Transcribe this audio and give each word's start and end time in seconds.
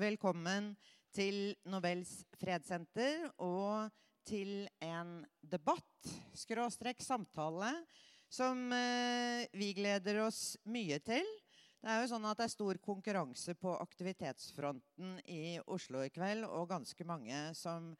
velkommen 0.00 0.74
til 1.14 1.54
Nobels 1.70 2.20
fredssenter 2.36 3.24
og 3.42 3.88
til 4.26 4.66
en 4.84 5.22
debatt, 5.40 6.10
skråstrekk 6.36 7.00
samtale, 7.04 7.70
som 8.28 8.66
eh, 8.74 9.46
vi 9.56 9.70
gleder 9.76 10.20
oss 10.26 10.56
mye 10.68 10.98
til. 11.06 11.26
Det 11.80 11.92
er 11.92 12.02
jo 12.02 12.10
sånn 12.10 12.26
at 12.26 12.40
det 12.40 12.48
er 12.48 12.54
stor 12.56 12.80
konkurranse 12.82 13.54
på 13.56 13.76
aktivitetsfronten 13.78 15.20
i 15.30 15.56
Oslo 15.70 16.02
i 16.02 16.10
kveld, 16.12 16.44
og 16.50 16.68
ganske 16.72 17.06
mange 17.06 17.38
som 17.54 17.92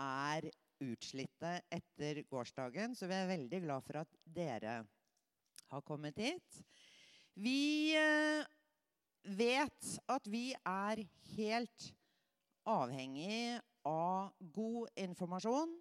er 0.00 0.48
utslitte 0.82 1.58
etter 1.72 2.24
gårsdagen. 2.30 2.96
Så 2.96 3.06
vi 3.10 3.18
er 3.18 3.30
veldig 3.30 3.62
glad 3.66 3.84
for 3.86 4.00
at 4.02 4.20
dere 4.24 4.80
har 5.70 5.86
kommet 5.86 6.18
hit. 6.18 6.62
Vi 7.34 7.92
eh, 7.98 8.42
vet 9.24 9.94
at 10.10 10.26
vi 10.30 10.52
er 10.54 11.04
helt 11.34 11.86
avhengig 12.68 13.60
av 13.84 14.32
god 14.38 14.88
informasjon, 14.96 15.72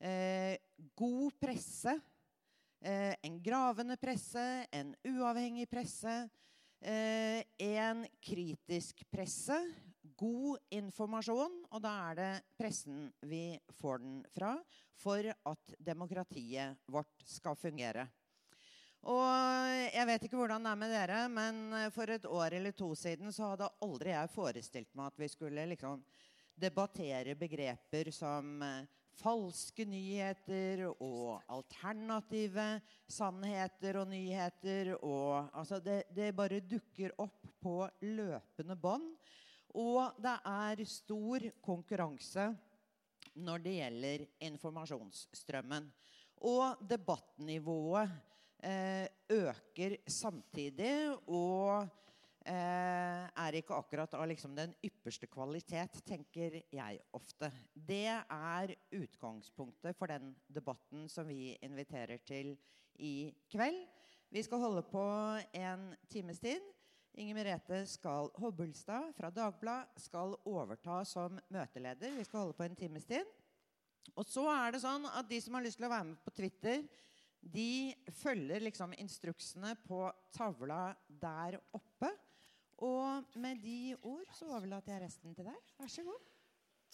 eh, 0.00 0.56
god 0.94 1.34
presse, 1.40 1.94
eh, 2.80 3.14
en 3.22 3.42
gravende 3.42 3.96
presse, 3.96 4.66
en 4.72 4.94
uavhengig 5.04 5.68
presse, 5.70 6.30
eh, 6.80 7.42
en 7.58 8.06
kritisk 8.20 9.04
presse, 9.10 9.58
god 10.16 10.58
informasjon, 10.70 11.64
og 11.70 11.82
da 11.82 12.10
er 12.10 12.14
det 12.18 12.32
pressen 12.58 13.12
vi 13.22 13.58
får 13.78 13.98
den 14.02 14.24
fra, 14.34 14.56
for 14.98 15.22
at 15.22 15.74
demokratiet 15.78 16.78
vårt 16.90 17.22
skal 17.26 17.54
fungere. 17.54 18.08
Og 19.06 19.22
jeg 19.94 20.06
vet 20.08 20.24
ikke 20.26 20.40
hvordan 20.40 20.64
det 20.66 20.70
er 20.72 20.80
med 20.80 20.90
dere, 20.90 21.18
men 21.30 21.60
for 21.94 22.10
et 22.10 22.26
år 22.26 22.56
eller 22.58 22.74
to 22.76 22.90
siden 22.98 23.32
så 23.32 23.52
hadde 23.52 23.70
aldri 23.84 24.10
jeg 24.10 24.32
forestilt 24.34 24.90
meg 24.98 25.12
at 25.12 25.20
vi 25.22 25.28
skulle 25.30 25.68
liksom 25.70 26.02
debattere 26.58 27.36
begreper 27.38 28.10
som 28.14 28.62
eh, 28.66 28.86
falske 29.18 29.86
nyheter 29.88 30.84
og 30.90 31.42
alternative 31.50 32.66
sannheter 33.10 34.00
og 34.02 34.08
nyheter. 34.12 34.94
Og, 34.98 35.48
altså 35.52 35.80
det, 35.82 36.04
det, 36.14 36.34
bare 36.36 36.60
dukker 36.60 37.14
opp 37.22 37.46
på 37.62 37.80
løpende 38.06 38.78
bånd. 38.78 39.12
Og 39.78 40.18
det 40.22 40.34
er 40.48 40.84
stor 40.88 41.44
konkurranse 41.62 42.48
når 43.38 43.62
det 43.62 43.76
gjelder 43.76 44.24
informasjonsstrømmen. 44.48 45.90
Og 46.48 46.80
debattnivået 46.90 48.06
eh, 48.08 48.24
øker 48.58 49.96
samtidig. 50.10 51.14
og 51.26 51.88
Eh, 52.48 53.24
er 53.44 53.56
ikke 53.58 53.76
akkurat 53.76 54.14
av 54.16 54.24
liksom 54.30 54.54
den 54.56 54.70
ypperste 54.86 55.26
kvalitet, 55.28 55.98
tenker 56.08 56.54
jeg 56.72 57.00
ofte. 57.12 57.50
Det 57.74 58.06
er 58.08 58.72
utgangspunktet 58.96 59.96
for 59.98 60.08
den 60.08 60.30
debatten 60.48 61.04
som 61.12 61.28
vi 61.28 61.50
inviterer 61.66 62.22
til 62.24 62.54
i 63.04 63.34
kveld. 63.52 63.82
Vi 64.32 64.44
skal 64.46 64.62
holde 64.62 64.84
på 64.88 65.02
en 65.60 65.90
times 66.08 66.40
tid. 66.40 66.64
Inger 67.20 67.36
Merete 67.36 67.82
skal 67.90 68.30
Hobbelstad 68.40 69.12
fra 69.18 69.28
Dagbladet 69.34 70.00
skal 70.00 70.32
overta 70.48 71.02
som 71.04 71.36
møteleder. 71.52 72.16
Vi 72.16 72.24
skal 72.24 72.46
holde 72.46 72.56
på 72.56 72.64
en 72.64 72.80
times 72.80 73.04
tid. 73.04 73.28
Og 74.16 74.24
så 74.24 74.46
er 74.54 74.72
det 74.72 74.80
sånn 74.86 75.04
at 75.10 75.28
de 75.28 75.42
som 75.44 75.58
har 75.58 75.66
lyst 75.66 75.82
til 75.82 75.90
å 75.90 75.92
være 75.92 76.08
med 76.14 76.24
på 76.24 76.32
Twitter, 76.40 76.80
de 77.52 77.94
følger 78.20 78.64
liksom 78.66 78.94
instruksene 78.98 79.74
på 79.86 80.06
tavla 80.34 80.94
der 81.08 81.58
oppe. 81.76 82.10
Og 82.84 83.38
med 83.40 83.58
de 83.62 83.94
ord 84.06 84.28
så 84.36 84.50
overlater 84.54 84.94
jeg 84.94 85.06
resten 85.06 85.34
til 85.34 85.48
deg. 85.48 85.72
Vær 85.80 85.90
så 85.90 86.04
god. 86.06 86.26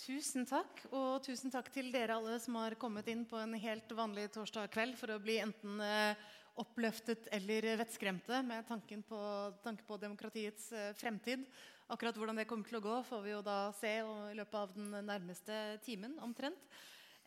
Tusen 0.00 0.46
takk. 0.48 0.80
Og 0.90 1.20
tusen 1.26 1.52
takk 1.54 1.68
til 1.74 1.92
dere 1.94 2.16
alle 2.16 2.38
som 2.42 2.56
har 2.58 2.76
kommet 2.80 3.08
inn 3.12 3.26
på 3.28 3.38
en 3.38 3.54
helt 3.60 3.92
vanlig 3.94 4.30
torsdag 4.34 4.72
kveld 4.74 4.96
for 4.98 5.14
å 5.14 5.20
bli 5.22 5.38
enten 5.42 5.78
eh, 5.84 6.24
oppløftet 6.60 7.28
eller 7.34 7.74
vettskremte 7.80 8.40
med 8.46 8.66
tanken 8.68 9.04
på, 9.06 9.20
tanke 9.62 9.86
på 9.86 10.00
demokratiets 10.02 10.72
eh, 10.72 10.90
fremtid. 10.98 11.46
Akkurat 11.92 12.16
hvordan 12.16 12.40
det 12.40 12.48
kommer 12.48 12.66
til 12.68 12.80
å 12.80 12.84
gå, 12.84 12.98
får 13.04 13.22
vi 13.26 13.34
jo 13.34 13.42
da 13.44 13.58
se 13.76 13.90
i 14.00 14.36
løpet 14.38 14.56
av 14.56 14.74
den 14.74 14.94
nærmeste 15.04 15.58
timen 15.84 16.16
omtrent. 16.24 16.70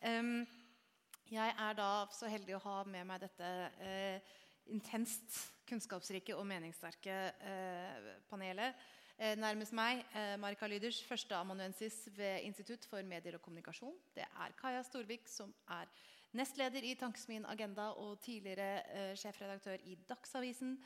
Um, 0.02 0.42
jeg 1.30 1.54
er 1.58 1.74
da 1.76 1.88
så 2.14 2.28
heldig 2.30 2.56
å 2.56 2.62
ha 2.64 2.76
med 2.88 3.06
meg 3.08 3.20
dette 3.20 3.48
eh, 3.84 4.36
intenst 4.72 5.34
kunnskapsrike 5.68 6.36
og 6.36 6.46
meningssterke 6.48 7.16
eh, 7.44 8.12
panelet. 8.30 8.78
Eh, 9.18 9.34
nærmest 9.36 9.74
meg, 9.76 10.04
eh, 10.14 10.36
Marika 10.40 10.68
Lyders, 10.70 11.02
førsteamanuensis 11.04 12.06
ved 12.16 12.46
Institutt 12.46 12.86
for 12.88 13.02
medier 13.02 13.36
og 13.36 13.42
kommunikasjon. 13.44 13.96
Det 14.14 14.24
er 14.24 14.54
Kaja 14.60 14.84
Storvik, 14.86 15.28
som 15.28 15.52
er 15.74 15.90
nestleder 16.38 16.84
i 16.86 16.94
Tankesmien 16.94 17.46
Agenda 17.48 17.90
og 17.98 18.20
tidligere 18.24 18.70
eh, 18.94 19.12
sjefredaktør 19.18 19.84
i 19.84 19.98
Dagsavisen. 20.08 20.78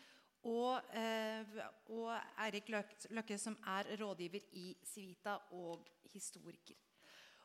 Og, 0.48 0.80
eh, 0.98 1.58
og 1.94 2.10
Eirik 2.42 2.72
Løkke, 2.72 3.38
som 3.38 3.54
er 3.76 3.92
rådgiver 4.00 4.48
i 4.58 4.72
Civita 4.82 5.36
og 5.54 5.86
historiker. 6.10 6.74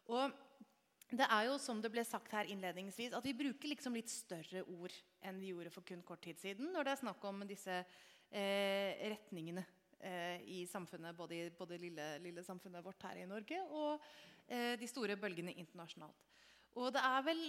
Og 0.08 0.32
det 1.08 1.24
er 1.24 1.46
jo 1.48 1.56
som 1.62 1.80
det 1.80 1.92
ble 1.94 2.04
sagt 2.04 2.34
her 2.36 2.50
innledningsvis, 2.52 3.14
at 3.16 3.26
vi 3.26 3.36
bruker 3.38 3.72
liksom 3.72 3.96
litt 3.96 4.12
større 4.12 4.64
ord 4.68 4.94
enn 5.24 5.40
vi 5.40 5.54
gjorde 5.54 5.72
for 5.72 5.88
kun 5.88 6.04
kort 6.04 6.26
tid 6.26 6.40
siden 6.42 6.74
når 6.74 6.84
det 6.84 6.94
er 6.94 7.02
snakk 7.04 7.24
om 7.30 7.46
disse 7.48 7.78
eh, 7.80 9.06
retningene 9.14 9.64
eh, 10.00 10.44
i 10.44 10.66
samfunnet, 10.68 11.16
både 11.16 11.38
i 11.38 11.46
både 11.56 11.80
lille, 11.80 12.10
lille, 12.24 12.44
samfunnet 12.44 12.84
vårt 12.84 13.08
her 13.08 13.22
i 13.22 13.30
Norge 13.30 13.62
og 13.70 14.04
eh, 14.52 14.76
de 14.80 14.90
store 14.90 15.16
bølgene 15.20 15.56
internasjonalt. 15.56 16.28
Og 16.78 16.92
det, 16.94 17.02
vel, 17.26 17.46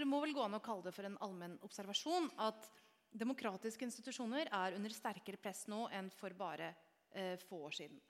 det 0.00 0.08
må 0.08 0.18
vel 0.24 0.32
gå 0.34 0.42
an 0.42 0.56
å 0.56 0.64
kalle 0.64 0.88
det 0.88 0.94
for 0.96 1.06
en 1.06 1.20
allmenn 1.22 1.60
observasjon 1.62 2.32
at 2.42 2.72
demokratiske 3.14 3.86
institusjoner 3.86 4.48
er 4.48 4.74
under 4.74 4.90
sterkere 4.90 5.38
press 5.38 5.68
nå 5.70 5.84
enn 5.94 6.08
for 6.10 6.34
bare 6.34 6.72
eh, 7.12 7.36
få 7.38 7.60
år 7.68 7.76
siden. 7.82 8.00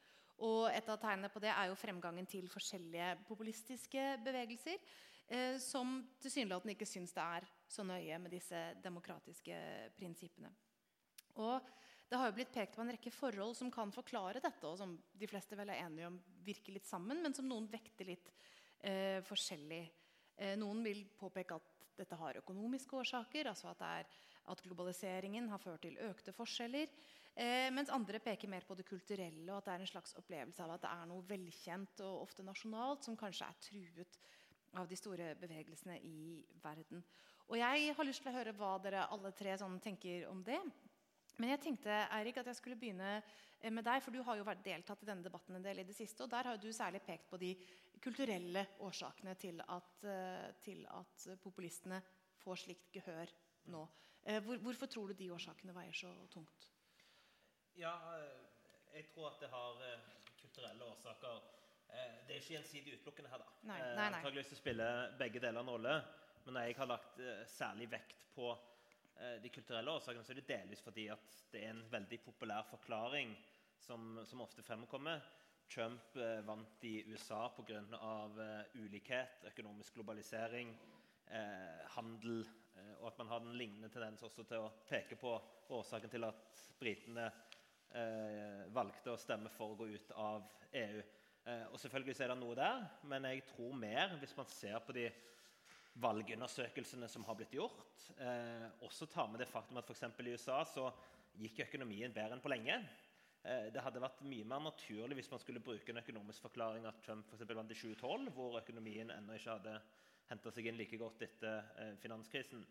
Og 0.44 0.68
et 0.68 0.88
av 0.92 1.00
tegnene 1.00 1.30
på 1.32 1.40
det 1.42 1.52
er 1.52 1.70
jo 1.70 1.78
fremgangen 1.78 2.26
til 2.28 2.50
forskjellige 2.52 3.14
populistiske 3.28 4.02
bevegelser 4.24 4.76
eh, 4.76 5.56
som 5.62 5.96
tilsynelatende 6.20 6.74
ikke 6.76 6.88
syns 6.88 7.14
det 7.16 7.24
er 7.24 7.48
så 7.70 7.86
nøye 7.86 8.18
med 8.20 8.34
disse 8.34 8.60
demokratiske 8.84 9.56
prinsippene. 9.96 10.52
Og 11.40 11.72
det 12.10 12.20
har 12.20 12.28
jo 12.28 12.36
blitt 12.36 12.52
pekt 12.54 12.76
på 12.76 12.84
en 12.84 12.92
rekke 12.92 13.10
forhold 13.14 13.56
som 13.58 13.70
kan 13.72 13.92
forklare 13.94 14.42
dette, 14.42 14.68
og 14.68 14.76
som 14.78 14.92
de 14.94 15.28
fleste 15.30 15.56
vel 15.58 15.72
er 15.72 15.86
enige 15.86 16.10
om 16.10 16.18
virker 16.44 16.76
litt 16.76 16.86
sammen, 16.86 17.22
men 17.24 17.34
som 17.34 17.48
noen 17.48 17.66
vekter 17.72 18.06
litt 18.06 18.28
eh, 18.84 19.18
forskjellig. 19.24 19.82
Eh, 20.36 20.54
noen 20.60 20.84
vil 20.84 21.06
påpeke 21.18 21.56
at 21.56 21.72
dette 21.96 22.18
har 22.18 22.40
økonomiske 22.42 23.00
årsaker, 23.00 23.48
altså 23.48 23.70
at, 23.72 23.82
er, 23.86 24.22
at 24.52 24.62
globaliseringen 24.66 25.48
har 25.50 25.62
ført 25.62 25.84
til 25.86 25.96
økte 26.04 26.34
forskjeller. 26.36 26.90
Eh, 27.34 27.66
mens 27.74 27.90
andre 27.90 28.20
peker 28.22 28.46
mer 28.46 28.62
på 28.62 28.76
det 28.78 28.84
kulturelle, 28.86 29.48
og 29.50 29.58
at 29.58 29.66
det 29.66 29.72
er 29.74 29.82
en 29.82 29.90
slags 29.90 30.14
opplevelse 30.20 30.62
av 30.62 30.76
at 30.76 30.84
det 30.84 30.90
er 30.92 31.06
noe 31.10 31.24
velkjent 31.26 32.02
og 32.06 32.20
ofte 32.22 32.44
nasjonalt 32.46 33.06
som 33.06 33.16
kanskje 33.18 33.48
er 33.48 33.62
truet 33.64 34.18
av 34.78 34.86
de 34.86 34.98
store 34.98 35.32
bevegelsene 35.40 35.96
i 36.06 36.44
verden. 36.62 37.02
Og 37.50 37.58
Jeg 37.58 37.94
har 37.96 38.06
lyst 38.06 38.22
til 38.22 38.30
å 38.30 38.36
høre 38.36 38.52
hva 38.54 38.76
dere 38.82 39.08
alle 39.10 39.32
tre 39.34 39.56
sånn 39.58 39.80
tenker 39.82 40.28
om 40.30 40.44
det. 40.46 40.60
Men 41.34 41.50
jeg 41.50 41.62
tenkte 41.64 41.96
Erik, 42.14 42.38
at 42.38 42.46
jeg 42.52 42.60
skulle 42.60 42.78
begynne 42.78 43.16
eh, 43.18 43.72
med 43.74 43.82
deg, 43.82 43.98
for 44.04 44.14
du 44.14 44.22
har 44.22 44.38
jo 44.38 44.46
vært 44.46 44.62
deltatt 44.62 45.02
i 45.02 45.08
denne 45.08 45.26
debatten 45.26 45.58
en 45.58 45.66
del 45.66 45.82
i 45.82 45.86
det 45.88 45.96
siste. 45.96 46.22
og 46.22 46.30
Der 46.30 46.52
har 46.52 46.60
du 46.62 46.68
særlig 46.70 47.02
pekt 47.02 47.26
på 47.32 47.40
de 47.42 47.50
kulturelle 48.04 48.62
årsakene 48.86 49.34
til 49.34 49.58
at, 49.66 50.06
eh, 50.06 50.52
til 50.62 50.86
at 50.86 51.26
populistene 51.42 51.98
får 52.44 52.62
slikt 52.62 52.94
gehør 52.94 53.34
nå. 53.74 53.82
Hvor, 54.24 54.56
hvorfor 54.62 54.88
tror 54.88 55.10
du 55.10 55.18
de 55.18 55.32
årsakene 55.34 55.74
veier 55.76 55.92
så 55.92 56.14
tungt? 56.32 56.70
Ja, 57.76 57.94
eh, 58.16 58.34
jeg 58.94 59.08
tror 59.10 59.32
at 59.32 59.40
det 59.42 59.50
har 59.50 59.80
eh, 59.82 60.10
kulturelle 60.40 60.84
årsaker. 60.84 61.40
Eh, 61.88 62.18
det 62.26 62.36
er 62.36 62.42
ikke 62.42 62.54
gjensidig 62.54 62.98
utelukkende 62.98 63.32
her. 63.32 63.42
da. 63.42 63.56
Nei, 63.70 63.78
nei, 63.98 64.10
nei. 64.14 64.42
Å 64.42 64.58
spille 64.58 64.90
begge 65.18 65.42
deler 65.42 65.60
en 65.64 65.72
rolle. 65.74 65.96
Men 66.44 66.60
jeg 66.60 66.76
har 66.76 66.90
lagt 66.90 67.20
særlig 67.48 67.88
vekt 67.88 68.26
på 68.34 68.50
de 69.40 69.48
kulturelle 69.48 69.92
årsakene, 69.94 70.24
så 70.26 70.34
er 70.34 70.40
det 70.40 70.48
delvis 70.48 70.82
fordi 70.84 71.06
at 71.08 71.36
det 71.52 71.60
er 71.62 71.70
en 71.70 71.84
veldig 71.88 72.18
populær 72.24 72.66
forklaring 72.68 73.30
som, 73.80 74.18
som 74.26 74.42
ofte 74.44 74.64
fremkommer. 74.66 75.22
Trump 75.70 76.18
vant 76.44 76.84
i 76.84 76.98
USA 77.08 77.46
pga. 77.56 77.78
Eh, 77.80 78.82
ulikhet, 78.82 79.46
økonomisk 79.48 79.94
globalisering, 79.94 80.74
eh, 81.26 81.86
handel, 81.96 82.44
og 83.00 83.06
at 83.08 83.18
man 83.18 83.28
har 83.28 83.40
den 83.40 83.56
lignende 83.56 83.88
tendens 83.88 84.22
også 84.26 84.44
til 84.44 84.66
å 84.66 84.72
peke 84.88 85.16
på 85.16 85.32
årsaken 85.72 86.10
til 86.10 86.26
at 86.26 86.62
britene 86.80 87.28
eh, 87.94 88.64
valgte 88.74 89.14
å 89.14 89.20
stemme 89.20 89.52
for 89.54 89.72
å 89.72 89.78
gå 89.78 89.88
ut 89.94 90.14
av 90.20 90.48
EU. 90.80 91.04
Eh, 91.44 91.66
og 91.70 91.78
selvfølgelig 91.80 92.16
er 92.18 92.32
det 92.32 92.40
noe 92.40 92.56
der, 92.58 92.84
men 93.10 93.28
jeg 93.30 93.44
tror 93.52 93.74
mer 93.78 94.16
hvis 94.20 94.36
man 94.38 94.50
ser 94.50 94.78
på 94.84 94.96
de 94.96 95.08
valgundersøkelsene 96.02 97.08
som 97.10 97.24
har 97.28 97.38
blitt 97.38 97.54
gjort. 97.54 98.06
Eh, 98.18 98.66
også 98.86 99.06
tar 99.10 99.28
med 99.30 99.42
det 99.42 99.50
faktum 99.50 99.78
at 99.78 99.90
f.eks. 99.90 100.06
i 100.20 100.34
USA 100.34 100.62
så 100.66 100.88
gikk 101.38 101.64
økonomien 101.68 102.14
bedre 102.14 102.36
enn 102.36 102.42
på 102.42 102.50
lenge. 102.50 102.80
Eh, 103.44 103.68
det 103.74 103.82
hadde 103.84 104.02
vært 104.02 104.24
mye 104.24 104.46
mer 104.48 104.62
naturlig 104.64 105.18
hvis 105.20 105.30
man 105.30 105.42
skulle 105.42 105.62
bruke 105.62 105.92
en 105.92 106.00
økonomisk 106.00 106.48
forklaring 106.48 106.88
at 106.88 107.02
Trump 107.04 107.28
for 107.28 107.58
vant 107.58 107.70
i 107.70 107.76
2012, 107.76 108.32
hvor 108.34 108.58
økonomien 108.62 109.12
ennå 109.14 109.36
ikke 109.36 109.58
hadde 109.58 109.76
henta 110.30 110.52
seg 110.54 110.70
inn 110.70 110.80
like 110.80 110.98
godt 110.98 111.22
etter 111.28 111.60
eh, 111.78 111.94
finanskrisen. 112.02 112.64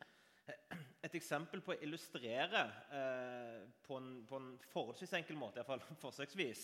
Et 1.04 1.16
eksempel 1.20 1.60
på 1.60 1.74
å 1.74 1.82
illustrere 1.84 2.62
eh, 2.96 3.64
på, 3.84 3.98
en, 4.00 4.12
på, 4.28 4.40
en, 4.40 4.54
forholdsvis 4.72 5.18
enkel 5.20 5.36
måte, 5.36 5.60
iallfall 5.60 5.84
forsøksvis, 6.06 6.62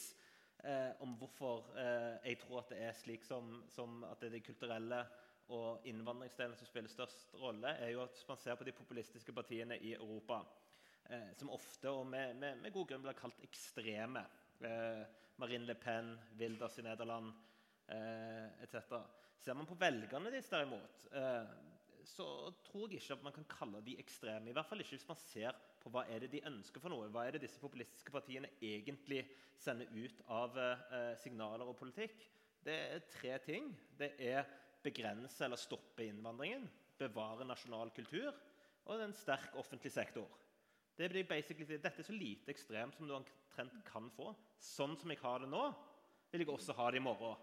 eh, 0.63 0.94
om 1.03 1.18
hvorfor 1.19 1.74
eh, 1.75 2.15
jeg 2.30 2.39
tror 2.45 2.62
at 2.62 2.71
det 2.71 2.80
er 2.88 2.95
slik 2.95 3.27
som, 3.27 3.57
som 3.74 4.00
at 4.07 4.21
det 4.21 4.30
er 4.30 4.38
de 4.38 4.45
kulturelle 4.47 5.01
og 5.50 5.86
innvandringsdelen 5.89 6.56
som 6.56 6.69
spiller 6.69 6.91
størst 6.94 7.36
rolle, 7.41 7.74
er 7.83 7.91
jo 7.91 8.06
at 8.06 8.24
man 8.30 8.39
ser 8.39 8.56
på 8.56 8.68
de 8.68 8.75
populistiske 8.77 9.33
partiene 9.36 9.75
i 9.83 9.95
Europa 9.97 10.39
eh, 11.09 11.31
som 11.36 11.51
ofte 11.51 11.91
og 11.91 12.06
med, 12.07 12.38
med, 12.39 12.62
med, 12.63 12.74
god 12.74 12.94
grunn 12.94 13.03
blir 13.03 13.18
kalt 13.19 13.44
ekstreme. 13.44 14.24
Eh, 14.63 15.03
Marine 15.41 15.68
Le 15.68 15.75
Pen, 15.80 16.13
Wilders 16.39 16.80
i 16.80 16.86
Nederland 16.86 17.33
eh, 17.91 18.47
etc. 18.63 19.01
Ser 19.39 19.57
man 19.57 19.68
på 19.68 19.77
velgerne 19.80 20.31
deres, 20.31 20.47
derimot, 20.51 21.09
eh, 21.12 21.57
så 22.10 22.26
tror 22.66 22.90
jeg 22.90 23.02
ikke 23.02 23.16
at 23.18 23.26
man 23.26 23.36
kan 23.36 23.48
kalle 23.52 23.82
de 23.86 23.96
ekstreme. 24.02 24.50
I 24.50 24.56
hvert 24.56 24.68
fall 24.70 24.82
ikke 24.84 24.98
hvis 24.98 25.08
man 25.10 25.22
ser 25.22 25.58
på 25.80 25.92
hva 25.94 26.06
er 26.10 26.24
det 26.24 26.32
de 26.34 26.44
ønsker 26.50 26.82
for 26.84 26.94
noe. 26.94 27.10
Hva 27.14 27.26
er 27.28 27.36
det 27.36 27.44
disse 27.46 27.62
populistiske 27.62 28.14
partiene 28.14 28.52
egentlig 28.62 29.24
sender 29.60 29.90
ut 29.94 30.24
av 30.34 30.58
eh, 30.60 31.14
signaler 31.22 31.70
og 31.70 31.78
politikk? 31.80 32.26
Det 32.66 32.76
er 32.76 33.06
tre 33.14 33.38
ting. 33.46 33.72
Det 34.00 34.14
er 34.20 34.44
begrense 34.84 35.44
eller 35.46 35.60
stoppe 35.60 36.06
innvandringen, 36.08 36.68
bevare 37.00 37.48
nasjonal 37.48 37.92
kultur 37.96 38.32
og 38.90 39.04
en 39.04 39.14
sterk 39.16 39.56
offentlig 39.60 39.92
sektor. 39.94 40.28
Det 41.00 41.08
blir 41.12 41.28
basically, 41.28 41.66
Dette 41.78 42.02
er 42.02 42.08
så 42.08 42.16
lite 42.16 42.52
ekstremt 42.52 42.98
som 42.98 43.08
du 43.08 43.14
omtrent 43.16 43.76
kan 43.88 44.10
få. 44.16 44.34
Sånn 44.60 44.98
som 45.00 45.12
jeg 45.12 45.22
har 45.22 45.44
det 45.44 45.52
nå, 45.52 45.62
vil 46.32 46.44
jeg 46.44 46.52
også 46.52 46.76
ha 46.76 46.90
det 46.92 47.00
i 47.00 47.04
morgen. 47.04 47.38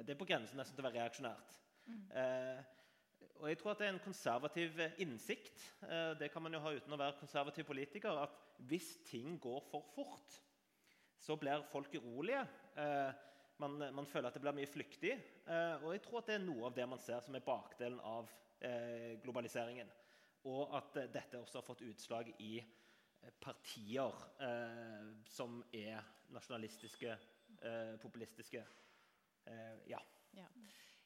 Det 0.00 0.14
er 0.14 0.20
på 0.20 0.28
grensen 0.28 0.60
nesten 0.60 0.76
til 0.76 0.84
å 0.84 0.88
være 0.88 1.02
reaksjonært. 1.02 1.56
Mm. 1.90 2.04
Eh, 2.22 2.60
og 3.40 3.48
jeg 3.48 3.58
tror 3.58 3.72
at 3.72 3.80
det 3.80 3.86
er 3.86 3.94
en 3.94 4.04
konservativ 4.04 4.80
innsikt. 5.00 5.62
Eh, 5.82 6.12
det 6.20 6.28
kan 6.32 6.42
man 6.44 6.54
jo 6.54 6.60
ha 6.60 6.74
uten 6.76 6.92
å 6.92 6.98
være 7.00 7.18
konservativ 7.20 7.64
politiker. 7.68 8.18
At 8.20 8.36
hvis 8.68 8.98
ting 9.08 9.38
går 9.40 9.62
for 9.70 9.86
fort, 9.94 10.36
så 11.20 11.36
blir 11.40 11.64
folk 11.72 11.94
urolige. 11.96 12.42
Eh, 12.76 13.12
man, 13.60 13.78
man, 13.94 14.06
føler 14.06 14.28
at 14.28 14.36
det 14.36 14.42
blir 14.44 14.56
mye 14.56 14.68
flyktig. 14.68 15.14
Eh, 15.46 15.84
og 15.84 15.94
jeg 15.94 16.04
tror 16.04 16.20
at 16.20 16.28
det 16.28 16.36
er 16.36 16.44
noe 16.44 16.68
av 16.68 16.76
det 16.76 16.86
man 16.88 17.00
ser 17.00 17.24
som 17.24 17.36
er 17.36 17.46
bakdelen 17.46 18.00
av 18.04 18.28
eh, 18.60 19.16
globaliseringen. 19.24 19.88
Og 20.48 20.76
at 20.76 21.00
eh, 21.00 21.10
dette 21.12 21.40
også 21.40 21.60
har 21.60 21.66
fått 21.66 21.84
utslag 21.88 22.32
i 22.44 22.54
eh, 22.60 23.34
partier 23.40 24.20
eh, 24.40 25.10
som 25.28 25.62
er 25.72 26.04
nasjonalistiske, 26.36 27.16
eh, 27.60 27.96
populistiske. 28.04 28.64
ja. 29.88 30.00
ja. 30.36 30.46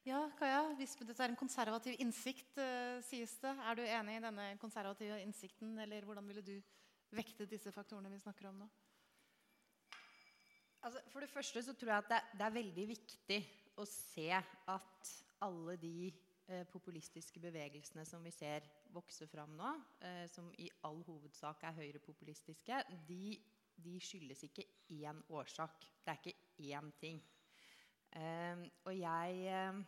Ja, 0.04 0.18
Kaja, 0.36 0.66
hvis 0.76 0.98
dette 1.00 1.22
er 1.24 1.32
en 1.32 1.38
konservativ 1.40 1.94
innsikt, 2.02 2.58
sies 3.06 3.38
det. 3.40 3.52
Er 3.64 3.78
du 3.78 3.80
enig 3.86 4.18
i 4.18 4.24
denne 4.26 4.48
konservative 4.60 5.16
innsikten, 5.24 5.78
eller 5.80 6.04
hvordan 6.04 6.26
ville 6.28 6.42
du 6.44 6.58
vekte 7.16 7.46
disse 7.48 7.72
faktorene 7.72 8.10
vi 8.12 8.20
snakker 8.20 8.50
om 8.50 8.58
nå? 8.60 8.68
Altså, 10.84 11.00
for 11.08 11.24
det 11.24 11.30
første 11.32 11.62
så 11.64 11.72
tror 11.72 11.94
jeg 11.94 12.04
at 12.04 12.10
det, 12.12 12.20
det, 12.34 12.44
er 12.44 12.56
veldig 12.58 12.86
viktig 12.90 13.40
å 13.80 13.86
se 13.88 14.28
at 14.36 15.12
alle 15.46 15.78
de 15.80 16.10
eh, 16.10 16.66
populistiske 16.68 17.40
bevegelsene 17.40 18.04
som 18.04 18.20
vi 18.28 18.32
ser 18.36 18.68
vokse 18.92 19.24
fram 19.32 19.56
nå, 19.56 19.70
eh, 20.04 20.26
som 20.28 20.52
i 20.60 20.68
all 20.84 21.00
hovedsak 21.08 21.64
er 21.64 21.78
høyrepopulistiske, 21.80 22.82
de, 23.08 23.38
de 23.80 23.96
skyldes 24.04 24.44
ikke 24.50 24.68
én 25.00 25.24
årsak. 25.32 25.88
Det 26.04 26.12
er 26.12 26.20
ikke 26.20 26.68
én 26.76 26.92
ting. 27.00 27.24
Eh, 28.14 28.68
og 28.84 28.94
jeg 28.98 29.40
eh, 29.48 29.68
eh, 29.68 29.84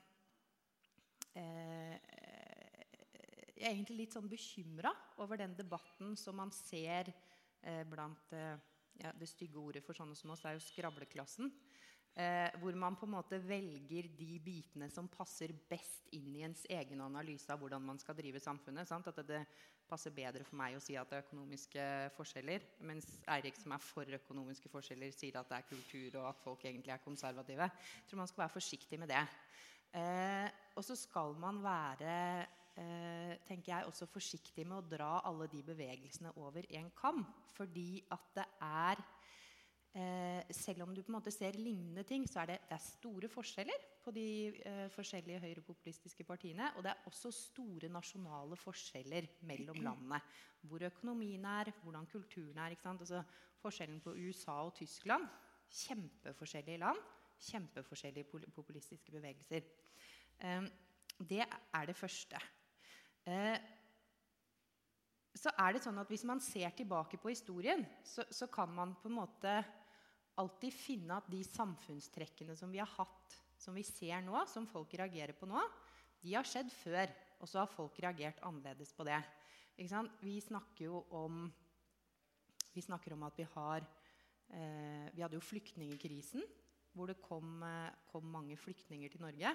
Jeg 3.56 3.64
er 3.64 3.72
egentlig 3.72 3.98
litt 4.02 4.16
sånn 4.16 4.28
bekymra 4.30 4.92
over 5.22 5.40
den 5.40 5.56
debatten 5.58 6.16
som 6.16 6.36
man 6.40 6.52
ser 6.54 7.10
eh, 7.10 7.84
blant 7.88 8.32
ja, 8.32 9.10
Det 9.12 9.28
stygge 9.28 9.60
ordet 9.60 9.82
for 9.84 9.96
sånne 9.96 10.16
som 10.16 10.32
oss 10.32 10.44
er 10.48 10.56
jo 10.56 10.64
skravleklassen. 10.64 11.50
Eh, 12.16 12.48
hvor 12.62 12.72
man 12.80 12.96
på 12.96 13.04
en 13.04 13.12
måte 13.12 13.36
velger 13.44 14.08
de 14.16 14.38
bitene 14.40 14.88
som 14.88 15.08
passer 15.12 15.52
best 15.68 16.08
inn 16.16 16.32
i 16.32 16.46
ens 16.46 16.62
egen 16.72 17.02
analyse 17.04 17.50
av 17.52 17.60
hvordan 17.60 17.84
man 17.84 18.00
skal 18.00 18.16
drive 18.16 18.40
samfunnet. 18.40 18.88
Sant? 18.88 19.10
At 19.12 19.20
det, 19.28 19.42
passer 19.86 20.10
bedre 20.14 20.44
for 20.46 20.58
meg 20.58 20.76
å 20.76 20.82
si 20.82 20.96
at 20.98 21.10
det 21.10 21.20
er 21.20 21.24
økonomiske 21.26 21.82
forskjeller, 22.16 22.64
mens 22.88 23.06
Eirik, 23.30 23.58
som 23.60 23.74
er 23.76 23.82
for 23.82 24.16
økonomiske 24.18 24.70
forskjeller, 24.72 25.12
sier 25.14 25.38
at 25.38 25.50
det 25.50 25.60
er 25.60 25.68
kultur, 25.68 26.18
og 26.20 26.30
at 26.32 26.42
folk 26.42 26.66
egentlig 26.66 26.94
er 26.94 27.04
konservative. 27.04 27.68
Jeg 27.70 28.10
tror 28.10 28.22
man 28.22 28.30
skal 28.30 28.44
være 28.44 28.56
forsiktig 28.56 28.98
med 28.98 29.12
det. 29.14 29.22
Eh, 29.96 30.48
og 30.76 30.84
så 30.84 30.96
skal 30.98 31.34
man 31.40 31.62
være 31.64 32.14
eh, 32.76 33.34
tenker 33.48 33.72
jeg, 33.72 33.88
også 33.88 34.08
forsiktig 34.10 34.66
med 34.68 34.78
å 34.78 34.88
dra 34.90 35.12
alle 35.28 35.48
de 35.52 35.62
bevegelsene 35.64 36.34
over 36.42 36.68
en 36.78 36.90
kam. 36.96 37.22
Fordi 37.56 38.02
at 38.12 38.26
det 38.36 38.46
er 38.66 39.04
eh, 39.96 40.42
Selv 40.52 40.84
om 40.84 40.92
du 40.94 41.00
på 41.02 41.10
en 41.10 41.18
måte 41.18 41.32
ser 41.32 41.56
lignende 41.56 42.04
ting, 42.04 42.26
så 42.28 42.42
er 42.42 42.52
det, 42.52 42.58
det 42.68 42.76
er 42.76 42.84
store 42.84 43.30
forskjeller 43.32 43.88
på 44.04 44.12
de 44.14 44.26
eh, 44.60 44.84
forskjellige 44.92 45.40
høyrepopulistiske 45.46 46.28
partiene. 46.28 46.68
Og 46.76 46.84
det 46.84 46.92
er 46.92 47.08
også 47.08 47.32
store 47.32 47.88
nasjonale 47.88 48.58
forskjeller 48.60 49.32
mellom 49.48 49.80
landene. 49.80 50.20
Hvor 50.66 50.84
økonomien 50.90 51.44
er, 51.48 51.72
hvordan 51.82 52.06
kulturen 52.12 52.60
er. 52.60 52.76
ikke 52.76 52.88
sant? 52.88 53.00
Altså, 53.06 53.24
forskjellen 53.62 54.04
på 54.04 54.14
USA 54.20 54.60
og 54.66 54.76
Tyskland 54.76 55.26
kjempeforskjellige 55.72 56.78
land. 56.78 57.00
Kjempeforskjellige 57.40 58.50
populistiske 58.54 59.12
bevegelser. 59.12 59.60
Det 60.36 61.42
er 61.42 61.88
det 61.88 61.96
første. 61.96 62.40
Eh, 63.26 63.56
så 65.36 65.52
er 65.60 65.74
det 65.74 65.82
sånn 65.84 65.98
at 66.00 66.10
Hvis 66.10 66.24
man 66.28 66.40
ser 66.40 66.70
tilbake 66.76 67.18
på 67.20 67.32
historien, 67.32 67.84
så, 68.04 68.24
så, 68.30 68.48
kan 68.48 68.72
man 68.72 68.94
på 69.00 69.10
en 69.10 69.18
måte 69.18 69.56
alltid 70.36 70.72
finne 70.72 71.18
at 71.18 71.28
de 71.32 71.42
samfunnstrekkene 71.44 72.56
som 72.56 72.72
vi 72.72 72.80
har 72.80 72.90
hatt, 72.96 73.36
som 73.56 73.76
vi 73.76 73.84
ser 73.86 74.20
nå, 74.24 74.44
som 74.48 74.68
folk 74.68 74.92
reagerer 74.94 75.36
på 75.36 75.48
nå, 75.48 75.62
de 76.22 76.34
har 76.36 76.48
skjedd 76.48 76.72
før. 76.72 77.12
Og 77.40 77.48
så 77.48 77.60
har 77.60 77.68
folk 77.68 77.98
reagert 78.00 78.40
annerledes 78.44 78.94
på 78.96 79.04
det. 79.04 79.18
Vi 79.76 80.38
snakker 80.40 80.86
jo 80.86 81.02
om 81.12 81.46
vi 82.76 82.84
snakker 82.84 83.14
om 83.14 83.24
at 83.24 83.36
vi 83.36 83.44
har 83.54 83.84
eh, 84.52 85.08
Vi 85.12 85.22
hadde 85.22 85.36
jo 85.36 85.44
flyktningkrisen, 85.44 86.44
hvor 86.92 87.08
det 87.08 87.20
kom, 87.24 87.62
eh, 87.64 87.92
kom 88.12 88.24
mange 88.32 88.56
flyktninger 88.56 89.12
til 89.12 89.20
Norge. 89.24 89.52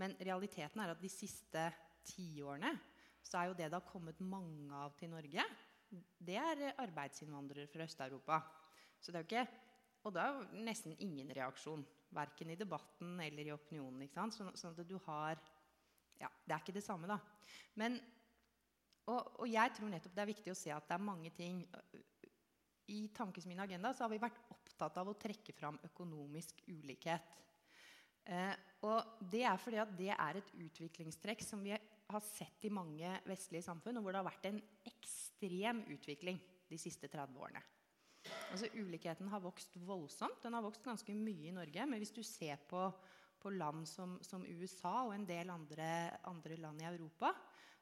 Men 0.00 0.16
realiteten 0.20 0.80
er 0.80 0.94
at 0.94 1.02
de 1.02 1.10
siste 1.12 1.66
tiårene 2.08 2.72
så 3.22 3.38
er 3.38 3.50
jo 3.50 3.56
det 3.56 3.68
det 3.70 3.78
har 3.78 3.86
kommet 3.86 4.18
mange 4.24 4.74
av 4.74 4.96
til 4.98 5.12
Norge, 5.12 5.44
det 6.18 6.38
er 6.40 6.72
arbeidsinnvandrere 6.80 7.68
fra 7.70 7.84
Øst-Europa. 7.84 8.38
Så 9.00 9.12
det 9.12 9.20
er 9.20 9.22
jo 9.22 9.30
ikke 9.30 9.60
Og 10.02 10.10
da 10.10 10.22
er 10.24 10.32
jo 10.34 10.62
nesten 10.66 10.96
ingen 10.98 11.28
reaksjon. 11.30 11.84
Verken 12.10 12.50
i 12.50 12.56
debatten 12.58 13.20
eller 13.20 13.46
i 13.46 13.52
opinionen. 13.54 14.00
ikke 14.02 14.18
sant? 14.18 14.34
Sånn, 14.34 14.48
sånn 14.58 14.74
at 14.74 14.88
du 14.88 14.96
har 15.06 15.38
Ja, 16.18 16.28
det 16.46 16.54
er 16.54 16.58
ikke 16.58 16.74
det 16.74 16.82
samme, 16.82 17.06
da. 17.06 17.20
Men 17.74 18.00
og, 19.06 19.40
og, 19.40 19.46
jeg 19.50 19.70
tror 19.74 19.90
nettopp 19.90 20.14
det 20.14 20.22
er 20.22 20.30
viktig 20.30 20.52
å 20.52 20.58
se 20.58 20.70
at 20.70 20.86
det 20.86 20.94
er 20.94 21.02
mange 21.02 21.30
ting 21.34 21.62
I 22.90 23.08
Tankes 23.14 23.46
min 23.46 23.62
agenda 23.62 23.90
så 23.94 24.04
har 24.04 24.12
vi 24.12 24.20
vært 24.22 24.38
opptatt 24.50 24.98
av 24.98 25.10
å 25.10 25.16
trekke 25.18 25.54
fram 25.54 25.78
økonomisk 25.86 26.62
ulikhet. 26.68 27.22
Eh, 28.26 28.54
og 28.86 29.26
det 29.32 29.44
er 29.46 29.58
fordi 29.60 29.78
at 29.82 29.92
det 29.98 30.10
er 30.14 30.38
et 30.38 30.54
utviklingstrekk 30.58 31.42
som 31.44 31.62
vi 31.64 31.74
har 31.74 32.24
sett 32.26 32.66
i 32.66 32.72
mange 32.72 33.12
vestlige 33.28 33.64
samfunn, 33.66 33.98
og 33.98 34.04
hvor 34.04 34.14
det 34.14 34.22
har 34.22 34.30
vært 34.30 34.48
en 34.50 34.60
ekstrem 34.88 35.84
utvikling 35.94 36.40
de 36.70 36.80
siste 36.80 37.08
30 37.10 37.38
årene. 37.38 37.62
Altså 38.52 38.68
Ulikheten 38.76 39.30
har 39.32 39.42
vokst 39.42 39.74
voldsomt. 39.86 40.42
Den 40.44 40.54
har 40.54 40.64
vokst 40.64 40.84
ganske 40.84 41.14
mye 41.16 41.50
i 41.50 41.54
Norge. 41.54 41.86
Men 41.88 42.02
hvis 42.02 42.14
du 42.14 42.22
ser 42.26 42.60
på, 42.70 42.84
på 43.42 43.52
land 43.54 43.86
som, 43.88 44.18
som, 44.22 44.44
USA 44.46 45.02
og 45.06 45.14
en 45.16 45.26
del 45.26 45.50
andre, 45.50 45.88
andre 46.28 46.58
land 46.60 46.82
i 46.82 46.88
Europa, 46.90 47.32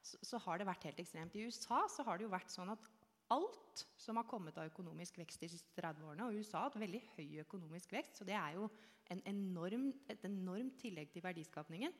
så, 0.01 0.17
så, 0.25 0.41
har 0.47 0.57
det 0.57 0.69
vært 0.69 0.87
helt 0.89 1.01
ekstremt. 1.03 1.35
I 1.37 1.45
USA 1.45 1.83
så 1.91 2.05
har 2.07 2.17
det 2.17 2.25
jo 2.25 2.33
vært 2.33 2.53
sånn 2.53 2.73
at 2.73 2.87
alt 3.31 3.85
som 3.99 4.19
har 4.19 4.27
kommet 4.29 4.57
av 4.59 4.69
økonomisk 4.69 5.19
vekst 5.21 5.41
de 5.41 5.49
siste 5.51 5.73
30 5.77 6.07
årene 6.09 6.27
Og 6.27 6.39
USA 6.41 6.59
har 6.59 6.69
hatt 6.69 6.81
veldig 6.81 7.01
høy 7.15 7.41
økonomisk 7.43 7.93
vekst, 7.95 8.19
så 8.19 8.27
det 8.27 8.35
er 8.37 8.57
jo 8.57 8.69
enorm, 9.11 9.89
et 10.11 10.23
enormt 10.27 10.77
tillegg 10.79 11.11
til 11.11 11.23
verdiskapningen. 11.23 11.93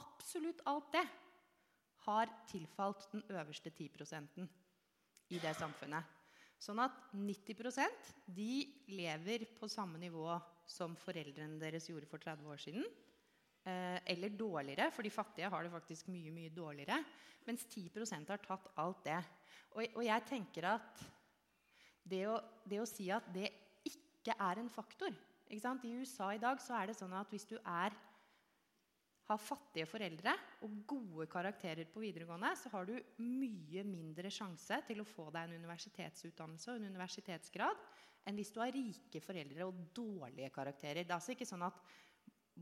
Absolutt 0.00 0.62
alt 0.66 0.90
det 0.94 1.04
har 2.06 2.30
tilfalt 2.50 3.08
den 3.12 3.24
øverste 3.30 3.70
10% 3.70 4.44
i 5.34 5.40
det 5.42 5.54
samfunnet. 5.58 6.14
Sånn 6.62 6.80
at 6.80 6.94
90% 7.12 8.12
de 8.36 8.64
lever 8.96 9.44
på 9.58 9.68
samme 9.68 10.00
nivå 10.00 10.38
som 10.66 10.96
foreldrene 10.98 11.60
deres 11.60 11.88
gjorde 11.90 12.08
for 12.10 12.22
30 12.22 12.48
år 12.52 12.62
siden. 12.62 12.86
Eh, 13.66 13.98
eller 14.12 14.30
dårligere, 14.30 14.92
for 14.94 15.02
de 15.02 15.10
fattige 15.10 15.48
har 15.50 15.64
det 15.64 15.72
faktisk 15.72 16.06
mye 16.14 16.30
mye 16.30 16.52
dårligere. 16.54 17.00
Mens 17.48 17.64
10% 17.66 18.30
har 18.30 18.38
tatt 18.44 18.68
alt 18.78 19.00
det. 19.08 19.18
Og, 19.74 19.82
og 19.98 20.04
jeg 20.06 20.26
tenker 20.28 20.68
at 20.70 21.02
det 22.06 22.22
å, 22.30 22.36
det 22.62 22.78
å, 22.78 22.86
si 22.86 23.08
at 23.10 23.26
det 23.34 23.50
ikke 23.90 24.36
er 24.38 24.62
en 24.62 24.70
faktor. 24.70 25.10
Ikke 25.48 25.64
sant? 25.64 25.82
I 25.82 25.96
USA 25.98 26.30
i 26.34 26.42
dag 26.42 26.62
så 26.62 26.78
er 26.78 26.90
det 26.92 26.98
sånn 26.98 27.18
at 27.18 27.34
hvis 27.34 27.48
du 27.50 27.56
er, 27.58 27.98
har 29.26 29.42
fattige 29.42 29.90
foreldre 29.90 30.36
og 30.62 30.80
gode 30.86 31.26
karakterer 31.30 31.90
på 31.90 32.04
videregående, 32.06 32.54
så 32.54 32.70
har 32.70 32.86
du 32.86 32.94
mye 33.18 33.82
mindre 33.82 34.30
sjanse 34.30 34.78
til 34.86 35.02
å 35.02 35.10
få 35.10 35.32
deg 35.34 35.48
en 35.48 35.58
universitetsutdannelse 35.64 36.70
og 36.70 36.78
en 36.78 36.92
universitetsgrad 36.94 37.86
enn 38.26 38.38
hvis 38.38 38.54
du 38.54 38.62
har 38.62 38.74
rike 38.74 39.22
foreldre 39.22 39.66
og 39.66 39.86
dårlige 39.94 40.54
karakterer. 40.54 41.02
Det 41.02 41.10
er 41.10 41.18
altså 41.18 41.34
ikke 41.34 41.46
sånn 41.50 41.66
at 41.66 41.82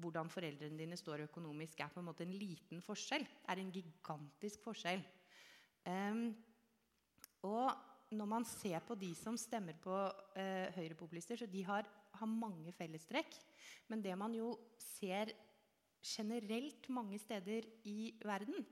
hvordan 0.00 0.30
foreldrene 0.32 0.78
dine 0.78 0.98
står 0.98 1.26
økonomisk, 1.28 1.80
er 1.80 1.92
på 1.92 2.02
en 2.02 2.08
måte 2.08 2.24
en 2.26 2.34
liten 2.34 2.82
forskjell. 2.84 3.26
Er 3.48 3.60
en 3.60 3.72
gigantisk 3.74 4.64
forskjell. 4.64 5.02
Um, 5.86 6.30
og 7.44 7.70
når 8.14 8.28
man 8.30 8.46
ser 8.48 8.82
på 8.86 8.96
de 8.98 9.10
som 9.18 9.36
stemmer 9.38 9.76
på 9.82 9.94
uh, 9.94 10.66
høyrepopulister, 10.76 11.38
så 11.38 11.48
de 11.50 11.64
har, 11.66 11.88
har 12.18 12.30
mange 12.30 12.72
fellestrekk. 12.74 13.36
Men 13.90 14.02
det 14.04 14.16
man 14.18 14.34
jo 14.36 14.54
ser 14.80 15.32
generelt 16.04 16.88
mange 16.92 17.18
steder 17.18 17.64
i 17.88 18.12
verden, 18.24 18.66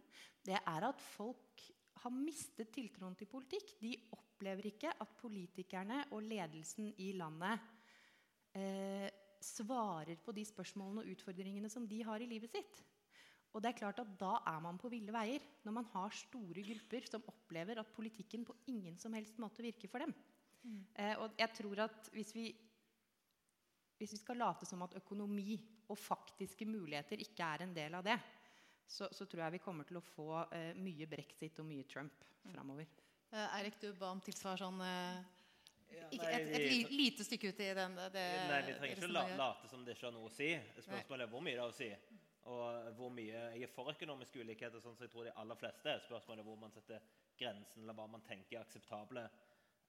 det 0.44 0.58
er 0.58 0.88
at 0.88 1.00
folk 1.14 1.62
har 2.02 2.12
mistet 2.12 2.72
tiltroen 2.74 3.14
til 3.16 3.30
politikk. 3.30 3.76
De 3.80 3.94
opplever 4.12 4.72
ikke 4.72 4.92
at 5.00 5.16
politikerne 5.20 6.02
og 6.12 6.24
ledelsen 6.26 6.90
i 6.98 7.12
landet 7.16 7.62
eh, 8.58 9.08
svarer 9.44 10.18
på 10.24 10.34
de 10.36 10.44
spørsmålene 10.46 11.04
og 11.04 11.14
utfordringene 11.14 11.70
som 11.72 11.86
de 11.88 12.00
har 12.06 12.22
i 12.22 12.28
livet 12.30 12.52
sitt. 12.54 12.82
Og 13.52 13.60
det 13.60 13.72
er 13.72 13.80
klart 13.82 14.00
at 14.00 14.12
Da 14.18 14.38
er 14.48 14.60
man 14.64 14.78
på 14.80 14.90
ville 14.92 15.12
veier 15.12 15.44
når 15.66 15.76
man 15.76 15.88
har 15.92 16.14
store 16.16 16.64
grupper 16.64 17.08
som 17.08 17.24
opplever 17.28 17.80
at 17.80 17.94
politikken 17.94 18.46
på 18.48 18.56
ingen 18.72 18.96
som 18.98 19.12
helst 19.12 19.40
måte 19.42 19.64
virker 19.64 19.90
for 19.92 20.04
dem. 20.04 20.14
Mm. 20.62 20.84
Eh, 20.94 21.14
og 21.18 21.36
jeg 21.38 21.52
tror 21.58 21.84
at 21.84 22.08
hvis 22.14 22.34
vi, 22.34 22.46
hvis 23.98 24.14
vi 24.14 24.20
skal 24.22 24.40
late 24.40 24.68
som 24.68 24.82
at 24.86 24.96
økonomi 25.02 25.58
og 25.90 25.98
faktiske 25.98 26.64
muligheter 26.64 27.20
ikke 27.20 27.44
er 27.44 27.66
en 27.66 27.74
del 27.76 27.98
av 27.98 28.06
det, 28.06 28.16
så, 28.86 29.08
så 29.12 29.26
tror 29.26 29.44
jeg 29.44 29.58
vi 29.58 29.64
kommer 29.64 29.88
til 29.88 29.98
å 30.00 30.04
få 30.04 30.28
eh, 30.52 30.72
mye 30.78 31.08
brexit 31.10 31.60
og 31.60 31.68
mye 31.68 31.84
Trump 31.88 32.24
framover. 32.46 32.88
Eh, 33.32 33.56
Eirik, 33.58 33.78
du 33.80 33.92
ba 33.96 34.10
om 34.12 34.20
tilsvar 34.24 34.60
sånn 34.60 34.80
eh, 34.84 35.41
ikke, 36.10 36.30
et, 36.30 36.48
et, 36.48 36.66
et, 36.70 36.90
lite 36.92 37.26
stykke 37.26 37.52
ut 37.52 37.62
i 37.62 37.68
den 37.78 37.94
det, 38.14 38.26
Nei, 38.50 38.58
Vi 38.66 38.74
trenger 38.80 38.98
ikke 38.98 39.12
la, 39.12 39.22
late 39.38 39.70
som 39.70 39.86
det 39.86 39.96
ikke 39.96 40.08
har 40.08 40.16
noe 40.16 40.30
å 40.30 40.34
si. 40.34 40.50
Spørsmålet 40.80 41.26
er 41.26 41.32
hvor 41.32 41.44
mye 41.44 41.56
det 41.56 41.64
har 41.64 41.72
å 41.72 41.78
si. 41.78 41.92
Og 42.52 42.90
hvor 42.98 43.12
mye 43.14 43.40
Jeg 43.54 43.68
er 43.68 43.70
for 43.70 43.92
økonomiske 43.92 44.42
ulikheter, 44.42 44.82
sånn 44.82 44.96
som 44.98 45.06
jeg 45.06 45.12
tror 45.14 45.28
de 45.28 45.36
aller 45.38 45.58
fleste. 45.60 45.96
Spørsmålet 46.08 46.42
er 46.42 46.50
hvor 46.50 46.60
man 46.60 46.74
setter 46.74 47.08
grensen, 47.38 47.84
eller 47.84 47.96
hva 47.96 48.08
man 48.10 48.24
tenker 48.26 48.58
er 48.58 48.66
akseptable 48.66 49.28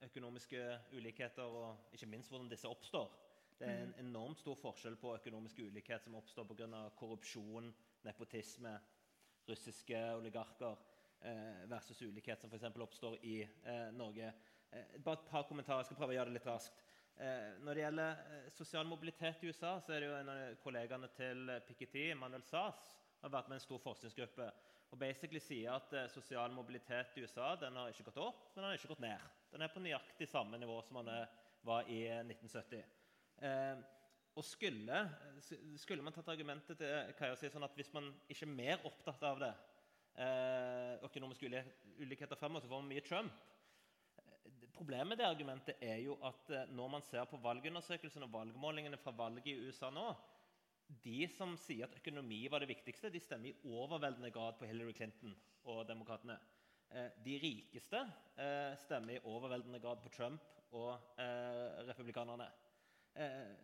økonomiske 0.04 0.62
ulikheter, 0.92 1.42
og 1.42 1.94
ikke 1.94 2.08
minst 2.10 2.30
hvordan 2.30 2.50
disse 2.50 2.68
oppstår. 2.68 3.10
Det 3.58 3.68
er 3.68 3.82
en 3.84 3.92
mm. 3.94 4.00
enormt 4.08 4.40
stor 4.40 4.56
forskjell 4.58 4.96
på 5.00 5.14
økonomisk 5.14 5.60
ulikhet 5.62 6.04
som 6.04 6.16
oppstår 6.18 6.48
pga. 6.48 6.88
korrupsjon, 6.98 7.70
nepotisme, 8.04 8.74
russiske 9.48 10.00
oligarker, 10.16 10.76
eh, 11.20 11.62
versus 11.70 12.02
ulikhet 12.02 12.40
som 12.40 12.50
f.eks. 12.50 12.76
oppstår 12.76 13.18
i 13.22 13.40
eh, 13.42 13.90
Norge. 13.92 14.32
Eh, 14.74 14.98
bare 15.04 15.20
et 15.20 15.30
par 15.30 15.46
kommentarer. 15.48 15.82
Jeg 15.82 15.90
skal 15.90 15.98
prøve 16.00 16.14
å 16.14 16.18
gjøre 16.18 16.32
det 16.32 16.38
litt 16.38 16.48
raskt. 16.48 16.82
Eh, 17.14 17.50
når 17.62 17.76
det 17.76 17.82
gjelder 17.84 18.22
eh, 18.34 18.46
sosial 18.56 18.88
mobilitet 18.90 19.42
i 19.44 19.50
USA, 19.52 19.76
så 19.80 19.94
er 19.94 20.02
det 20.02 20.08
jo 20.08 20.16
en 20.18 20.30
av 20.32 20.56
kollegaene 20.64 21.10
til 21.14 21.52
Piketty, 21.68 22.08
Manuel 22.18 22.42
Saas, 22.48 22.88
har 23.22 23.32
vært 23.32 23.50
med 23.50 23.60
en 23.60 23.64
stor 23.64 23.80
forskningsgruppe 23.80 24.48
og 24.92 24.98
basically 25.00 25.40
sier 25.40 25.72
at 25.74 25.94
sosial 26.12 26.52
mobilitet 26.54 27.16
i 27.16 27.22
USA 27.24 27.54
den 27.58 27.78
har 27.80 27.90
ikke 27.90 28.04
gått 28.10 28.20
opp, 28.22 28.42
men 28.52 28.60
den 28.60 28.68
har 28.68 28.76
ikke 28.78 28.90
gått 28.92 29.02
ned. 29.02 29.22
Den 29.50 29.64
er 29.64 29.72
på 29.72 29.82
nøyaktig 29.82 30.28
samme 30.30 30.60
nivå 30.60 30.76
som 30.86 31.00
den 31.00 31.32
var 31.66 31.88
i 31.90 32.02
1970. 32.20 32.84
Eh, 33.48 33.80
og 34.34 34.44
skulle, 34.46 35.00
skulle, 35.78 36.02
man 36.02 36.14
tatt 36.14 36.28
argumentet 36.34 36.78
til 36.78 37.14
Kaja 37.18 37.38
si 37.38 37.50
sånn 37.50 37.66
at 37.66 37.74
hvis 37.78 37.92
man 37.94 38.10
ikke 38.26 38.46
er 38.48 38.54
mer 38.58 38.86
opptatt 38.90 39.22
av 39.30 39.40
det, 39.42 39.54
økonomiske 41.02 41.48
ulikheter 41.98 42.38
fremover, 42.38 42.62
så 42.62 42.68
får 42.70 42.82
man 42.84 42.90
mye 42.92 43.02
Trump. 43.02 43.38
Problemet 44.74 45.12
med 45.12 45.20
det 45.20 45.26
argumentet 45.28 45.82
er 45.82 46.00
jo 46.02 46.16
at 46.26 46.50
eh, 46.50 46.70
når 46.74 46.88
man 46.96 47.04
ser 47.06 47.26
på 47.30 47.40
valgundersøkelsene 47.42 48.26
og 48.26 48.32
valgmålingene 48.34 48.98
fra 49.00 49.14
valget 49.16 49.52
i 49.52 49.58
USA 49.66 49.90
nå 49.94 50.08
De 51.04 51.28
som 51.32 51.54
sier 51.56 51.86
at 51.86 51.96
økonomi 51.96 52.42
var 52.50 52.60
det 52.60 52.68
viktigste, 52.68 53.10
de 53.10 53.22
stemmer 53.22 53.52
i 53.52 53.70
overveldende 53.70 54.30
grad 54.34 54.58
på 54.58 54.66
Hillary 54.68 54.92
Clinton 54.92 55.32
og 55.64 55.86
demokratene. 55.88 56.36
Eh, 56.90 57.08
de 57.24 57.38
rikeste 57.40 58.02
stemmer 58.82 59.16
i 59.16 59.24
overveldende 59.24 59.80
grad 59.80 60.02
på 60.02 60.12
Trump 60.12 60.42
og 60.74 60.98
republikanerne 61.86 62.48
eh, 63.14 63.54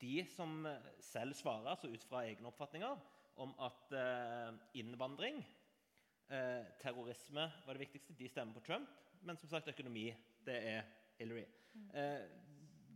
de 0.00 0.24
som 0.36 0.66
selv 1.00 1.34
svarer, 1.34 1.70
altså 1.70 1.88
ut 1.88 2.04
fra 2.04 2.22
egne 2.26 2.50
oppfatninger, 2.50 2.98
om 3.38 3.54
at 3.62 3.94
eh, 3.94 4.54
innvandring, 4.80 5.40
eh, 6.30 6.64
terrorisme 6.82 7.46
var 7.66 7.72
det 7.72 7.86
viktigste, 7.86 8.14
de 8.18 8.28
stemmer 8.28 8.54
på 8.54 8.64
Trump. 8.66 8.88
Men 9.22 9.36
som 9.36 9.48
sagt, 9.48 9.68
økonomi, 9.68 10.12
det 10.48 10.58
er 10.72 10.88
Hillary. 11.18 11.44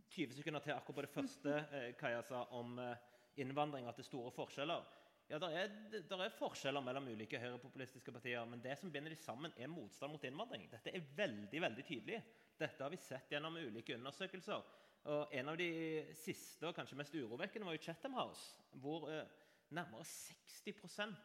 20 0.09 0.25
eh, 0.25 0.35
sekunder 0.37 0.63
til 0.63 0.75
akkurat 0.75 0.97
på 0.97 1.05
det 1.05 1.13
første 1.13 1.55
eh, 1.73 1.89
Kaja 1.99 2.21
sa 2.25 2.43
om 2.57 2.77
eh, 2.81 3.09
innvandring, 3.41 3.87
at 3.87 3.97
det 3.97 4.05
er 4.05 4.11
store 4.11 4.33
forskjeller. 4.35 4.85
Ja, 5.31 5.39
det 5.39 5.49
er, 5.55 5.71
er, 6.19 6.35
forskjeller 6.35 6.83
mellom 6.83 7.07
ulike 7.13 7.39
høyrepopulistiske 7.39 8.11
partier, 8.11 8.43
men 8.45 8.61
det 8.61 8.75
som 8.77 8.91
binder 8.91 9.13
de 9.13 9.17
sammen, 9.17 9.53
er 9.57 9.71
motstand 9.71 10.11
mot 10.13 10.25
innvandring. 10.27 10.67
Dette 10.71 10.91
er 10.91 11.05
veldig 11.15 11.61
veldig 11.63 11.85
tydelig. 11.87 12.19
Dette 12.59 12.83
har 12.83 12.91
vi 12.91 12.99
sett 13.01 13.31
gjennom 13.31 13.57
ulike 13.57 13.95
undersøkelser. 13.97 14.65
Og 15.13 15.33
En 15.35 15.49
av 15.51 15.57
de 15.59 15.69
siste 16.15 16.67
og 16.67 16.75
kanskje 16.75 16.99
mest 16.99 17.15
urovekkende 17.15 17.67
var 17.67 17.75
jo 17.75 17.83
Chatham 17.83 18.13
House, 18.19 18.59
hvor 18.83 19.09
eh, 19.11 19.25
nærmere 19.73 20.05
60% 20.07 21.15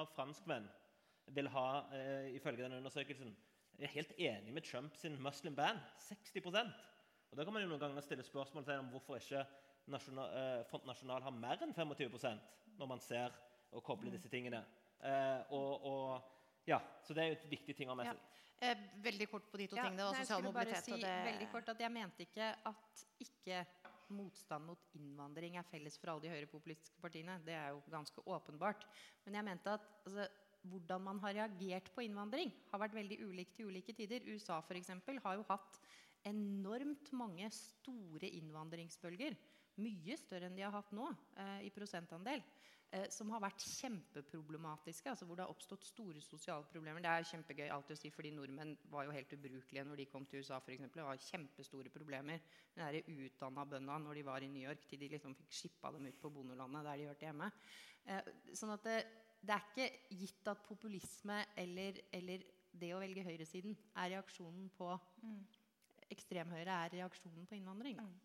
av 0.00 0.10
franskmenn 0.16 0.66
vil 1.36 1.48
ha, 1.54 1.66
eh, 1.96 2.34
ifølge 2.36 2.64
den 2.64 2.80
undersøkelsen, 2.80 3.32
er 3.88 3.94
helt 3.96 4.12
enig 4.18 4.54
med 4.54 4.64
Trump 4.66 4.96
sin 4.96 5.18
Muslim 5.22 5.54
ban. 5.56 5.80
60% 6.08 6.72
Og 7.32 7.38
Da 7.38 7.44
kan 7.44 7.52
man 7.54 7.62
jo 7.62 7.68
noen 7.70 7.80
ganger 7.80 8.04
stille 8.04 8.24
spørsmål 8.26 8.68
om 8.78 8.90
hvorfor 8.92 9.16
ikke 9.16 9.46
nasjonal, 9.86 10.34
eh, 10.36 10.64
Front 10.68 10.86
National 10.86 11.22
har 11.22 11.32
mer 11.32 11.62
enn 11.64 11.72
25 11.74 12.40
når 12.78 12.86
man 12.86 13.00
ser 13.00 13.32
og 13.72 13.82
kobler 13.82 14.12
disse 14.12 14.28
tingene. 14.28 14.64
Eh, 15.02 15.40
og, 15.50 15.84
og, 15.84 16.22
ja, 16.66 16.78
Så 17.02 17.14
det 17.14 17.22
er 17.22 17.32
jo 17.32 17.38
et 17.40 17.50
viktig 17.50 17.76
ting 17.76 17.88
å 17.88 17.96
ha 17.96 18.02
med 18.02 18.10
seg. 18.12 18.20
Ja. 18.20 18.28
Eh, 18.62 18.82
veldig 19.02 19.26
kort 19.30 19.48
på 19.50 19.58
de 19.58 19.66
to 19.66 19.76
ja, 19.76 19.88
tingene. 19.88 20.04
og 20.06 20.18
sosial 20.20 20.44
mobilitet. 20.44 20.84
Si, 20.86 20.98
det... 21.02 21.14
veldig 21.32 21.48
kort 21.50 21.72
at 21.72 21.80
Jeg 21.82 21.90
mente 21.90 22.26
ikke 22.28 22.50
at 22.70 23.06
ikke 23.24 23.64
motstand 24.12 24.68
mot 24.68 24.92
innvandring 24.94 25.56
er 25.56 25.66
felles 25.66 25.96
for 25.98 26.12
alle 26.12 26.26
de 26.26 26.30
høyrepopulistiske 26.34 27.00
partiene. 27.02 27.38
Det 27.46 27.56
er 27.56 27.72
jo 27.72 27.80
ganske 27.90 28.22
åpenbart. 28.28 28.84
Men 29.24 29.40
jeg 29.40 29.48
mente 29.48 29.74
at 29.78 29.88
altså, 30.04 30.28
hvordan 30.70 31.02
man 31.02 31.20
har 31.24 31.34
reagert 31.36 31.90
på 31.94 32.04
innvandring, 32.06 32.52
har 32.70 32.82
vært 32.82 32.96
veldig 32.96 33.18
ulikt 33.26 33.56
til 33.56 33.70
ulike 33.72 33.94
tider. 33.96 34.26
USA 34.30 34.60
for 34.64 34.78
eksempel, 34.78 35.20
har 35.24 35.38
jo 35.38 35.46
hatt 35.48 35.80
enormt 36.28 37.10
mange 37.18 37.48
store 37.54 38.30
innvandringsbølger. 38.38 39.38
Mye 39.82 40.18
større 40.20 40.50
enn 40.50 40.58
de 40.58 40.66
har 40.66 40.74
hatt 40.74 40.92
nå 40.94 41.08
eh, 41.40 41.64
i 41.66 41.70
prosentandel 41.74 42.42
eh, 42.92 43.06
som 43.10 43.30
har 43.32 43.42
vært 43.42 43.64
kjempeproblematiske. 43.64 45.10
altså 45.10 45.26
Hvor 45.26 45.38
det 45.38 45.46
har 45.46 45.54
oppstått 45.54 45.86
store 45.88 46.20
sosiale 46.22 46.68
problemer. 46.70 47.02
Det 47.02 47.10
er 47.10 47.28
kjempegøy 47.30 47.72
alltid 47.72 47.96
å 47.96 48.00
si, 48.02 48.12
fordi 48.14 48.34
nordmenn 48.36 48.76
var 48.92 49.08
jo 49.08 49.16
helt 49.16 49.32
ubrukelige 49.34 49.86
når 49.88 50.02
de 50.02 50.08
kom 50.12 50.28
til 50.28 50.44
USA. 50.44 50.60
For 50.60 50.76
eksempel. 50.76 51.00
det 51.00 51.08
var 51.08 51.24
kjempestore 51.30 51.94
problemer 51.94 52.44
de 52.76 53.02
utdanna 53.26 53.66
bøndene 53.66 53.98
når 54.04 54.20
de 54.20 54.28
var 54.28 54.44
i 54.44 54.52
New 54.52 54.62
York, 54.62 54.86
til 54.88 55.00
de 55.00 55.10
liksom 55.16 55.34
fikk 55.40 55.58
skippa 55.62 55.92
dem 55.96 56.06
ut 56.06 56.20
på 56.20 56.30
bondelandet 56.30 56.86
der 56.86 57.00
de 57.00 57.10
hørte 57.10 57.28
hjemme. 57.30 57.50
Eh, 58.04 58.32
sånn 58.58 58.76
at 58.76 58.86
det, 58.86 59.00
det, 59.42 59.56
er 59.56 59.68
ikke 59.68 60.16
gitt 60.22 60.50
at 60.52 60.64
populisme 60.66 61.38
eller, 61.58 61.98
eller 62.14 62.44
det 62.72 62.92
å 62.94 63.00
velge 63.02 63.24
høyresiden 63.26 63.74
er 63.98 64.14
reaksjonen 64.14 64.70
på 64.76 64.88
mm. 65.22 65.40
Ekstremhøyre 66.12 66.74
er 66.84 66.92
reaksjonen 66.92 67.46
på 67.48 67.56
innvandring. 67.56 67.96
Mm. 67.96 68.18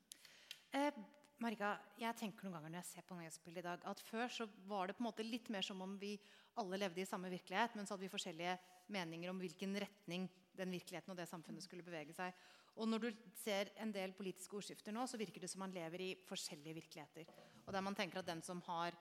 Eh, 0.75 0.97
Marika, 1.39 1.75
jeg 2.01 2.17
tenker 2.19 2.47
noen 2.47 2.57
ganger 2.57 2.73
når 2.73 2.81
jeg 2.81 2.89
ser 2.89 3.05
på 3.07 3.15
nyhetsbildet 3.15 3.61
i 3.61 3.67
dag, 3.67 3.83
at 3.87 4.01
før 4.03 4.33
så 4.33 4.47
var 4.67 4.89
det 4.89 4.97
på 4.97 5.03
en 5.03 5.07
måte 5.07 5.25
litt 5.25 5.47
mer 5.53 5.63
som 5.63 5.79
om 5.85 5.93
vi 6.01 6.15
alle 6.59 6.79
levde 6.81 7.03
i 7.03 7.07
samme 7.07 7.29
virkelighet, 7.31 7.77
men 7.77 7.85
så 7.85 7.93
hadde 7.93 8.07
vi 8.07 8.11
forskjellige 8.11 8.57
meninger 8.91 9.31
om 9.31 9.39
hvilken 9.39 9.77
retning 9.83 10.25
den 10.57 10.73
virkeligheten 10.73 11.13
og 11.13 11.19
det 11.19 11.27
samfunnet 11.29 11.63
skulle 11.63 11.85
bevege 11.85 12.15
seg. 12.17 12.33
Og 12.77 12.89
når 12.89 13.05
du 13.05 13.21
ser 13.37 13.71
en 13.81 13.93
del 13.93 14.13
politiske 14.17 14.57
ordskifter 14.57 14.93
nå, 14.93 15.05
så 15.09 15.19
virker 15.21 15.45
det 15.45 15.49
som 15.51 15.63
man 15.63 15.73
lever 15.73 16.03
i 16.03 16.09
forskjellige 16.27 16.77
virkeligheter. 16.81 17.29
Og 17.65 17.73
der 17.73 17.85
man 17.85 17.97
tenker 17.97 18.21
at 18.21 18.29
den 18.29 18.43
som 18.45 18.61
har 18.67 18.97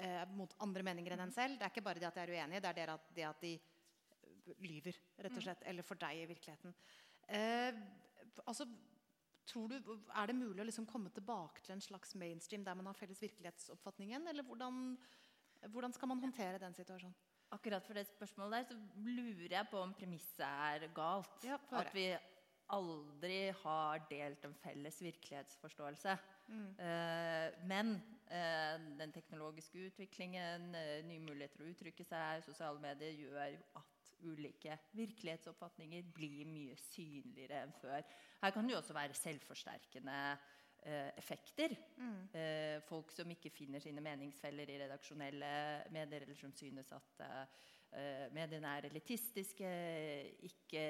eh, 0.00 0.22
mot 0.36 0.54
andre 0.64 0.84
meninger 0.86 1.14
enn 1.14 1.24
en 1.26 1.34
selv, 1.34 1.58
det 1.58 1.66
er 1.66 1.74
ikke 1.74 1.86
bare 1.86 2.02
det 2.02 2.08
at 2.08 2.18
de 2.18 2.24
er 2.24 2.34
uenige, 2.36 2.62
det 2.64 2.70
er 2.70 2.94
det 3.16 3.26
at, 3.28 3.44
de 3.44 3.54
lyver, 4.64 4.96
rett 5.20 5.36
og 5.36 5.44
slett. 5.44 5.66
Eller 5.70 5.86
fordeier 5.86 6.30
virkeligheten. 6.30 6.74
Eh, 7.28 7.82
altså, 8.44 8.68
Tror 9.50 9.66
du, 9.66 9.78
Er 10.14 10.28
det 10.30 10.36
mulig 10.38 10.62
å 10.62 10.66
liksom 10.68 10.86
komme 10.86 11.10
tilbake 11.10 11.62
til 11.64 11.74
en 11.74 11.82
slags 11.82 12.14
mainstream 12.14 12.62
der 12.62 12.76
man 12.78 12.86
har 12.86 12.94
felles 12.94 13.18
virkelighetsoppfatningen? 13.18 14.28
Eller 14.30 14.46
hvordan, 14.46 14.94
hvordan 15.72 15.94
skal 15.96 16.10
man 16.12 16.22
håndtere 16.22 16.60
den 16.62 16.76
situasjonen? 16.76 17.16
Akkurat 17.50 17.82
for 17.82 17.98
det 17.98 18.04
spørsmålet 18.06 18.60
der 18.60 18.68
så 18.68 18.76
lurer 19.02 19.56
jeg 19.56 19.68
på 19.72 19.80
om 19.82 19.94
premisset 19.96 20.44
er 20.44 20.86
galt. 20.94 21.32
Ja, 21.42 21.58
at 21.80 21.90
vi 21.96 22.04
aldri 22.76 23.50
har 23.62 24.04
delt 24.10 24.44
en 24.46 24.54
felles 24.62 25.00
virkelighetsforståelse. 25.02 26.16
Eh, 26.50 27.66
men 27.70 27.94
eh, 28.26 28.76
den 28.98 29.12
teknologiske 29.14 29.86
utviklingen, 29.90 30.74
eh, 30.74 31.00
nye 31.06 31.22
muligheter 31.22 31.62
å 31.62 31.70
uttrykke 31.70 32.06
seg, 32.06 32.44
sosiale 32.46 32.82
medier 32.82 33.14
gjør 33.14 33.58
at 33.78 34.14
ulike 34.26 34.76
virkelighetsoppfatninger 34.98 36.10
blir 36.14 36.48
mye 36.50 36.74
synligere 36.90 37.62
enn 37.64 37.76
før. 37.80 38.02
Her 38.42 38.54
kan 38.54 38.66
det 38.66 38.74
jo 38.74 38.80
også 38.80 38.96
være 38.96 39.16
selvforsterkende 39.18 40.22
effekter. 41.20 41.74
Mm. 42.00 42.22
folk 42.88 43.10
som 43.12 43.28
ikke 43.28 43.50
finner 43.52 43.82
sine 43.84 44.00
meningsfeller 44.00 44.70
i 44.72 44.78
redaksjonelle 44.80 45.50
medier, 45.92 46.24
eller 46.24 46.38
som 46.38 46.54
synes 46.56 46.88
at 46.96 47.20
eh, 47.96 48.26
mediene 48.34 48.74
er 48.78 48.88
elitistiske, 48.90 49.70
ikke, 50.48 50.84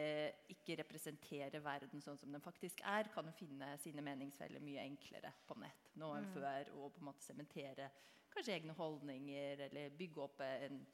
ikke 0.54 0.78
representerer 0.82 1.64
verden 1.64 2.04
sånn 2.04 2.20
som 2.20 2.32
den 2.32 2.44
faktisk 2.44 2.82
er, 2.84 3.10
kan 3.14 3.28
jo 3.28 3.36
finne 3.38 3.72
sine 3.82 4.04
meningsfeller 4.04 4.62
mye 4.64 4.84
enklere 4.84 5.32
på 5.48 5.58
nett 5.62 5.92
nå 6.00 6.12
enn 6.18 6.30
før. 6.34 6.72
Og 6.78 6.94
på 6.94 7.04
en 7.04 7.10
måte 7.10 7.26
sementere 7.26 7.90
kanskje 8.30 8.56
egne 8.58 8.76
holdninger, 8.78 9.66
eller 9.68 9.96
bygge 9.98 10.26
opp 10.26 10.44
en 10.46 10.84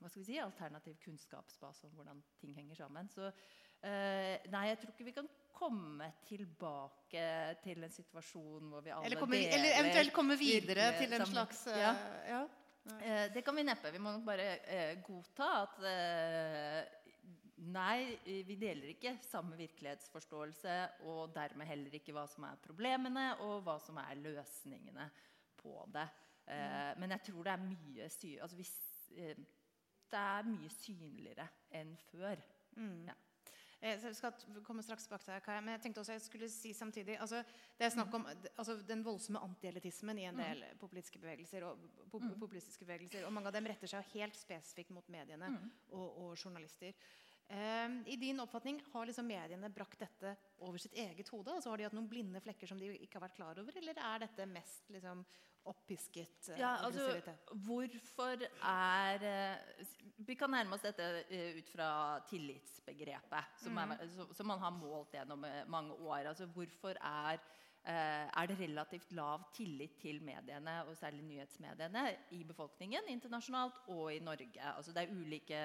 hva 0.00 0.08
skal 0.10 0.20
vi 0.20 0.26
si, 0.26 0.38
alternativ 0.40 0.96
kunnskapsbase 1.04 1.86
om 1.86 1.92
hvordan 1.96 2.18
ting 2.40 2.56
henger 2.56 2.82
sammen. 2.84 3.08
Så 3.12 3.30
Uh, 3.84 4.38
nei, 4.48 4.68
jeg 4.70 4.78
tror 4.80 4.92
ikke 4.94 5.04
vi 5.04 5.12
kan 5.12 5.26
komme 5.52 6.06
tilbake 6.24 7.24
til 7.60 7.84
en 7.84 7.92
situasjon 7.92 8.70
hvor 8.72 8.80
vi 8.80 8.94
alle 8.94 9.10
Eller, 9.10 9.20
komme, 9.20 9.36
deler 9.36 9.56
eller 9.58 9.80
eventuelt 9.82 10.14
komme 10.16 10.36
videre 10.40 10.86
til 10.96 11.12
en 11.12 11.26
slags 11.28 11.66
uh, 11.68 11.76
Ja. 11.76 11.90
ja. 12.30 12.38
Eh, 12.84 13.32
det 13.32 13.42
kan 13.44 13.56
vi 13.56 13.64
neppe. 13.64 13.92
Vi 13.94 14.00
må 14.02 14.12
nok 14.12 14.26
bare 14.26 14.48
eh, 14.68 14.98
godta 15.04 15.48
at 15.62 15.80
eh, 15.88 17.00
Nei, 17.64 18.18
vi 18.44 18.56
deler 18.58 18.90
ikke 18.90 19.12
samme 19.24 19.54
virkelighetsforståelse, 19.56 20.72
og 21.06 21.30
dermed 21.32 21.68
heller 21.70 21.94
ikke 21.96 22.12
hva 22.12 22.24
som 22.28 22.44
er 22.48 22.58
problemene, 22.60 23.28
og 23.46 23.62
hva 23.64 23.76
som 23.80 24.00
er 24.02 24.18
løsningene 24.18 25.06
på 25.62 25.76
det. 25.94 26.04
Eh, 26.50 26.90
Men 27.00 27.14
jeg 27.14 27.22
tror 27.30 27.46
det 27.46 27.52
er 27.54 27.62
mye 27.62 28.08
sy 28.12 28.34
altså 28.42 28.58
hvis, 28.58 28.74
Det 29.14 30.20
er 30.20 30.50
mye 30.50 30.68
synligere 30.74 31.46
enn 31.70 31.94
før. 32.10 32.42
Ja. 33.06 33.14
Eh, 33.84 33.98
så 34.00 34.08
Jeg 34.08 34.16
skal 34.16 34.62
komme 34.64 34.82
straks 34.82 35.04
tilbake 35.04 35.26
til 35.26 35.42
Kaja, 35.44 35.60
men 35.60 35.74
jeg 35.74 35.82
tenkte 35.84 36.00
også 36.00 36.14
jeg 36.16 36.24
skulle 36.24 36.48
si 36.48 36.72
samtidig 36.72 37.18
altså, 37.20 37.42
Det 37.78 37.84
er 37.84 37.92
snakk 37.92 38.14
om 38.16 38.24
altså, 38.30 38.78
den 38.88 39.04
voldsomme 39.04 39.42
antielitismen 39.44 40.18
i 40.18 40.24
en 40.30 40.40
del 40.40 40.64
politiske 40.80 41.20
bevegelser. 41.20 41.66
Og, 41.68 41.84
po 42.10 42.22
populistiske 42.38 42.84
bevegelser, 42.84 43.26
og 43.26 43.32
mange 43.32 43.50
av 43.50 43.56
dem 43.56 43.66
retter 43.68 43.90
seg 43.90 44.08
helt 44.14 44.36
spesifikt 44.38 44.94
mot 44.94 45.08
mediene 45.12 45.50
og, 45.90 46.08
og 46.24 46.36
journalister. 46.38 46.94
Um, 47.44 47.98
I 48.08 48.16
din 48.16 48.40
oppfatning 48.40 48.78
har 48.92 49.04
liksom 49.06 49.26
mediene 49.28 49.68
brakt 49.68 50.00
dette 50.00 50.30
over 50.64 50.80
sitt 50.80 50.94
eget 50.96 51.28
hode? 51.28 51.52
Altså 51.52 51.70
Har 51.70 51.76
de 51.76 51.84
hatt 51.84 51.96
noen 51.96 52.08
blinde 52.08 52.40
flekker 52.40 52.70
som 52.70 52.80
de 52.80 52.88
ikke 52.96 53.18
har 53.18 53.26
vært 53.26 53.36
klar 53.36 53.60
over, 53.60 53.76
eller 53.76 54.00
er 54.00 54.22
dette 54.24 54.46
mest 54.48 54.88
liksom, 54.94 55.20
oppisket 55.70 56.48
eh, 56.52 56.60
Ja, 56.60 56.76
altså, 56.84 57.00
aggressivitet? 57.08 57.52
hvorfor 57.66 58.46
er 58.70 59.26
eh, 59.30 59.84
Vi 60.26 60.36
kan 60.38 60.50
nærme 60.52 60.76
oss 60.76 60.84
dette 60.84 61.24
eh, 61.28 61.58
ut 61.58 61.68
fra 61.72 61.88
tillitsbegrepet, 62.30 63.58
som, 63.62 63.76
er, 63.82 64.06
som, 64.14 64.32
som 64.36 64.46
man 64.52 64.62
har 64.62 64.74
målt 64.76 65.14
gjennom 65.16 65.44
eh, 65.48 65.62
mange 65.68 65.96
år. 66.04 66.28
Altså, 66.32 66.46
hvorfor 66.46 66.96
er, 67.00 67.38
er 67.84 68.46
det 68.48 68.56
relativt 68.60 69.10
lav 69.12 69.42
tillit 69.52 69.98
til 70.00 70.22
mediene, 70.24 70.78
og 70.88 70.96
særlig 70.96 71.20
nyhetsmediene, 71.26 72.04
i 72.32 72.44
befolkningen 72.48 73.10
internasjonalt 73.12 73.82
og 73.92 74.06
i 74.14 74.22
Norge? 74.24 74.60
Altså, 74.76 74.92
det 74.92 75.02
er 75.02 75.12
ulike 75.12 75.58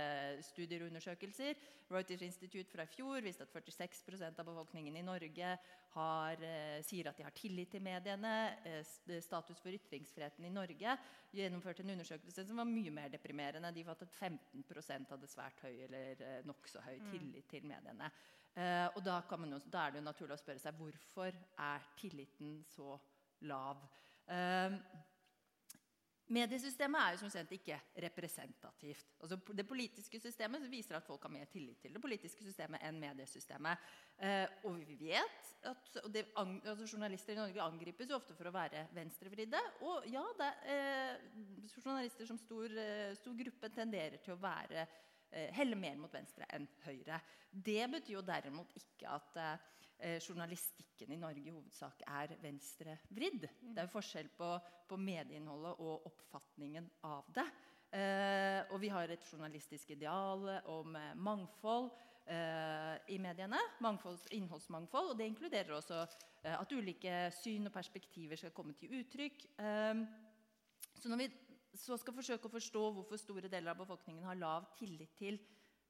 studier 0.44 0.84
og 0.84 0.90
undersøkelser. 0.92 1.54
Reuters 1.92 2.22
Institute 2.22 2.70
fra 2.74 2.84
i 2.84 2.92
fjor 2.92 3.24
viste 3.24 3.48
at 3.48 3.56
46% 3.56 4.40
av 4.44 4.46
befolkningen 4.52 5.00
i 5.00 5.06
Norge 5.06 5.54
har, 5.94 6.42
eh, 6.44 6.82
sier 6.86 7.10
at 7.10 7.18
de 7.18 7.26
har 7.26 7.36
tillit 7.36 7.72
til 7.72 7.82
mediene. 7.82 8.34
Eh, 8.66 8.84
status 9.22 9.60
for 9.60 9.74
ytringsfriheten 9.74 10.46
i 10.46 10.54
Norge 10.54 10.98
gjennomførte 11.34 11.84
en 11.84 11.94
undersøkelse 11.96 12.46
som 12.48 12.58
var 12.58 12.70
mye 12.70 12.92
mer 12.92 13.10
deprimerende. 13.10 13.74
De 13.74 13.84
fant 13.84 14.02
at 14.02 14.12
15 14.12 15.10
hadde 15.10 15.28
svært 15.28 15.62
høy 15.64 15.84
eller 15.86 16.22
eh, 16.22 16.42
nokså 16.46 16.82
høy 16.86 17.00
tillit 17.12 17.48
til 17.50 17.66
mediene. 17.66 18.12
Eh, 18.56 18.88
og 18.96 19.04
da, 19.06 19.22
kan 19.30 19.40
man 19.40 19.54
jo, 19.54 19.60
da 19.72 19.86
er 19.86 19.92
det 19.92 20.02
jo 20.02 20.08
naturlig 20.10 20.36
å 20.36 20.42
spørre 20.42 20.60
seg 20.62 20.78
hvorfor 20.80 21.34
er 21.60 21.86
tilliten 21.98 22.64
så 22.68 22.98
lav. 23.48 23.86
Eh, 24.28 24.78
Mediesystemet 26.30 27.02
er 27.02 27.16
jo 27.16 27.20
som 27.24 27.32
kjent 27.34 27.54
ikke 27.56 27.78
representativt. 28.04 29.16
Altså, 29.24 29.40
det 29.58 29.66
politiske 29.66 30.20
systemet 30.22 30.68
viser 30.70 31.00
at 31.00 31.08
folk 31.08 31.24
har 31.26 31.32
mer 31.34 31.50
tillit 31.50 31.80
til 31.82 31.96
det 31.96 32.02
politiske 32.04 32.46
systemet 32.46 32.84
enn 32.86 33.00
mediesystemet. 33.02 33.88
Eh, 34.22 34.46
og 34.70 34.78
vi 34.78 34.98
vet 35.00 35.50
at 35.72 35.98
det, 36.14 36.28
altså, 36.38 36.86
Journalister 36.86 37.34
i 37.34 37.40
Norge 37.40 37.66
angripes 37.66 38.14
jo 38.14 38.20
ofte 38.20 38.38
for 38.38 38.46
å 38.46 38.54
være 38.54 38.86
venstrevridde. 38.94 39.64
Og 39.90 40.06
ja, 40.14 40.22
det, 40.38 40.52
eh, 40.70 41.26
journalister 41.74 42.30
som 42.30 42.38
stor, 42.38 42.78
eh, 42.78 43.16
stor 43.18 43.38
gruppe 43.42 43.74
tenderer 43.74 44.22
til 44.22 44.38
å 44.38 44.42
være 44.44 44.86
eh, 44.86 45.50
helle 45.58 45.78
mer 45.82 45.98
mot 45.98 46.14
venstre 46.14 46.46
enn 46.54 46.70
høyre. 46.86 47.18
Det 47.50 47.90
betyr 47.90 48.20
jo 48.20 48.26
derimot 48.26 48.78
ikke 48.78 49.18
at 49.18 49.42
eh, 49.42 49.70
journalistikken 50.00 51.12
i 51.12 51.20
Norge 51.20 51.42
i 51.44 51.52
hovedsak 51.52 52.04
er 52.08 52.36
venstrevridd. 52.40 53.48
Det 53.60 53.82
er 53.82 53.88
jo 53.88 53.92
forskjell 53.92 54.30
på, 54.38 54.54
på 54.88 55.00
medieinnholdet 55.00 55.82
og 55.84 56.08
oppfatningen 56.08 56.88
av 57.10 57.28
det. 57.36 57.46
Eh, 57.90 58.62
og 58.70 58.78
vi 58.84 58.92
har 58.94 59.10
et 59.10 59.26
journalistisk 59.32 59.96
ideal 59.96 60.46
om 60.70 60.94
eh, 60.96 61.16
mangfold 61.18 61.90
eh, 62.30 62.96
i 63.10 63.18
mediene. 63.22 63.60
Innholdsmangfold. 63.82 65.14
Og 65.14 65.18
det 65.18 65.30
inkluderer 65.30 65.74
også 65.74 66.04
eh, 66.04 66.54
at 66.54 66.76
ulike 66.76 67.30
syn 67.34 67.66
og 67.70 67.74
perspektiver 67.74 68.38
skal 68.38 68.54
komme 68.54 68.78
til 68.78 68.94
uttrykk. 69.02 69.48
Eh, 69.58 70.04
så 71.00 71.10
når 71.10 71.24
vi 71.24 71.32
så 71.80 71.98
skal 71.98 72.14
forsøke 72.18 72.50
å 72.50 72.54
forstå 72.54 72.84
hvorfor 72.94 73.22
store 73.22 73.50
deler 73.50 73.74
av 73.74 73.82
befolkningen 73.82 74.26
har 74.26 74.38
lav 74.38 74.70
tillit 74.78 75.16
til 75.18 75.40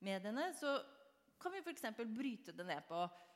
mediene, 0.04 0.52
så 0.56 0.78
kan 1.40 1.54
vi 1.56 1.64
f.eks. 1.64 1.88
bryte 2.08 2.56
det 2.56 2.66
ned 2.68 2.84
på 2.88 3.00
eh, 3.04 3.10
eh, 3.10 3.29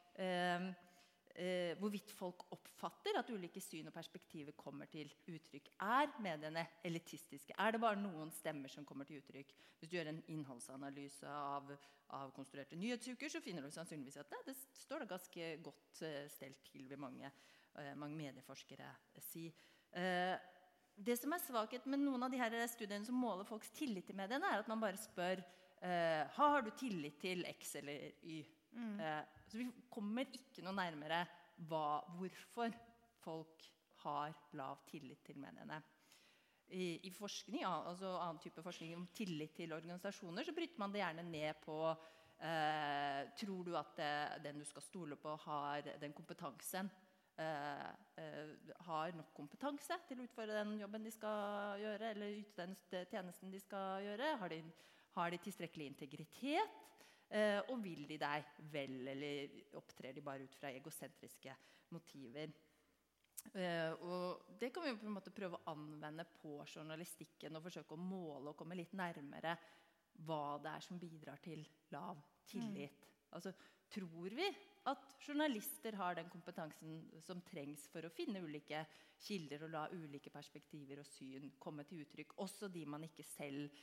hvorvidt 1.81 2.11
folk 2.13 2.43
oppfatter 2.53 3.17
at 3.17 3.29
ulike 3.33 3.61
syn 3.63 3.87
og 3.89 3.95
perspektiver 3.95 4.53
kommer 4.53 4.85
til 4.85 5.09
uttrykk. 5.25 5.71
Er 5.81 6.11
mediene 6.21 6.67
elitistiske? 6.85 7.55
Er 7.57 7.73
det 7.73 7.81
bare 7.81 7.97
noen 7.97 8.29
stemmer 8.31 8.69
som 8.69 8.85
kommer 8.85 9.09
til 9.09 9.17
uttrykk? 9.17 9.49
Hvis 9.79 9.89
du 9.89 9.97
gjør 9.97 10.11
en 10.11 10.21
innholdsanalyse 10.29 11.27
av, 11.27 11.73
av 12.13 12.29
konstruerte 12.37 12.77
nyhetsuker, 12.77 13.33
så 13.33 13.41
finner 13.41 13.65
du 13.65 13.73
sannsynligvis 13.73 14.21
at 14.21 14.29
det, 14.29 14.43
det 14.51 14.57
står 14.83 15.03
det 15.03 15.09
ganske 15.09 15.49
godt 15.65 16.03
eh, 16.05 16.29
stelt 16.31 16.61
til, 16.69 16.85
vil 16.91 17.01
mange, 17.01 17.33
eh, 17.81 17.93
mange 17.97 18.19
medieforskere 18.19 18.93
si. 19.17 19.49
Eh, 19.97 20.37
det 20.95 21.17
som 21.17 21.33
er 21.33 21.41
svakhet 21.41 21.85
med 21.89 22.03
noen 22.03 22.23
av 22.25 22.31
de 22.31 22.39
her 22.39 22.55
studiene 22.69 23.05
som 23.05 23.17
måler 23.17 23.47
folks 23.49 23.71
tillit 23.73 24.05
til 24.07 24.17
mediene, 24.17 24.45
er 24.45 24.61
at 24.61 24.69
man 24.69 24.81
bare 24.81 24.99
spør 25.01 25.41
eh, 25.81 26.21
har 26.37 26.61
du 26.61 26.69
tillit 26.77 27.17
til 27.21 27.45
X 27.49 27.75
eller 27.81 28.11
Y. 28.21 28.43
Eh, 28.73 29.23
så 29.47 29.59
vi 29.59 29.67
kommer 29.93 30.29
ikke 30.33 30.63
noe 30.65 30.75
nærmere 30.77 31.23
hva, 31.69 32.01
hvorfor 32.17 32.73
folk 33.23 33.67
har 34.03 34.33
lav 34.57 34.81
tillit 34.89 35.23
til 35.25 35.39
mediene. 35.39 35.79
I, 36.73 36.97
i 37.05 37.11
forskning, 37.13 37.63
altså 37.67 38.15
annen 38.17 38.41
type 38.41 38.63
forskning 38.65 38.95
om 38.97 39.05
tillit 39.13 39.53
til 39.57 39.73
organisasjoner, 39.75 40.45
så 40.47 40.55
bryter 40.55 40.79
man 40.81 40.93
det 40.93 41.03
gjerne 41.03 41.25
ned 41.27 41.59
på 41.63 41.77
eh, 41.91 43.21
Tror 43.39 43.67
du 43.67 43.75
at 43.77 43.91
det, 43.99 44.13
den 44.47 44.61
du 44.63 44.65
skal 44.65 44.85
stole 44.85 45.17
på, 45.19 45.35
har 45.45 45.85
den 46.01 46.15
kompetansen 46.17 46.89
eh, 47.37 47.91
eh, 48.17 48.55
har 48.87 49.13
nok 49.17 49.33
kompetanse 49.37 49.99
til 50.07 50.21
å 50.21 50.25
utføre 50.25 50.63
den 50.63 50.79
jobben 50.81 51.05
de 51.05 51.13
skal 51.13 51.83
gjøre, 51.83 52.13
eller 52.15 52.39
yte 52.39 52.65
den 52.65 53.05
tjenesten 53.11 53.53
de 53.53 53.61
skal 53.61 54.07
gjøre? 54.07 54.33
Har 54.41 54.55
de, 54.55 54.63
har 55.19 55.35
de 55.35 55.41
tilstrekkelig 55.45 55.91
integritet? 55.93 56.81
Eh, 57.33 57.59
og 57.71 57.79
vil 57.81 58.03
de 58.05 58.19
deg 58.21 58.49
vel, 58.69 58.99
eller 59.09 59.77
opptrer 59.79 60.13
de 60.13 60.21
bare 60.21 60.45
ut 60.45 60.57
fra 60.59 60.69
egosentriske 60.69 61.55
motiver? 61.95 62.51
Eh, 63.51 63.91
og 64.05 64.53
det 64.59 64.69
kan 64.73 64.85
vi 64.85 64.93
på 64.99 65.07
en 65.09 65.15
måte 65.17 65.33
prøve 65.33 65.57
å 65.57 65.73
anvende 65.73 66.25
på 66.37 66.59
journalistikken 66.69 67.57
og 67.57 67.65
forsøke 67.65 67.97
å 67.97 68.03
måle 68.03 68.53
og 68.53 68.59
komme 68.59 68.77
litt 68.77 68.93
nærmere 68.95 69.55
hva 70.23 70.59
det 70.61 70.75
er 70.75 70.85
som 70.85 71.01
bidrar 71.01 71.41
til 71.41 71.65
lav 71.91 72.21
tillit. 72.47 73.09
Altså, 73.33 73.51
tror 73.93 74.33
vi 74.37 74.45
at 74.89 75.17
journalister 75.25 75.97
har 75.97 76.15
den 76.17 76.29
kompetansen 76.29 77.01
som 77.23 77.41
trengs 77.47 77.87
for 77.89 78.05
å 78.05 78.13
finne 78.13 78.41
ulike 78.43 78.83
kilder 79.23 79.65
og 79.65 79.73
la 79.73 79.83
ulike 79.93 80.31
perspektiver 80.33 81.01
og 81.01 81.07
syn 81.07 81.49
komme 81.61 81.85
til 81.87 82.03
uttrykk, 82.05 82.37
også 82.43 82.69
de 82.73 82.85
man 82.89 83.05
ikke 83.07 83.25
selv 83.25 83.73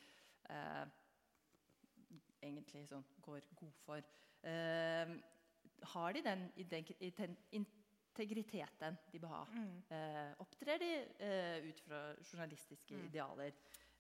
eh, 0.51 0.85
egentlig 2.43 2.87
sånn 2.89 3.05
går 3.25 3.45
god 3.59 3.77
for. 3.85 4.07
Eh, 4.47 5.13
har 5.93 6.17
de 6.17 6.23
den 6.25 6.47
integriteten 7.57 8.99
de 9.13 9.21
bør 9.21 9.35
ha? 9.35 9.43
Eh, 9.97 10.33
opptrer 10.43 10.81
de 10.83 10.91
eh, 11.25 11.69
ut 11.69 11.85
fra 11.87 12.01
journalistiske 12.25 12.97
idealer? 13.09 13.55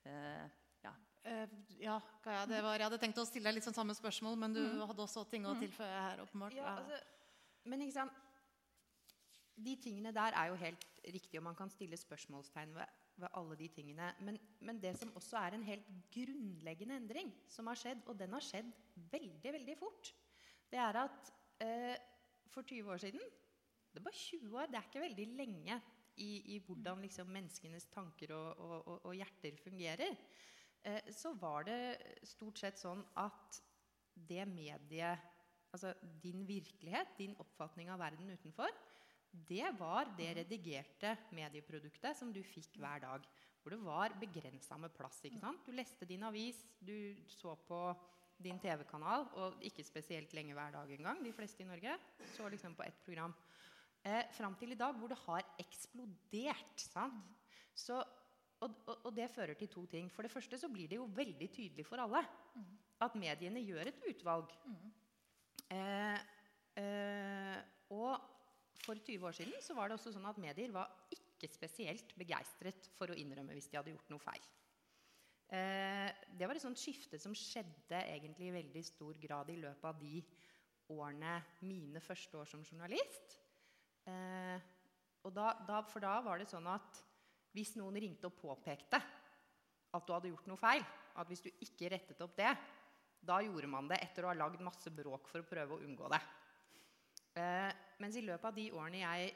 Eh, 0.05 0.49
ja. 0.85 0.95
Eh, 1.25 1.47
ja, 1.81 1.99
Kaja, 2.25 2.47
det 2.49 2.63
var, 2.65 2.79
jeg 2.79 2.89
hadde 2.89 3.01
tenkt 3.03 3.21
å 3.21 3.29
stille 3.29 3.51
deg 3.51 3.59
litt 3.59 3.69
sånn 3.69 3.77
samme 3.77 3.97
spørsmål, 3.97 4.39
men 4.41 4.57
du 4.57 4.63
hadde 4.81 5.05
også 5.05 5.27
ting 5.29 5.47
å 5.49 5.57
tilføye 5.61 6.03
her, 6.09 6.25
åpenbart. 6.25 6.57
Ja, 6.57 6.77
altså, 6.81 7.01
men 7.69 7.85
ikke 7.85 7.99
sant 8.01 8.27
de 9.61 9.75
tingene 9.77 10.13
der 10.17 10.33
er 10.37 10.49
jo 10.49 10.57
helt 10.61 10.87
riktig, 11.05 11.37
og 11.37 11.45
man 11.45 11.57
kan 11.59 11.69
stille 11.73 11.99
spørsmålstegn 12.01 12.73
ved, 12.77 13.00
ved 13.21 13.37
alle 13.39 13.57
de 13.61 13.69
tingene. 13.75 14.11
Men, 14.27 14.39
men, 14.61 14.81
det 14.83 14.95
som 14.99 15.13
også 15.19 15.39
er 15.41 15.57
en 15.57 15.67
helt 15.67 15.87
grunnleggende 16.15 16.99
endring 17.01 17.33
som 17.49 17.71
har 17.71 17.79
skjedd, 17.79 18.03
og 18.07 18.19
den 18.19 18.37
har 18.37 18.45
skjedd 18.45 18.71
veldig, 19.13 19.55
veldig 19.59 19.77
fort, 19.79 20.13
det 20.71 20.81
er 20.81 21.01
at 21.03 21.33
eh, 21.65 21.97
for 22.51 22.67
20 22.67 22.93
år 22.93 23.03
siden 23.03 23.23
Det 23.91 23.99
er 23.99 24.07
bare 24.07 24.15
20 24.15 24.59
år, 24.59 24.67
det 24.71 24.79
er 24.79 24.87
ikke 24.87 25.03
veldig 25.03 25.27
lenge 25.35 25.81
i, 26.17 26.31
i 26.55 26.59
hvordan 26.67 27.01
liksom, 27.03 27.27
menneskenes 27.27 27.89
tanker 27.91 28.35
og, 28.37 28.61
og, 28.61 28.77
og, 28.87 29.07
og 29.11 29.17
hjerter 29.19 29.57
fungerer. 29.59 30.15
Eh, 30.85 31.11
så 31.13 31.33
var 31.35 31.67
det 31.67 31.81
stort 32.29 32.61
sett 32.61 32.79
sånn 32.79 33.03
at 33.19 33.61
det 34.15 34.47
mediet 34.49 35.29
Altså 35.71 35.93
din 36.03 36.41
virkelighet, 36.49 37.13
din 37.15 37.37
oppfatning 37.39 37.93
av 37.95 38.01
verden 38.03 38.33
utenfor, 38.35 38.73
det 39.31 39.69
var 39.79 40.11
det 40.19 40.33
redigerte 40.41 41.15
medieproduktet 41.37 42.19
som 42.19 42.33
du 42.35 42.41
fikk 42.43 42.79
hver 42.83 43.03
dag. 43.05 43.27
Hvor 43.61 43.75
det 43.75 43.81
var 43.85 44.15
begrensa 44.19 44.79
med 44.81 44.93
plass. 44.97 45.21
ikke 45.25 45.41
sant? 45.43 45.67
Du 45.67 45.73
leste 45.73 46.09
din 46.09 46.23
avis, 46.25 46.63
du 46.81 47.15
så 47.29 47.55
på 47.69 47.81
din 48.41 48.59
TV-kanal, 48.59 49.27
og 49.37 49.61
ikke 49.69 49.85
spesielt 49.85 50.33
lenge 50.33 50.57
hver 50.57 50.73
dag 50.73 50.93
engang. 50.95 51.21
De 51.25 51.33
fleste 51.37 51.63
i 51.63 51.69
Norge 51.69 51.97
så 52.35 52.49
liksom 52.49 52.75
på 52.75 52.87
ett 52.87 53.05
program. 53.05 53.35
Eh, 54.03 54.25
Fram 54.33 54.57
til 54.57 54.73
i 54.73 54.81
dag, 54.81 54.97
hvor 54.97 55.09
det 55.13 55.19
har 55.27 55.45
eksplodert. 55.61 56.81
sant? 56.81 57.37
Så, 57.75 58.01
og, 58.61 58.75
og, 58.87 58.97
og, 59.05 59.17
det 59.17 59.31
fører 59.31 59.55
til 59.55 59.69
to 59.69 59.85
ting. 59.87 60.11
For 60.11 60.23
det 60.23 60.33
første 60.33 60.59
så 60.59 60.69
blir 60.69 60.89
det 60.89 60.97
jo 60.97 61.05
veldig 61.05 61.51
tydelig 61.53 61.87
for 61.87 62.01
alle 62.01 62.25
at 63.01 63.15
mediene 63.15 63.61
gjør 63.61 63.93
et 63.93 64.03
utvalg. 64.09 64.51
Eh, 65.71 66.19
eh, 66.81 67.59
og 67.91 68.40
for 68.85 68.99
20 68.99 69.27
år 69.29 69.37
siden 69.37 69.63
så 69.65 69.77
var 69.77 69.89
det 69.89 69.99
også 69.99 70.13
sånn 70.15 70.29
at 70.31 70.41
medier 70.41 70.73
var 70.75 70.91
ikke 71.15 71.49
spesielt 71.51 72.15
begeistret 72.19 72.91
for 72.97 73.13
å 73.13 73.19
innrømme 73.19 73.55
hvis 73.57 73.69
de 73.71 73.79
hadde 73.79 73.95
gjort 73.95 74.13
noe 74.13 74.23
feil. 74.23 74.49
Eh, 75.51 76.09
det 76.39 76.47
var 76.47 76.55
et 76.55 76.63
sånt 76.63 76.79
skifte 76.79 77.19
som 77.19 77.35
skjedde 77.35 78.05
egentlig 78.05 78.51
i 78.51 78.55
veldig 78.55 78.83
stor 78.87 79.17
grad 79.19 79.51
i 79.51 79.59
løpet 79.59 79.89
av 79.89 79.99
de 79.99 80.21
årene 80.95 81.37
mine 81.67 82.03
første 82.03 82.39
år 82.39 82.51
som 82.51 82.63
journalist. 82.67 83.39
Eh, 84.07 84.69
da, 85.35 85.49
da, 85.67 85.83
for 85.91 86.03
da 86.03 86.17
var 86.25 86.41
det 86.41 86.49
sånn 86.51 86.69
at 86.71 87.03
hvis 87.55 87.75
noen 87.79 87.99
ringte 87.99 88.31
og 88.31 88.39
påpekte 88.39 89.01
at 89.91 90.07
du 90.07 90.13
hadde 90.15 90.31
gjort 90.31 90.47
noe 90.47 90.61
feil, 90.61 90.85
at 91.19 91.29
hvis 91.29 91.43
du 91.43 91.51
ikke 91.51 91.91
rettet 91.93 92.23
opp 92.23 92.37
det, 92.39 92.53
da 93.21 93.41
gjorde 93.45 93.69
man 93.69 93.91
det 93.91 93.99
etter 94.01 94.25
å 94.25 94.31
ha 94.31 94.39
lagd 94.39 94.63
masse 94.65 94.93
bråk 94.95 95.29
for 95.29 95.43
å 95.43 95.49
prøve 95.49 95.77
å 95.77 95.83
unngå 95.85 96.09
det. 96.15 96.21
Eh, 97.43 97.73
mens 98.01 98.17
i 98.17 98.25
løpet 98.25 98.49
av 98.49 98.57
de 98.57 98.67
årene 98.73 99.03
jeg 99.03 99.33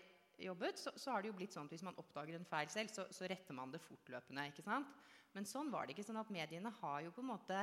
jobbet, 0.48 0.80
så, 0.80 0.92
så, 0.96 1.12
har 1.12 1.22
det 1.22 1.30
jo 1.30 1.36
blitt 1.38 1.54
sånn 1.54 1.68
at 1.68 1.74
hvis 1.74 1.84
man 1.86 1.98
oppdager 2.00 2.38
en 2.38 2.48
feil 2.48 2.70
selv, 2.72 2.92
så, 2.92 3.06
så, 3.14 3.26
retter 3.30 3.56
man 3.56 3.72
det 3.72 3.82
fortløpende. 3.84 4.48
ikke 4.50 4.64
sant? 4.66 4.90
Men 5.34 5.46
sånn 5.48 5.70
var 5.72 5.86
det 5.86 5.94
ikke. 5.94 6.06
sånn 6.06 6.20
at 6.20 6.32
Mediene 6.34 6.72
har 6.80 7.00
jo 7.04 7.12
på 7.14 7.22
en 7.22 7.30
måte 7.32 7.60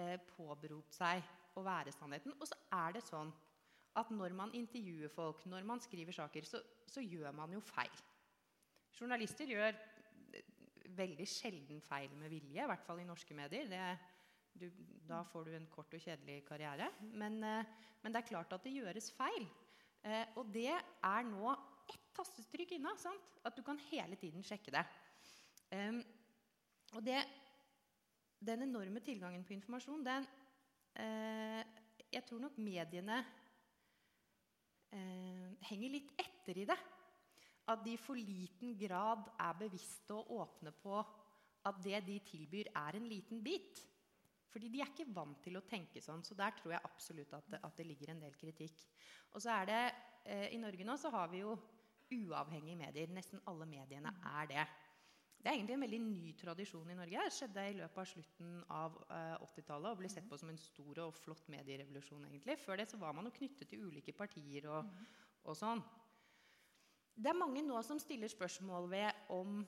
eh, 0.00 0.16
påberopt 0.36 0.96
seg 0.96 1.24
å 1.56 1.64
være 1.64 1.94
sannheten. 1.94 2.36
Og 2.40 2.48
så 2.48 2.58
er 2.76 2.96
det 2.96 3.04
sånn 3.06 3.32
at 3.96 4.10
når 4.12 4.34
man 4.36 4.52
intervjuer 4.56 5.12
folk, 5.12 5.44
når 5.48 5.64
man 5.68 5.80
skriver 5.80 6.16
saker, 6.16 6.48
så, 6.48 6.60
så 6.88 7.04
gjør 7.04 7.32
man 7.36 7.54
jo 7.56 7.62
feil. 7.64 8.02
Journalister 8.96 9.48
gjør 9.48 9.72
eh, 9.72 10.50
veldig 10.96 11.28
sjelden 11.28 11.80
feil 11.84 12.12
med 12.20 12.32
vilje, 12.32 12.60
i 12.60 12.70
hvert 12.72 12.84
fall 12.84 13.00
i 13.00 13.08
norske 13.08 13.36
medier. 13.36 13.68
Det, 13.72 13.84
du, 14.56 14.68
da 15.08 15.22
får 15.24 15.48
du 15.48 15.56
en 15.56 15.68
kort 15.72 15.96
og 15.96 16.02
kjedelig 16.02 16.42
karriere. 16.48 16.90
Men, 17.12 17.40
eh, 17.44 17.76
men 18.02 18.12
det 18.12 18.22
er 18.22 18.30
klart 18.34 18.52
at 18.56 18.64
det 18.64 18.76
gjøres 18.76 19.12
feil. 19.16 19.48
Eh, 20.04 20.26
og 20.36 20.50
det 20.52 20.70
er 20.72 21.26
nå 21.28 21.54
ett 21.92 22.10
tastestrykk 22.16 22.76
unna. 22.78 22.94
At 23.46 23.56
du 23.56 23.62
kan 23.62 23.80
hele 23.90 24.18
tiden 24.20 24.44
sjekke 24.46 24.74
det. 24.74 24.84
Eh, 25.72 26.00
og 26.94 27.04
det, 27.04 27.20
den 28.38 28.66
enorme 28.66 29.00
tilgangen 29.04 29.44
på 29.44 29.56
informasjon, 29.56 30.04
den 30.06 30.26
eh, 30.94 31.62
Jeg 32.12 32.22
tror 32.28 32.40
nok 32.40 32.58
mediene 32.62 33.18
eh, 34.94 35.48
henger 35.68 35.90
litt 35.96 36.12
etter 36.22 36.62
i 36.62 36.68
det. 36.68 36.78
At 37.66 37.82
de 37.82 37.96
i 37.96 38.00
for 38.00 38.14
liten 38.14 38.76
grad 38.78 39.26
er 39.42 39.58
bevisste 39.58 40.14
og 40.14 40.30
åpne 40.38 40.70
på 40.70 41.00
at 41.66 41.78
det 41.82 41.98
de 42.06 42.20
tilbyr, 42.22 42.70
er 42.78 42.96
en 42.96 43.08
liten 43.10 43.42
bit. 43.42 43.80
Fordi 44.56 44.70
de 44.72 44.80
er 44.80 44.88
ikke 44.88 45.04
vant 45.12 45.36
til 45.44 45.58
å 45.58 45.64
tenke 45.68 46.00
sånn. 46.00 46.22
Så 46.24 46.32
der 46.32 46.54
tror 46.56 46.72
jeg 46.72 46.88
absolutt 46.88 47.34
at 47.36 47.48
det, 47.52 47.58
at 47.60 47.74
det 47.76 47.84
ligger 47.84 48.14
en 48.14 48.22
del 48.22 48.36
kritikk. 48.40 48.86
Og 49.36 49.42
så 49.44 49.52
er 49.52 49.68
det, 49.68 49.80
eh, 50.24 50.46
I 50.56 50.60
Norge 50.62 50.86
nå 50.88 50.94
så 50.96 51.10
har 51.12 51.28
vi 51.28 51.42
jo 51.42 51.52
uavhengige 52.16 52.78
medier. 52.80 53.12
Nesten 53.12 53.42
alle 53.52 53.66
mediene 53.68 54.14
er 54.32 54.48
det. 54.48 54.64
Det 55.36 55.50
er 55.50 55.58
egentlig 55.58 55.76
en 55.76 55.84
veldig 55.84 56.00
ny 56.06 56.32
tradisjon 56.40 56.88
i 56.90 56.96
Norge. 56.96 57.26
Det 57.28 57.36
skjedde 57.36 57.66
i 57.68 57.76
løpet 57.82 58.00
av 58.00 58.08
slutten 58.14 58.56
av 58.72 58.96
eh, 59.04 59.44
80-tallet 59.44 59.92
og 59.92 60.00
ble 60.00 60.08
sett 60.14 60.30
på 60.30 60.40
som 60.40 60.48
en 60.54 60.64
stor 60.64 61.04
og 61.04 61.20
flott 61.20 61.52
medierevolusjon. 61.52 62.24
egentlig. 62.24 62.56
Før 62.64 62.80
det 62.80 62.88
så 62.88 62.96
var 63.02 63.12
man 63.12 63.28
jo 63.28 63.36
knyttet 63.36 63.68
til 63.68 63.84
ulike 63.84 64.16
partier 64.16 64.70
og, 64.72 64.88
og 65.44 65.58
sånn. 65.60 65.84
Det 67.12 67.28
er 67.28 67.42
mange 67.44 67.60
nå 67.60 67.76
som 67.84 68.00
stiller 68.00 68.32
spørsmål 68.32 68.88
ved 68.88 69.28
om 69.36 69.60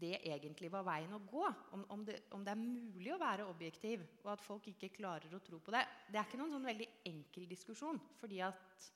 det 0.00 0.16
egentlig 0.28 0.70
var 0.72 0.84
veien 0.86 1.12
å 1.16 1.20
gå. 1.26 1.44
Om, 1.76 1.84
om, 1.94 2.02
det, 2.06 2.18
om, 2.32 2.44
det, 2.44 2.54
er 2.54 2.60
mulig 2.62 3.12
å 3.14 3.20
være 3.20 3.46
objektiv, 3.50 4.04
og 4.22 4.32
at 4.34 4.44
folk 4.44 4.68
ikke 4.72 4.92
klarer 4.96 5.34
å 5.34 5.42
tro 5.44 5.60
på 5.62 5.74
det. 5.74 5.82
Det 6.08 6.20
er 6.20 6.26
ikke 6.28 6.40
noen 6.40 6.54
sånn 6.56 6.70
veldig 6.70 6.88
enkel 7.10 7.48
diskusjon. 7.50 8.00
fordi 8.20 8.40
at 8.44 8.88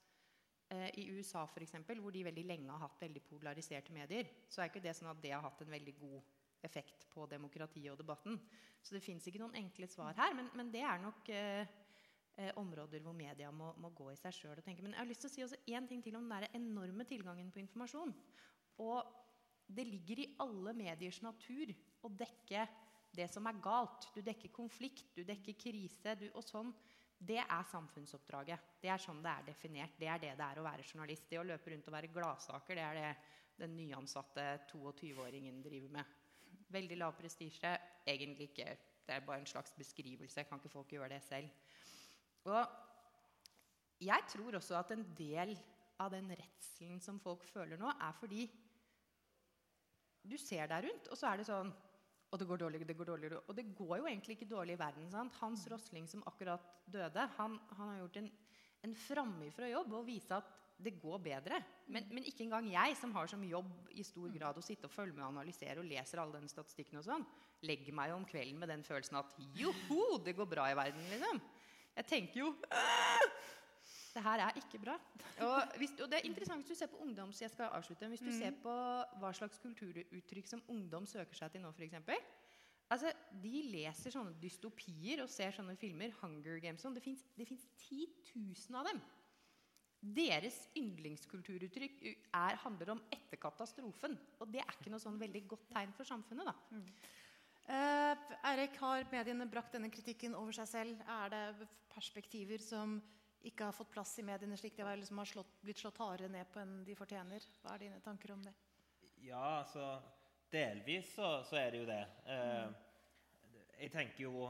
eh, 0.74 0.88
I 1.02 1.08
USA, 1.16 1.46
for 1.50 1.64
eksempel, 1.66 2.00
hvor 2.02 2.14
de 2.14 2.24
veldig 2.26 2.46
lenge 2.46 2.72
har 2.72 2.86
hatt 2.86 3.02
veldig 3.02 3.22
polariserte 3.28 3.94
medier, 3.94 4.30
så 4.48 4.62
er 4.62 4.70
ikke 4.72 4.84
det 4.84 4.96
sånn 4.96 5.12
at 5.12 5.22
det 5.22 5.34
har 5.34 5.44
hatt 5.44 5.62
en 5.62 5.74
veldig 5.76 5.96
god 6.00 6.34
effekt 6.66 7.06
på 7.12 7.26
demokratiet 7.30 7.92
og 7.92 8.00
debatten. 8.00 8.38
Så 8.82 8.96
det 8.96 9.04
fins 9.04 9.26
ikke 9.26 9.42
noen 9.42 9.58
enkle 9.58 9.88
svar 9.90 10.16
her. 10.18 10.34
Men, 10.38 10.50
men 10.56 10.72
det 10.72 10.82
er 10.86 11.02
nok 11.02 11.28
eh, 11.34 11.68
eh, 12.38 12.50
områder 12.60 13.04
hvor 13.04 13.16
media 13.16 13.50
må, 13.54 13.72
må, 13.82 13.92
gå 13.96 14.10
i 14.12 14.18
seg 14.18 14.34
sjøl 14.34 14.56
og 14.56 14.64
tenke. 14.66 14.84
Men 14.84 14.94
jeg 14.94 15.02
har 15.02 15.10
lyst 15.10 15.24
til 15.26 15.30
å 15.30 15.34
si 15.34 15.46
også 15.46 15.62
én 15.74 15.88
ting 15.90 16.02
til 16.04 16.18
om 16.18 16.28
den 16.30 16.48
enorme 16.56 17.06
tilgangen 17.08 17.52
på 17.52 17.62
informasjon. 17.64 18.14
Og 18.84 19.25
det 19.66 19.84
ligger 19.84 20.22
i 20.22 20.28
alle 20.42 20.74
mediers 20.76 21.18
natur 21.24 21.72
å 22.06 22.10
dekke 22.12 22.66
det 23.16 23.26
som 23.32 23.46
er 23.48 23.62
galt. 23.62 24.08
Du 24.14 24.20
dekker 24.24 24.52
konflikt, 24.54 25.08
du 25.16 25.24
dekker 25.26 25.56
krise 25.58 26.14
du, 26.20 26.28
og 26.34 26.44
sånn. 26.44 26.72
Det 27.16 27.38
er 27.40 27.68
samfunnsoppdraget. 27.70 28.76
Det 28.82 28.90
er 28.92 29.00
sånn 29.00 29.22
det 29.24 29.32
er 29.32 29.46
definert. 29.46 29.96
Det 29.98 30.10
er 30.12 30.20
det 30.20 30.34
det 30.36 30.46
er 30.46 30.60
å 30.60 30.66
være 30.66 30.84
journalist. 30.84 31.24
Det 31.30 31.40
å 31.40 31.46
løpe 31.48 31.72
rundt 31.72 31.88
og 31.88 31.96
være 31.96 32.12
gladsaker, 32.12 32.76
det 32.76 32.84
er 32.84 32.98
det 33.00 33.12
den 33.56 33.76
nyansatte 33.78 34.44
22-åringen 34.68 35.62
driver 35.64 35.94
med. 35.96 36.16
Veldig 36.76 36.98
lav 37.00 37.16
prestisje. 37.16 37.72
Egentlig 38.06 38.50
ikke. 38.50 38.68
Det 39.06 39.14
er 39.14 39.24
bare 39.24 39.40
en 39.40 39.48
slags 39.48 39.72
beskrivelse. 39.78 40.44
Kan 40.44 40.60
ikke 40.60 40.74
folk 40.74 40.92
gjøre 40.92 41.14
det 41.14 41.22
selv? 41.24 41.48
Og 42.46 44.04
jeg 44.04 44.28
tror 44.28 44.58
også 44.58 44.76
at 44.78 44.92
en 44.92 45.06
del 45.16 45.56
av 46.02 46.12
den 46.12 46.28
redselen 46.36 47.00
som 47.00 47.18
folk 47.22 47.46
føler 47.48 47.80
nå, 47.80 47.88
er 47.88 48.12
fordi 48.18 48.44
du 50.28 50.36
ser 50.40 50.68
deg 50.70 50.88
rundt, 50.88 51.10
og 51.10 51.18
så 51.18 51.30
er 51.30 51.40
det 51.40 51.48
sånn 51.48 51.72
og 52.26 52.40
det 52.40 52.46
går 52.50 52.58
dårlig, 52.58 52.82
det 52.86 52.96
går 52.98 53.06
dårlig. 53.06 53.28
Og 53.38 53.54
det 53.54 53.64
går 53.78 54.00
jo 54.00 54.06
egentlig 54.10 54.34
ikke 54.36 54.50
dårlig 54.50 54.74
i 54.74 54.80
verden. 54.80 55.06
Sant? 55.12 55.36
Hans 55.40 55.62
Rosling, 55.70 56.08
som 56.10 56.24
akkurat 56.26 56.64
døde, 56.90 57.22
han, 57.38 57.54
han 57.78 57.92
har 57.92 58.00
gjort 58.02 58.18
en, 58.20 58.30
en 58.84 58.96
framifrå 58.98 59.70
jobb 59.70 59.94
og 60.00 60.08
vise 60.08 60.34
at 60.34 60.50
det 60.76 60.96
går 61.00 61.22
bedre. 61.24 61.62
Men, 61.88 62.04
men, 62.10 62.26
ikke 62.28 62.44
engang 62.44 62.66
jeg, 62.68 62.96
som 63.00 63.14
har 63.16 63.30
som 63.30 63.44
jobb 63.46 63.70
i 63.96 64.04
stor 64.04 64.28
grad 64.34 64.58
å 64.58 64.64
sitte 64.64 64.90
og 64.90 64.92
følge 64.92 65.16
med 65.16 65.24
og 65.24 65.30
analysere 65.30 65.80
og 65.80 65.88
leser 65.88 66.20
alle 66.20 66.36
den 66.40 66.50
statistikken 66.52 67.00
og 67.00 67.06
sånn, 67.06 67.24
legger 67.64 67.96
meg 67.96 68.12
om 68.12 68.26
kvelden 68.28 68.58
med 68.60 68.68
den 68.74 68.84
følelsen 68.84 69.22
at 69.22 69.32
joho, 69.56 70.18
det 70.26 70.36
går 70.36 70.50
bra 70.50 70.68
i 70.68 70.76
verden. 70.76 71.06
liksom. 71.14 71.40
Jeg 71.96 72.10
tenker 72.10 72.42
jo 72.42 72.50
det 74.16 74.24
her 74.24 74.42
er 74.46 74.56
ikke 74.58 74.80
bra. 74.80 74.96
Og, 75.44 75.76
hvis, 75.80 75.92
og, 76.00 76.08
det 76.10 76.18
er 76.18 76.28
interessant 76.28 76.64
hvis 76.64 76.72
du 76.72 76.78
ser 76.78 76.90
på 76.92 77.02
ungdoms, 77.04 77.42
jeg 77.42 77.52
skal 77.52 77.74
avslutte, 77.76 78.08
hvis 78.08 78.24
du 78.24 78.30
mm. 78.30 78.38
ser 78.38 78.56
på 78.62 78.74
hva 79.20 79.32
slags 79.36 79.60
kulturuttrykk 79.62 80.48
som 80.48 80.64
ungdom 80.72 81.06
søker 81.08 81.36
seg 81.36 81.52
til 81.52 81.64
nå, 81.64 81.72
f.eks. 81.76 81.98
Altså, 82.86 83.10
de 83.42 83.60
leser 83.72 84.14
sånne 84.14 84.36
dystopier 84.38 85.24
og 85.24 85.30
ser 85.32 85.54
sånne 85.54 85.74
filmer. 85.78 86.14
Hunger 86.20 86.60
Games 86.62 86.84
sånn. 86.84 86.94
Det 86.94 87.02
fins 87.02 87.24
10 87.34 88.06
000 88.36 88.78
av 88.78 88.86
dem. 88.86 89.02
Deres 90.16 90.60
yndlingskulturuttrykk 90.78 92.04
er, 92.06 92.58
handler 92.62 92.94
om 92.94 93.02
etter 93.10 93.40
katastrofen. 93.42 94.14
Og 94.38 94.52
det 94.52 94.62
er 94.62 94.78
ikke 94.78 94.92
noe 94.92 95.02
sånn 95.02 95.18
veldig 95.18 95.42
godt 95.50 95.66
tegn 95.72 95.94
for 95.98 96.08
samfunnet. 96.08 96.46
da. 96.46 96.54
Mm. 96.76 96.86
Eh, 97.66 98.36
Erik, 98.52 98.78
har 98.78 99.08
mediene 99.10 99.48
brakt 99.50 99.74
denne 99.74 99.90
kritikken 99.90 100.38
over 100.38 100.54
seg 100.54 100.70
selv? 100.70 101.02
Er 101.10 101.32
det 101.32 101.68
perspektiver 101.90 102.62
som 102.62 103.00
ikke 103.46 103.68
har 103.68 103.76
fått 103.76 103.92
plass 103.94 104.16
i 104.18 104.24
mediene 104.26 104.56
slik 104.58 104.76
de 104.76 104.86
liksom 105.00 105.20
har 105.22 105.30
slått, 105.30 105.58
blitt 105.62 105.80
slått 105.80 106.00
hardere 106.02 106.30
ned 106.32 106.48
på 106.52 106.60
enn 106.62 106.80
de 106.86 106.96
fortjener. 106.98 107.44
Hva 107.62 107.74
er 107.74 107.86
dine 107.86 108.00
tanker 108.04 108.34
om 108.34 108.42
det? 108.44 108.54
Ja, 109.24 109.62
altså 109.62 109.96
Delvis 110.52 111.14
så, 111.14 111.40
så 111.46 111.58
er 111.58 111.72
det 111.72 111.82
jo 111.82 111.88
det. 111.88 112.02
Eh, 112.30 112.66
jeg 113.82 113.92
tenker 113.92 114.24
jo 114.24 114.48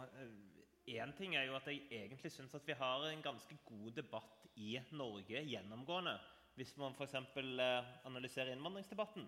Én 0.86 1.10
eh, 1.10 1.16
ting 1.18 1.36
er 1.36 1.48
jo 1.48 1.56
at 1.58 1.68
jeg 1.70 1.86
egentlig 1.90 2.30
syns 2.32 2.54
at 2.54 2.66
vi 2.66 2.76
har 2.78 3.06
en 3.08 3.24
ganske 3.24 3.58
god 3.66 3.96
debatt 3.96 4.46
i 4.56 4.76
Norge 4.92 5.42
gjennomgående 5.44 6.16
hvis 6.56 6.72
man 6.80 6.94
f.eks. 6.96 7.14
Eh, 7.14 7.88
analyserer 8.08 8.54
innvandringsdebatten, 8.54 9.26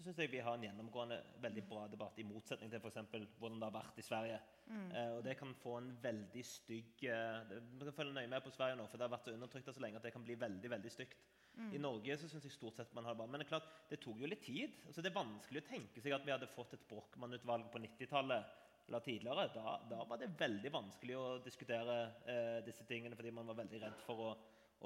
så 0.00 0.06
syns 0.06 0.20
jeg 0.22 0.30
vi 0.32 0.40
har 0.40 0.54
en 0.56 0.62
gjennomgående 0.64 1.18
veldig 1.44 1.62
bra 1.68 1.82
debatt, 1.92 2.16
i 2.16 2.24
motsetning 2.24 2.70
til 2.72 2.86
eksempel, 2.88 3.26
hvordan 3.36 3.58
det 3.60 3.66
har 3.68 3.74
vært 3.74 3.98
i 4.00 4.04
Sverige. 4.04 4.38
Mm. 4.70 4.86
Eh, 4.96 5.10
og 5.18 5.20
det 5.26 5.34
kan 5.36 5.52
få 5.60 5.74
en 5.76 5.90
veldig 6.00 6.44
stygg 6.46 7.04
eh, 7.10 7.52
Man 7.74 7.84
kan 7.84 7.96
følge 7.98 8.14
nøye 8.16 8.30
med 8.32 8.44
på 8.44 8.52
Sverige 8.54 8.78
nå, 8.78 8.86
for 8.88 8.96
det 8.96 9.04
har 9.04 9.12
vært 9.12 9.28
så 9.28 9.34
undertrykt 9.36 9.68
så 9.68 9.84
lenge 9.84 10.00
at 10.00 10.08
det 10.08 10.14
kan 10.14 10.24
bli 10.24 10.38
veldig 10.40 10.70
veldig 10.72 10.92
stygt. 10.94 11.20
Mm. 11.58 11.74
I 11.76 11.82
Norge 11.84 12.16
så 12.16 12.30
synes 12.30 12.46
jeg 12.48 12.54
stort 12.54 12.80
sett 12.80 12.94
man 12.96 13.04
har 13.04 13.12
det 13.12 13.20
bra. 13.20 13.28
Men 13.28 13.42
det 13.42 13.48
er 13.48 13.52
klart, 13.52 13.68
det 13.90 14.00
tok 14.00 14.22
jo 14.22 14.32
litt 14.32 14.44
tid. 14.46 14.80
Altså, 14.86 15.04
det 15.04 15.12
er 15.12 15.18
vanskelig 15.20 15.60
å 15.60 15.68
tenke 15.68 16.00
seg 16.00 16.16
at 16.16 16.24
vi 16.24 16.32
hadde 16.32 16.48
fått 16.54 16.78
et 16.78 16.88
Brochmann-utvalg 16.88 17.68
på 17.74 17.84
90-tallet 17.84 18.56
eller 18.88 19.04
tidligere. 19.04 19.46
Da, 19.54 19.76
da, 19.90 20.00
var 20.08 20.22
det 20.22 20.32
veldig 20.40 20.72
vanskelig 20.74 21.18
å 21.18 21.28
diskutere 21.44 22.00
eh, 22.24 22.58
disse 22.66 22.88
tingene 22.88 23.18
fordi 23.18 23.34
man 23.36 23.52
var 23.52 23.60
veldig 23.60 23.84
redd 23.84 24.02
for 24.06 24.24
å, 24.30 24.32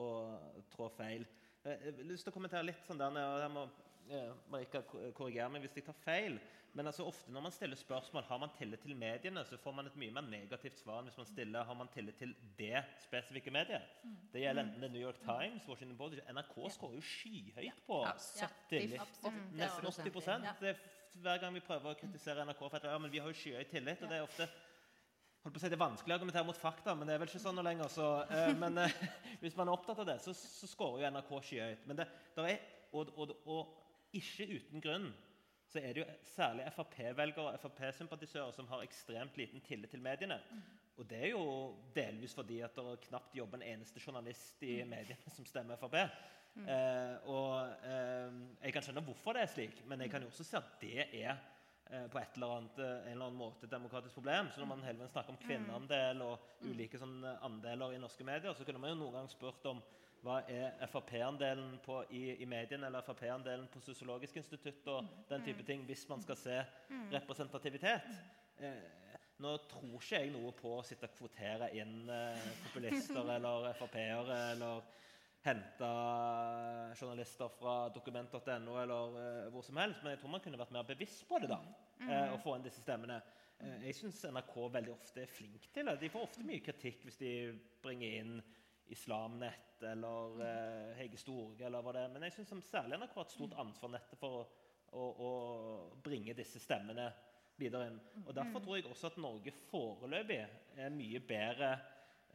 å 0.03 0.09
trå 0.75 0.91
feil. 0.99 1.29
Eh, 1.63 1.87
jeg 1.87 1.99
har 2.01 2.11
lyst 2.11 2.27
til 2.27 2.35
å 2.35 2.37
kommentere 2.41 2.67
litt 2.67 2.83
sånn 2.89 3.01
der, 3.01 3.23
jeg 3.45 3.53
må 3.55 3.69
Marika, 4.53 4.83
korriger 5.17 5.49
meg 5.53 5.65
hvis 5.65 5.79
jeg 5.79 5.87
tar 5.87 5.97
feil. 6.05 6.39
Men 6.75 6.91
altså 6.91 7.05
ofte 7.07 7.31
når 7.31 7.45
man 7.45 7.53
stiller 7.55 7.79
spørsmål 7.79 8.25
har 8.27 8.39
man 8.43 8.51
tillit 8.59 8.81
til 8.83 8.97
mediene, 8.99 9.45
så 9.47 9.57
får 9.63 9.75
man 9.77 9.87
et 9.87 9.97
mye 9.97 10.15
mer 10.17 10.27
negativt 10.27 10.81
svar 10.81 10.99
enn 10.99 11.07
hvis 11.07 11.21
man 11.21 11.29
stiller 11.29 11.69
har 11.69 11.77
man 11.79 11.91
tillit 11.95 12.19
til 12.19 12.35
det 12.59 12.83
spesifikke 13.05 13.53
mediet. 13.55 13.85
Mm. 14.03 14.17
Det 14.33 14.43
gjelder 14.43 14.65
enten 14.65 14.83
det 14.83 14.89
er 14.89 14.95
New 14.97 15.05
York 15.05 15.21
Times, 15.23 15.69
Washington 15.69 16.01
Post 16.01 16.33
NRK 16.35 16.57
skårer 16.75 16.99
jo 16.99 17.05
skyhøyt 17.13 17.85
på 17.87 18.01
ja, 18.03 18.51
tillit. 18.73 19.23
Nesten 19.55 19.87
80 19.93 20.61
det 20.61 20.75
er 20.75 20.83
Hver 21.15 21.39
gang 21.39 21.55
vi 21.55 21.63
prøver 21.63 21.95
å 21.95 21.99
kritisere 22.01 22.43
NRK 22.43 22.65
for 22.65 22.81
at 22.81 22.91
ja, 22.91 22.99
men 22.99 23.13
vi 23.13 23.23
har 23.23 23.31
jo 23.31 23.39
skyhøy 23.39 23.63
tillit, 23.71 24.03
og 24.03 24.11
det 24.11 24.19
er 24.19 24.27
ofte 24.27 24.51
holdt 25.45 25.55
på 25.55 25.61
å 25.61 25.63
si, 25.63 25.71
Det 25.71 25.79
er 25.79 25.85
vanskelig 25.85 26.11
å 26.11 26.19
argumentere 26.19 26.49
mot 26.49 26.59
fakta, 26.59 26.97
men 26.99 27.07
det 27.07 27.15
er 27.15 27.23
vel 27.23 27.31
ikke 27.31 27.45
sånn 27.45 27.55
noe 27.55 27.69
lenger. 27.69 27.91
Så, 27.93 28.11
eh, 28.35 28.51
men 28.59 28.83
eh, 28.83 28.99
hvis 29.45 29.55
man 29.55 29.71
er 29.71 29.79
opptatt 29.79 30.03
av 30.03 30.11
det, 30.11 30.19
så, 30.27 30.35
så 30.35 30.67
skårer 30.67 31.05
jo 31.05 31.15
NRK 31.15 31.33
skyhøyt. 31.53 31.87
Men 31.87 32.03
det, 32.03 32.11
er, 32.43 32.69
og, 32.99 33.15
og, 33.15 33.37
og 33.47 33.84
ikke 34.21 34.49
uten 34.57 34.85
grunn 34.85 35.13
så 35.75 35.81
er 35.83 35.95
det 35.95 36.05
jo 36.05 36.11
særlig 36.35 36.67
Frp-velgere 36.77 37.51
og 37.51 37.61
Frp-sympatisører 37.63 38.53
som 38.55 38.69
har 38.71 38.85
ekstremt 38.85 39.39
liten 39.41 39.63
tillit 39.65 39.91
til 39.91 40.03
mediene. 40.03 40.37
Og 40.97 41.09
det 41.11 41.19
er 41.19 41.33
jo 41.33 41.47
delvis 41.97 42.37
fordi 42.37 42.61
at 42.63 42.77
det 42.77 43.01
knapt 43.09 43.35
jobber 43.35 43.59
en 43.59 43.67
eneste 43.73 44.03
journalist 44.07 44.63
i 44.63 44.77
mm. 44.85 44.93
mediene 44.93 45.35
som 45.35 45.47
stemmer 45.49 45.81
Frp. 45.81 45.97
Mm. 46.55 46.69
Eh, 46.71 47.27
og 47.27 47.73
eh, 47.89 48.37
Jeg 48.63 48.77
kan 48.77 48.87
skjønne 48.87 49.03
hvorfor 49.09 49.35
det 49.35 49.43
er 49.43 49.51
slik, 49.51 49.83
men 49.91 50.05
jeg 50.05 50.13
kan 50.13 50.23
jo 50.23 50.31
også 50.31 50.47
se 50.47 50.61
at 50.61 50.71
det 50.79 51.09
er 51.09 51.33
eh, 51.33 52.07
på 52.13 52.23
et 52.23 52.39
eller 52.39 52.55
annet, 52.61 52.79
eh, 52.79 52.95
en 53.09 53.17
eller 53.17 53.27
annen 53.27 53.41
måte 53.41 53.67
et 53.67 53.75
demokratisk 53.75 54.15
problem. 54.21 54.53
Så 54.55 54.63
når 54.63 54.71
man 54.77 54.87
hele 54.87 55.01
tiden 55.01 55.15
snakker 55.17 55.35
om 55.35 55.43
kvinneandel 55.43 56.23
og 56.23 56.47
mm. 56.61 56.71
ulike 56.71 57.03
sånne 57.03 57.35
andeler 57.51 57.97
i 57.97 58.03
norske 58.05 58.31
medier, 58.31 58.55
så 58.55 58.69
kunne 58.69 58.85
man 58.85 58.95
jo 58.95 59.01
noen 59.03 59.19
gang 59.19 59.33
spurt 59.33 59.67
om 59.73 59.83
hva 60.25 60.41
er 60.49 60.87
Frp-andelen 60.89 61.77
i, 62.11 62.23
i, 62.41 62.47
mediene 62.49 62.89
eller 62.89 63.05
Frp-andelen 63.05 63.69
på 63.73 63.83
Sosiologisk 63.85 64.39
institutt 64.41 64.89
og 64.89 65.11
den 65.29 65.45
type 65.45 65.67
ting, 65.69 65.85
hvis 65.85 66.07
man 66.09 66.23
skal 66.25 66.39
se 66.41 66.59
representativitet. 67.13 68.09
Eh, 68.65 68.85
nå 69.45 69.57
tror 69.69 69.97
ikke 69.99 70.21
jeg 70.23 70.33
noe 70.33 70.53
på 70.57 70.77
å 70.79 70.83
sitte 70.87 71.11
og 71.11 71.17
kvotere 71.19 71.69
inn 71.77 72.09
eh, 72.09 72.51
populister 72.69 73.31
eller 73.37 73.73
Frp-ere 73.77 74.41
eller 74.55 74.85
hente 75.45 75.89
journalister 76.97 77.51
fra 77.59 77.77
dokument.no 77.93 78.79
eller 78.81 79.19
eh, 79.21 79.49
hvor 79.53 79.65
som 79.67 79.77
helst, 79.77 80.01
men 80.03 80.15
jeg 80.15 80.23
tror 80.23 80.33
man 80.33 80.45
kunne 80.45 80.61
vært 80.61 80.73
mer 80.73 80.87
bevisst 80.89 81.27
på 81.29 81.41
det 81.43 81.51
da, 81.53 81.61
eh, 82.01 82.31
og 82.33 82.41
få 82.41 82.57
inn 82.57 82.65
disse 82.65 82.81
stemmene. 82.81 83.21
Eh, 83.61 83.89
jeg 83.91 83.99
syns 83.99 84.23
NRK 84.33 84.55
veldig 84.79 84.95
ofte 84.95 85.25
er 85.27 85.31
flink 85.31 85.69
til 85.75 85.91
det. 85.91 85.99
De 86.01 86.13
får 86.13 86.29
ofte 86.31 86.47
mye 86.49 86.65
kritikk 86.65 87.05
hvis 87.05 87.21
de 87.21 87.35
bringer 87.85 88.21
inn 88.23 88.39
Islamnett 88.93 89.83
eller 89.83 90.41
eh, 90.45 90.97
Hege 90.99 91.19
Storge 91.21 91.67
eller 91.67 91.85
hva 91.85 91.95
det 91.95 92.03
er. 92.05 92.13
Men 92.13 92.27
jeg 92.27 92.37
syns 92.39 92.69
særlig 92.69 92.99
NRK 93.01 93.15
har 93.17 93.27
et 93.27 93.37
stort 93.37 93.57
ansvar 93.61 93.93
nettet 93.95 94.21
for 94.21 94.41
å, 94.41 94.43
å, 94.93 95.07
å, 95.27 95.31
bringe 96.05 96.37
disse 96.37 96.61
stemmene 96.63 97.09
videre 97.59 97.89
inn. 97.91 97.99
Og 98.25 98.33
Derfor 98.37 98.65
tror 98.65 98.79
jeg 98.79 98.89
også 98.91 99.13
at 99.13 99.21
Norge 99.23 99.55
foreløpig 99.71 100.41
er 100.77 100.95
mye 100.95 101.23
bedre 101.25 101.75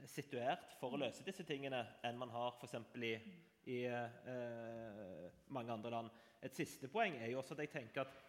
situert 0.07 0.77
for 0.79 0.95
å 0.95 1.01
løse 1.01 1.25
disse 1.27 1.43
tingene 1.43 1.81
enn 2.07 2.19
man 2.19 2.31
har 2.31 2.55
f.eks. 2.55 2.77
i, 3.03 3.13
i 3.73 3.79
eh, 3.91 5.27
mange 5.51 5.75
andre 5.75 5.93
land. 5.97 6.11
Et 6.41 6.55
siste 6.55 6.87
poeng 6.91 7.17
er 7.19 7.33
jo 7.33 7.41
også 7.41 7.57
at 7.57 7.65
jeg 7.65 7.73
tenker 7.73 8.07
at 8.07 8.28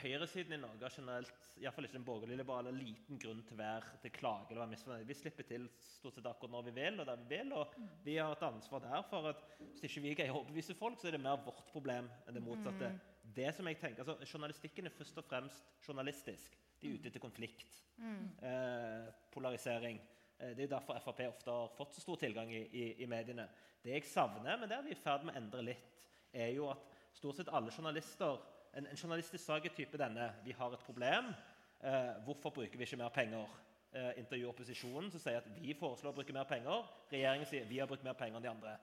høyresiden 0.00 0.54
i 0.56 0.60
Norge 0.60 0.86
har 0.86 0.94
generelt 0.94 1.48
iallfall 1.60 1.86
ikke 1.86 1.98
den 1.98 2.06
borgerlige 2.06 2.40
liberale, 2.40 2.72
liten 2.74 3.18
grunn 3.20 3.42
til 3.46 3.56
å 3.56 3.60
være 3.60 3.98
til 4.02 4.12
klage 4.14 4.50
eller 4.50 4.62
være 4.62 4.72
misfornøyd. 4.72 5.06
Vi 5.08 5.16
slipper 5.18 5.46
til 5.48 5.66
stort 5.84 6.16
sett 6.16 6.28
akkurat 6.30 6.54
når 6.54 6.66
vi 6.68 6.74
vil, 6.78 7.00
og 7.02 7.08
der 7.08 7.20
vi 7.20 7.28
vil. 7.34 7.52
Og 7.58 7.76
vi 8.06 8.16
har 8.16 8.32
et 8.34 8.46
ansvar 8.46 8.84
der 8.86 9.04
for 9.10 9.28
at 9.32 9.42
hvis 9.58 9.84
ikke 9.88 10.04
vi 10.06 10.14
greier 10.16 10.34
å 10.34 10.40
overbevise 10.40 10.76
folk, 10.78 10.98
så 11.00 11.10
er 11.10 11.16
det 11.16 11.22
mer 11.24 11.42
vårt 11.44 11.68
problem 11.72 12.08
enn 12.26 12.38
det 12.38 12.44
motsatte. 12.44 12.92
Mm. 12.94 13.00
Det 13.36 13.50
som 13.56 13.68
jeg 13.68 13.78
tenker, 13.80 14.02
altså 14.02 14.32
Journalistikken 14.32 14.88
er 14.88 14.96
først 14.96 15.20
og 15.20 15.28
fremst 15.28 15.76
journalistisk. 15.86 16.56
De 16.80 16.88
er 16.88 16.96
ute 16.96 17.12
etter 17.12 17.22
konflikt. 17.22 17.76
Mm. 18.02 18.24
Eh, 18.48 19.12
polarisering. 19.34 20.00
Eh, 20.38 20.56
det 20.56 20.66
er 20.66 20.72
derfor 20.74 20.98
Frp 21.04 21.26
ofte 21.28 21.54
har 21.54 21.76
fått 21.76 21.94
så 21.94 22.02
stor 22.02 22.18
tilgang 22.24 22.50
i, 22.50 22.64
i, 22.72 22.88
i 23.04 23.10
mediene. 23.10 23.46
Det 23.82 23.94
jeg 23.94 24.08
savner, 24.10 24.56
men 24.56 24.70
det 24.70 24.78
er 24.78 24.88
vi 24.88 24.96
i 24.96 24.98
ferd 24.98 25.26
med 25.26 25.36
å 25.36 25.42
endre 25.42 25.66
litt, 25.68 25.94
er 26.32 26.50
jo 26.56 26.70
at 26.72 26.90
stort 27.12 27.38
sett 27.38 27.50
alle 27.52 27.72
journalister 27.74 28.40
en, 28.72 28.86
en 28.86 28.96
journalistisk 28.96 29.44
sak 29.44 29.66
er 29.66 29.74
type 29.76 29.98
denne. 30.00 30.30
Vi 30.44 30.54
har 30.56 30.72
et 30.72 30.86
problem. 30.86 31.32
Eh, 31.82 32.12
hvorfor 32.24 32.54
bruker 32.54 32.78
vi 32.78 32.86
ikke 32.86 33.00
mer 33.00 33.12
penger? 33.14 33.58
Eh, 33.92 34.12
intervju 34.22 34.48
opposisjonen 34.48 35.10
som 35.12 35.20
sier 35.20 35.42
at 35.42 35.48
vi 35.60 35.74
foreslår 35.76 36.14
å 36.14 36.16
bruke 36.16 36.32
mer 36.32 36.48
penger. 36.48 36.86
Regjeringen 37.12 37.48
sier 37.48 37.68
vi 37.68 37.80
har 37.82 37.90
brukt 37.90 38.04
mer 38.06 38.16
penger 38.16 38.40
enn 38.40 38.46
de 38.46 38.52
andre. 38.52 38.76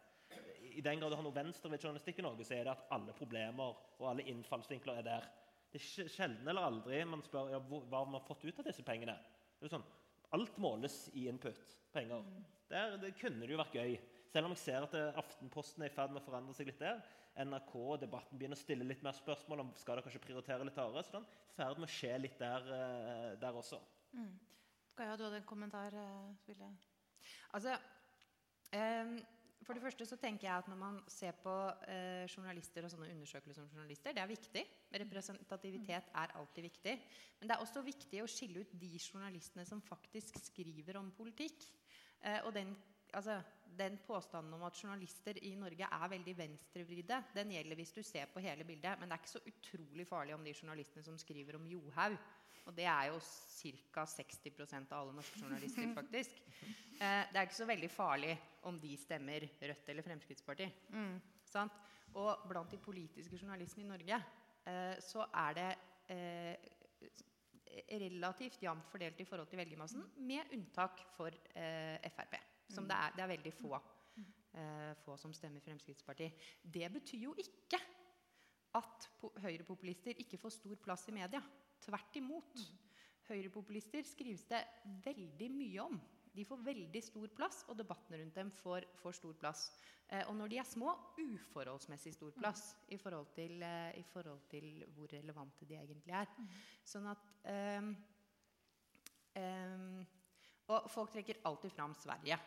I 0.69 0.83
den 0.85 1.01
grad 1.01 1.11
du 1.11 1.17
har 1.17 1.25
noe 1.25 1.35
venstre 1.35 1.71
ved 1.71 1.81
journalistikk 1.81 2.19
i 2.21 2.25
Norge, 2.27 2.45
så 2.45 2.53
er 2.55 2.67
det 2.67 2.75
at 2.75 2.91
alle 2.93 3.15
problemer 3.17 3.73
og 3.97 4.03
alle 4.11 4.27
innfallsvinkler 4.29 5.01
er 5.01 5.07
der. 5.07 5.25
Det 5.73 5.81
er 5.81 6.11
sjelden 6.13 6.47
eller 6.47 6.67
aldri 6.67 7.01
man 7.05 7.25
spør 7.25 7.49
ja, 7.55 7.59
hva 7.59 8.03
man 8.05 8.19
har 8.19 8.27
fått 8.27 8.45
ut 8.45 8.61
av 8.61 8.69
disse 8.69 8.85
pengene. 8.85 9.17
Det 9.57 9.67
er 9.67 9.73
sånn, 9.73 9.89
Alt 10.37 10.57
måles 10.61 11.07
i 11.17 11.25
input. 11.29 11.75
Penger. 11.89 12.21
Der, 12.69 12.99
det 13.01 13.15
kunne 13.17 13.47
det 13.47 13.55
jo 13.55 13.57
vært 13.63 13.73
gøy. 13.79 13.95
Selv 14.29 14.45
om 14.45 14.53
jeg 14.53 14.61
ser 14.61 14.85
at 14.85 14.93
eh, 14.93 15.15
Aftenposten 15.17 15.81
er 15.81 15.89
i 15.89 15.93
ferd 15.95 16.13
med 16.13 16.21
å 16.21 16.25
forandre 16.27 16.53
seg 16.53 16.69
litt 16.69 16.81
der. 16.83 16.99
NRK 17.37 17.73
og 17.79 17.99
debatten 18.01 18.37
begynner 18.39 18.57
å 18.57 18.61
stille 18.61 18.87
litt 18.87 19.03
mer 19.05 19.15
spørsmål 19.15 19.63
om 19.63 19.73
skal 19.79 19.95
dere 19.95 20.07
kanskje 20.07 20.23
prioritere 20.23 20.65
litt 20.67 20.79
hardere. 20.79 21.03
Så 21.05 21.13
det 21.13 21.21
er 21.21 21.25
i 21.53 21.57
ferd 21.57 21.81
med 21.81 21.89
å 21.89 21.95
skje 21.95 22.13
litt 22.19 22.39
der, 22.39 22.69
eh, 22.75 23.33
der 23.39 23.59
også. 23.61 23.79
Mm. 24.13 24.33
Gaia, 24.97 25.15
du 25.15 25.23
hadde 25.23 25.37
en 25.37 25.49
kommentar? 25.49 25.93
Eh, 25.95 26.47
Ville. 26.47 26.71
Altså, 27.53 27.75
um, 28.73 29.19
for 29.63 29.73
det 29.77 29.83
første 29.83 30.05
så 30.05 30.17
tenker 30.17 30.47
jeg 30.47 30.57
at 30.57 30.67
Når 30.67 30.77
man 30.79 30.99
ser 31.07 31.35
på 31.43 31.53
eh, 31.87 32.25
journalister 32.27 32.83
og 32.83 32.91
sånne 32.91 33.11
undersøkelser 33.13 33.61
om 33.63 33.69
journalister, 33.69 34.15
det 34.15 34.21
er 34.23 34.31
viktig. 34.31 34.63
Representativitet 35.03 36.11
er 36.15 36.35
alltid 36.39 36.63
viktig. 36.63 36.95
Men 37.39 37.49
det 37.49 37.55
er 37.55 37.65
også 37.65 37.83
viktig 37.85 38.23
å 38.23 38.29
skille 38.29 38.63
ut 38.63 38.71
de 38.81 38.91
journalistene 38.97 39.65
som 39.65 39.81
faktisk 39.81 40.39
skriver 40.41 40.97
om 40.97 41.11
politikk. 41.11 41.67
Eh, 42.21 42.39
og 42.45 42.53
den 42.55 42.73
altså, 43.13 43.39
den 43.79 43.97
påstanden 44.07 44.53
om 44.53 44.63
at 44.67 44.77
journalister 44.83 45.37
i 45.45 45.53
Norge 45.55 45.87
er 45.87 46.11
veldig 46.11 46.35
venstrevridde, 46.37 47.21
den 47.35 47.53
gjelder 47.55 47.79
hvis 47.79 47.93
du 47.95 48.01
ser 48.03 48.29
på 48.33 48.43
hele 48.43 48.65
bildet. 48.67 48.99
Men 48.99 49.09
det 49.09 49.15
er 49.15 49.23
ikke 49.23 49.37
så 49.37 49.45
utrolig 49.51 50.07
farlig 50.07 50.35
om 50.35 50.43
de 50.45 50.53
journalistene 50.53 51.05
som 51.05 51.17
skriver 51.17 51.55
om 51.59 51.67
Johaug. 51.67 52.17
Og 52.67 52.75
det 52.77 52.85
er 52.85 53.09
jo 53.09 53.19
ca. 53.19 54.03
60% 54.05 54.91
av 54.93 54.99
alle 55.01 55.15
norske 55.17 55.39
journalister, 55.41 55.93
faktisk. 55.99 56.41
Eh, 56.99 57.23
det 57.31 57.39
er 57.39 57.47
ikke 57.47 57.61
så 57.61 57.69
veldig 57.69 57.91
farlig 57.91 58.33
om 58.69 58.79
de 58.79 58.97
stemmer 58.99 59.47
Rødt 59.61 59.89
eller 59.89 60.05
Fremskrittspartiet. 60.05 60.89
Mm. 60.93 61.15
Og 62.19 62.49
blant 62.49 62.71
de 62.71 62.81
politiske 62.81 63.37
journalistene 63.37 63.85
i 63.85 63.89
Norge 63.89 64.19
eh, 64.67 64.99
så 65.01 65.25
er 65.33 65.57
det 65.57 65.69
eh, 66.13 66.69
relativt 67.89 68.61
jevnt 68.63 68.85
fordelt 68.91 69.19
i 69.21 69.25
forhold 69.25 69.49
til 69.49 69.61
velgermassen, 69.61 70.05
med 70.17 70.53
unntak 70.53 71.03
for 71.15 71.33
eh, 71.55 72.09
Frp. 72.13 72.37
Som 72.69 72.87
det 72.89 72.97
er, 72.97 73.15
det 73.15 73.23
er 73.23 73.31
veldig 73.33 73.53
få, 73.57 73.79
eh, 74.53 74.91
få 75.03 75.17
som 75.17 75.33
stemmer 75.33 75.63
Fremskrittspartiet. 75.65 76.49
Det 76.61 76.91
betyr 76.93 77.25
jo 77.29 77.33
ikke 77.41 77.79
at 78.77 79.09
høyrepopulister 79.41 80.19
ikke 80.21 80.37
får 80.37 80.53
stor 80.59 80.77
plass 80.83 81.07
i 81.09 81.15
media. 81.15 81.41
Tvert 81.81 82.19
imot. 82.19 82.63
Høyrepopulister 83.29 84.05
skrives 84.05 84.45
det 84.49 84.61
veldig 85.05 85.49
mye 85.53 85.85
om. 85.85 85.99
De 86.35 86.45
får 86.45 86.61
veldig 86.61 87.01
stor 87.03 87.31
plass, 87.35 87.63
og 87.69 87.77
debattene 87.79 88.19
rundt 88.21 88.37
dem 88.37 88.51
får, 88.53 88.85
får 89.01 89.17
stor 89.17 89.33
plass. 89.41 89.63
Eh, 90.09 90.21
og 90.29 90.35
når 90.37 90.51
de 90.51 90.59
er 90.61 90.67
små, 90.67 90.93
uforholdsmessig 91.17 92.13
stor 92.15 92.35
plass 92.37 92.75
i 92.93 92.97
forhold 93.01 93.31
til, 93.35 93.63
eh, 93.65 93.97
i 93.97 94.05
forhold 94.05 94.45
til 94.51 94.85
hvor 94.95 95.09
relevante 95.13 95.65
de 95.65 95.77
egentlig 95.77 96.13
er. 96.21 96.29
Sånn 96.85 97.09
at 97.09 97.33
eh, 97.49 97.89
um, 99.41 99.99
Og 100.69 100.85
folk 100.93 101.09
trekker 101.09 101.41
alltid 101.49 101.73
fram 101.73 101.95
Sverige. 101.97 102.37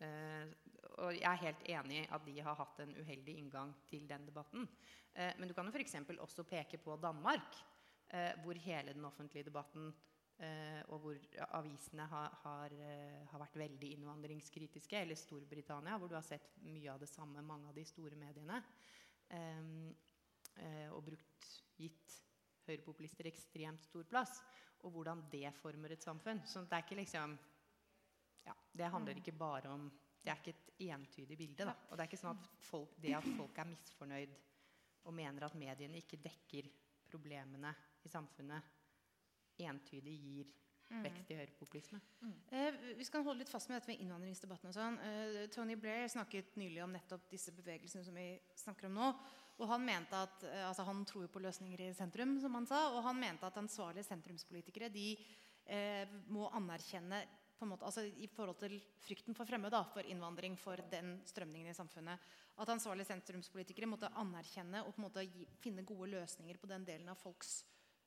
Eh, 0.00 0.48
og 1.04 1.14
jeg 1.16 1.28
er 1.28 1.42
helt 1.42 1.62
enig 1.72 2.00
i 2.02 2.08
at 2.12 2.24
de 2.26 2.34
har 2.44 2.58
hatt 2.58 2.82
en 2.84 2.92
uheldig 2.96 3.36
inngang 3.40 3.72
til 3.88 4.04
den 4.08 4.26
debatten. 4.28 4.66
Eh, 5.14 5.32
men 5.38 5.48
du 5.48 5.54
kan 5.56 5.68
jo 5.68 5.72
f.eks. 5.74 5.96
også 6.20 6.44
peke 6.48 6.80
på 6.82 6.96
Danmark, 7.00 7.56
eh, 8.12 8.32
hvor 8.44 8.58
hele 8.66 8.94
den 8.96 9.04
offentlige 9.04 9.48
debatten 9.50 9.94
og 10.92 10.98
hvor 11.00 11.20
avisene 11.56 12.04
har, 12.10 12.34
har, 12.42 12.72
har, 13.30 13.40
vært 13.40 13.54
veldig 13.56 13.88
innvandringskritiske. 13.94 14.98
Eller 15.00 15.16
Storbritannia, 15.16 15.94
hvor 15.96 16.10
du 16.12 16.14
har 16.18 16.26
sett 16.26 16.50
mye 16.60 16.90
av 16.92 17.00
det 17.00 17.08
samme, 17.08 17.40
mange 17.40 17.70
av 17.70 17.78
de 17.78 17.84
store 17.88 18.18
mediene. 18.20 18.58
Og 20.92 21.00
brukt, 21.06 21.48
gitt 21.80 22.18
høyrepopulister 22.66 23.30
ekstremt 23.30 23.88
stor 23.88 24.04
plass. 24.12 24.42
Og 24.84 24.92
hvordan 24.98 25.24
det 25.32 25.54
former 25.56 25.96
et 25.96 26.04
samfunn. 26.04 26.44
Så 26.44 26.66
det 26.68 26.76
er 26.76 26.84
ikke 26.84 27.00
liksom 27.00 27.38
ja, 28.46 28.54
Det 28.72 28.90
handler 28.90 29.14
mm. 29.14 29.22
ikke 29.22 29.38
bare 29.38 29.70
om 29.74 29.88
Det 30.22 30.32
er 30.32 30.40
ikke 30.40 30.54
et 30.56 30.90
entydig 30.90 31.38
bilde. 31.38 31.64
Da. 31.64 31.74
Og 31.90 31.96
det 31.96 32.02
er 32.02 32.08
ikke 32.10 32.18
sånn 32.18 32.34
at 32.34 32.48
folk, 32.66 32.96
det 32.98 33.14
at 33.14 33.28
folk 33.38 33.58
er 33.62 33.68
misfornøyd 33.70 34.32
og 35.06 35.14
mener 35.14 35.46
at 35.46 35.54
mediene 35.54 36.00
ikke 36.00 36.18
dekker 36.18 36.66
problemene 37.06 37.70
i 38.02 38.10
samfunnet, 38.10 38.72
entydig 39.62 40.16
gir 40.18 40.48
mm. 40.90 41.04
vekst 41.04 41.30
i 41.30 41.38
høyrepopulisme. 41.38 42.00
Mm. 42.20 42.34
Eh, 42.58 42.80
vi 42.98 43.06
skal 43.06 43.24
holde 43.26 43.44
litt 43.44 43.52
fast 43.52 43.70
med 43.70 43.78
dette 43.78 43.92
med 43.92 44.02
innvandringsdebatten. 44.02 44.70
og 44.70 44.76
sånn. 44.76 44.98
Eh, 45.06 45.38
Tony 45.54 45.78
Blair 45.80 46.10
snakket 46.12 46.58
nylig 46.60 46.82
om 46.84 46.92
nettopp 46.94 47.30
disse 47.30 47.54
bevegelsene 47.54 48.04
som 48.06 48.18
vi 48.18 48.28
snakker 48.58 48.90
om 48.90 48.98
nå. 48.98 49.08
Og 49.56 49.70
han 49.70 49.86
mente 49.86 50.18
at, 50.26 50.44
eh, 50.44 50.66
altså 50.66 50.84
han 50.84 51.04
tror 51.08 51.30
på 51.32 51.40
løsninger 51.40 51.86
i 51.86 51.94
sentrum, 51.96 52.36
som 52.40 52.54
han 52.58 52.68
sa. 52.68 52.90
Og 52.92 53.02
han 53.06 53.18
mente 53.20 53.46
at 53.46 53.62
ansvarlige 53.62 54.10
sentrumspolitikere 54.10 54.92
de 54.92 55.08
eh, 55.64 56.04
må 56.28 56.50
anerkjenne 56.54 57.24
måte, 57.64 57.86
altså 57.88 58.04
i 58.04 58.26
forhold 58.28 58.58
til 58.60 58.74
frykten 59.00 59.36
for 59.36 59.48
fremmed, 59.48 59.72
da, 59.72 59.80
for 59.88 60.04
innvandring, 60.04 60.58
for 60.60 60.80
den 60.92 61.14
strømningen 61.24 61.72
i 61.72 61.76
samfunnet. 61.76 62.26
At 62.60 62.72
ansvarlige 62.72 63.08
sentrumspolitikere 63.08 63.88
måtte 63.88 64.10
anerkjenne 64.20 64.82
og 64.84 64.92
på 64.92 65.00
en 65.00 65.06
måte 65.06 65.24
gi, 65.24 65.46
finne 65.62 65.86
gode 65.88 66.10
løsninger 66.12 66.60
på 66.60 66.68
den 66.68 66.84
delen 66.84 67.08
av 67.08 67.16
folks 67.20 67.62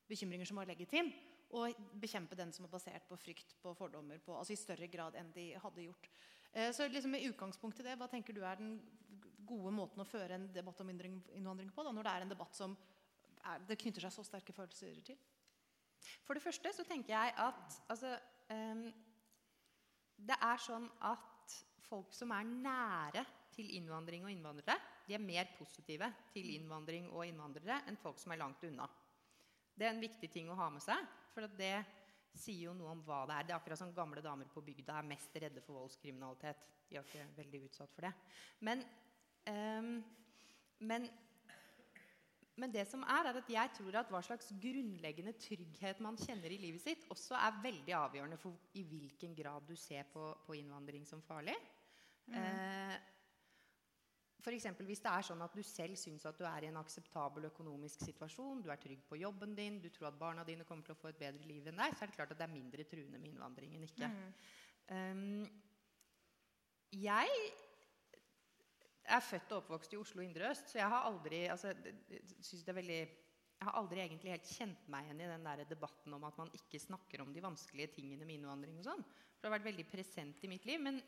bekymringer 0.10 0.46
som 0.50 0.62
var 0.62 0.70
legitim, 0.70 1.10
og 1.58 1.74
bekjempe 1.98 2.38
den 2.38 2.54
som 2.54 2.68
er 2.68 2.74
basert 2.74 3.08
på 3.10 3.18
frykt, 3.18 3.56
på 3.62 3.74
fordommer, 3.78 4.22
på, 4.22 4.36
altså 4.38 4.54
i 4.54 4.60
større 4.60 4.90
grad 4.92 5.18
enn 5.18 5.32
de 5.34 5.50
hadde 5.58 5.88
gjort. 5.88 6.10
Eh, 6.52 6.70
så 6.74 6.88
liksom 6.88 7.16
med 7.16 7.26
utgangspunkt 7.30 7.82
i 7.82 7.88
det, 7.88 7.98
hva 7.98 8.10
tenker 8.10 8.38
du 8.38 8.44
er 8.46 8.62
den 8.62 8.78
gode 9.50 9.74
måten 9.74 10.02
å 10.02 10.08
føre 10.08 10.38
en 10.38 10.48
debatt 10.54 10.82
om 10.84 10.94
innvandring 10.94 11.74
på, 11.74 11.86
da, 11.86 11.94
når 11.94 12.06
det 12.06 12.14
er 12.14 12.26
en 12.26 12.34
debatt 12.36 12.58
som 12.58 12.78
er, 13.42 13.62
det 13.66 13.80
knytter 13.82 14.06
seg 14.06 14.14
så 14.14 14.26
sterke 14.28 14.54
følelser 14.54 15.02
til? 15.06 15.18
For 16.26 16.38
det 16.38 16.44
første 16.44 16.72
så 16.76 16.86
tenker 16.88 17.16
jeg 17.16 17.34
at 17.42 17.80
altså, 17.92 18.14
um, 18.54 18.86
det 20.28 20.38
er 20.44 20.62
sånn 20.62 20.88
at 21.08 21.56
folk 21.90 22.14
som 22.14 22.34
er 22.36 22.48
nære 22.48 23.24
til 23.56 23.72
innvandring 23.78 24.26
og 24.26 24.32
innvandrere, 24.34 24.78
de 25.08 25.16
er 25.18 25.24
mer 25.24 25.48
positive 25.58 26.10
til 26.34 26.52
innvandring 26.54 27.10
og 27.10 27.26
innvandrere 27.26 27.82
enn 27.90 27.98
folk 28.00 28.20
som 28.22 28.34
er 28.34 28.42
langt 28.42 28.64
unna. 28.68 28.86
Det 29.74 29.88
er 29.88 29.96
en 29.96 30.04
viktig 30.04 30.30
ting 30.32 30.52
å 30.52 30.58
ha 30.60 30.68
med 30.74 30.84
seg, 30.84 31.08
for 31.34 31.48
det 31.58 31.78
sier 32.38 32.68
jo 32.68 32.76
noe 32.78 32.94
om 32.94 33.02
hva 33.08 33.24
det 33.28 33.38
er. 33.38 33.48
Det 33.48 33.54
er 33.54 33.60
akkurat 33.60 33.82
som 33.82 33.96
gamle 33.96 34.24
damer 34.24 34.50
på 34.52 34.64
bygda 34.64 35.00
er 35.00 35.08
mest 35.08 35.36
redde 35.42 35.64
for 35.66 35.80
voldskriminalitet. 35.80 36.68
De 36.90 36.98
er 36.98 37.06
ikke 37.06 37.26
veldig 37.38 37.64
utsatt 37.68 37.96
for 37.96 38.08
det. 38.08 38.12
Men, 38.66 38.84
um, 39.50 39.92
men, 40.90 41.08
men, 42.60 42.74
det 42.74 42.86
som 42.89 43.04
er, 43.08 43.30
er 43.30 43.39
at 43.39 43.52
jeg 43.52 43.76
tror 43.78 44.00
at 44.02 44.10
hva 44.13 44.22
slags 44.26 44.52
grunnleggende 44.62 45.34
trygghet 45.39 46.02
man 46.04 46.17
kjenner 46.19 46.52
i 46.52 46.60
livet 46.62 46.84
sitt, 46.84 47.06
også 47.13 47.38
er 47.39 47.62
veldig 47.63 47.95
avgjørende 47.98 48.39
for 48.41 48.74
i 48.80 48.84
hvilken 48.88 49.36
grad 49.38 49.67
du 49.67 49.76
ser 49.80 50.10
på, 50.13 50.26
på 50.45 50.58
innvandring 50.60 51.08
som 51.08 51.24
farlig. 51.26 51.56
Mm. 52.30 52.36
Eh, 52.41 52.98
F.eks. 54.39 54.69
hvis 54.88 55.02
det 55.04 55.12
er 55.12 55.26
sånn 55.28 55.41
at 55.43 55.56
du 55.56 55.62
selv 55.67 55.98
syns 56.00 56.24
at 56.30 56.38
du 56.39 56.45
er 56.48 56.63
i 56.63 56.69
en 56.69 56.80
akseptabel 56.80 57.50
økonomisk 57.50 58.06
situasjon, 58.08 58.62
du 58.63 58.69
er 58.72 58.80
trygg 58.80 59.02
på 59.10 59.19
jobben 59.19 59.56
din, 59.58 59.82
du 59.84 59.89
tror 59.91 60.10
at 60.13 60.19
barna 60.19 60.45
dine 60.48 60.67
kommer 60.67 60.88
til 60.88 60.95
å 60.95 61.00
få 61.00 61.12
et 61.12 61.19
bedre 61.19 61.43
liv 61.48 61.67
enn 61.67 61.82
deg, 61.82 61.95
så 61.95 62.06
er 62.06 62.12
det 62.12 62.15
klart 62.15 62.32
at 62.36 62.39
det 62.39 62.48
er 62.48 62.54
mindre 62.54 62.86
truende 62.88 63.19
med 63.19 63.34
innvandring 63.34 63.76
enn 63.76 63.88
ikke. 63.89 64.08
Mm. 64.13 64.30
Um, 64.89 65.43
jeg 66.95 67.28
er 69.15 69.26
født 69.26 69.54
og 69.54 69.63
oppvokst 69.63 69.95
i 69.95 70.00
Oslo 70.00 70.24
indre 70.24 70.52
øst, 70.52 70.72
så 70.72 70.80
jeg 70.80 70.91
har 70.91 71.08
aldri 71.08 71.45
altså, 71.52 71.74
synes 72.41 72.63
det 72.63 72.74
er 72.74 72.80
veldig 72.82 73.02
jeg 73.60 73.67
har 73.67 73.76
aldri 73.76 74.00
egentlig 74.00 74.32
helt 74.32 74.52
kjent 74.56 74.86
meg 74.91 75.08
igjen 75.08 75.26
i 75.26 75.32
den 75.34 75.48
der 75.50 75.65
debatten 75.67 76.13
om 76.15 76.24
at 76.24 76.38
man 76.39 76.52
ikke 76.56 76.80
snakker 76.80 77.26
om 77.26 77.34
de 77.36 77.43
vanskelige 77.43 77.91
tingene 77.98 78.24
med 78.24 78.38
innvandring. 78.38 78.78
og 78.80 78.86
sånn. 78.88 79.04
For 79.04 79.41
det 79.41 79.50
har 79.50 79.56
vært 79.58 79.67
veldig 79.67 79.86
present 79.91 80.45
i 80.48 80.52
mitt 80.52 80.67
liv. 80.69 80.80
Men 80.80 81.02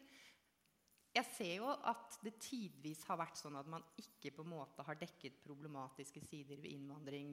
jeg 1.15 1.27
ser 1.31 1.53
jo 1.61 1.69
at 1.71 2.17
det 2.23 2.33
tidvis 2.43 3.05
har 3.07 3.21
vært 3.21 3.39
sånn 3.39 3.55
at 3.59 3.71
man 3.71 3.85
ikke 4.03 4.33
på 4.35 4.43
en 4.43 4.51
måte 4.51 4.83
har 4.83 4.99
dekket 4.99 5.39
problematiske 5.45 6.23
sider 6.27 6.59
ved 6.59 6.75
innvandring. 6.75 7.31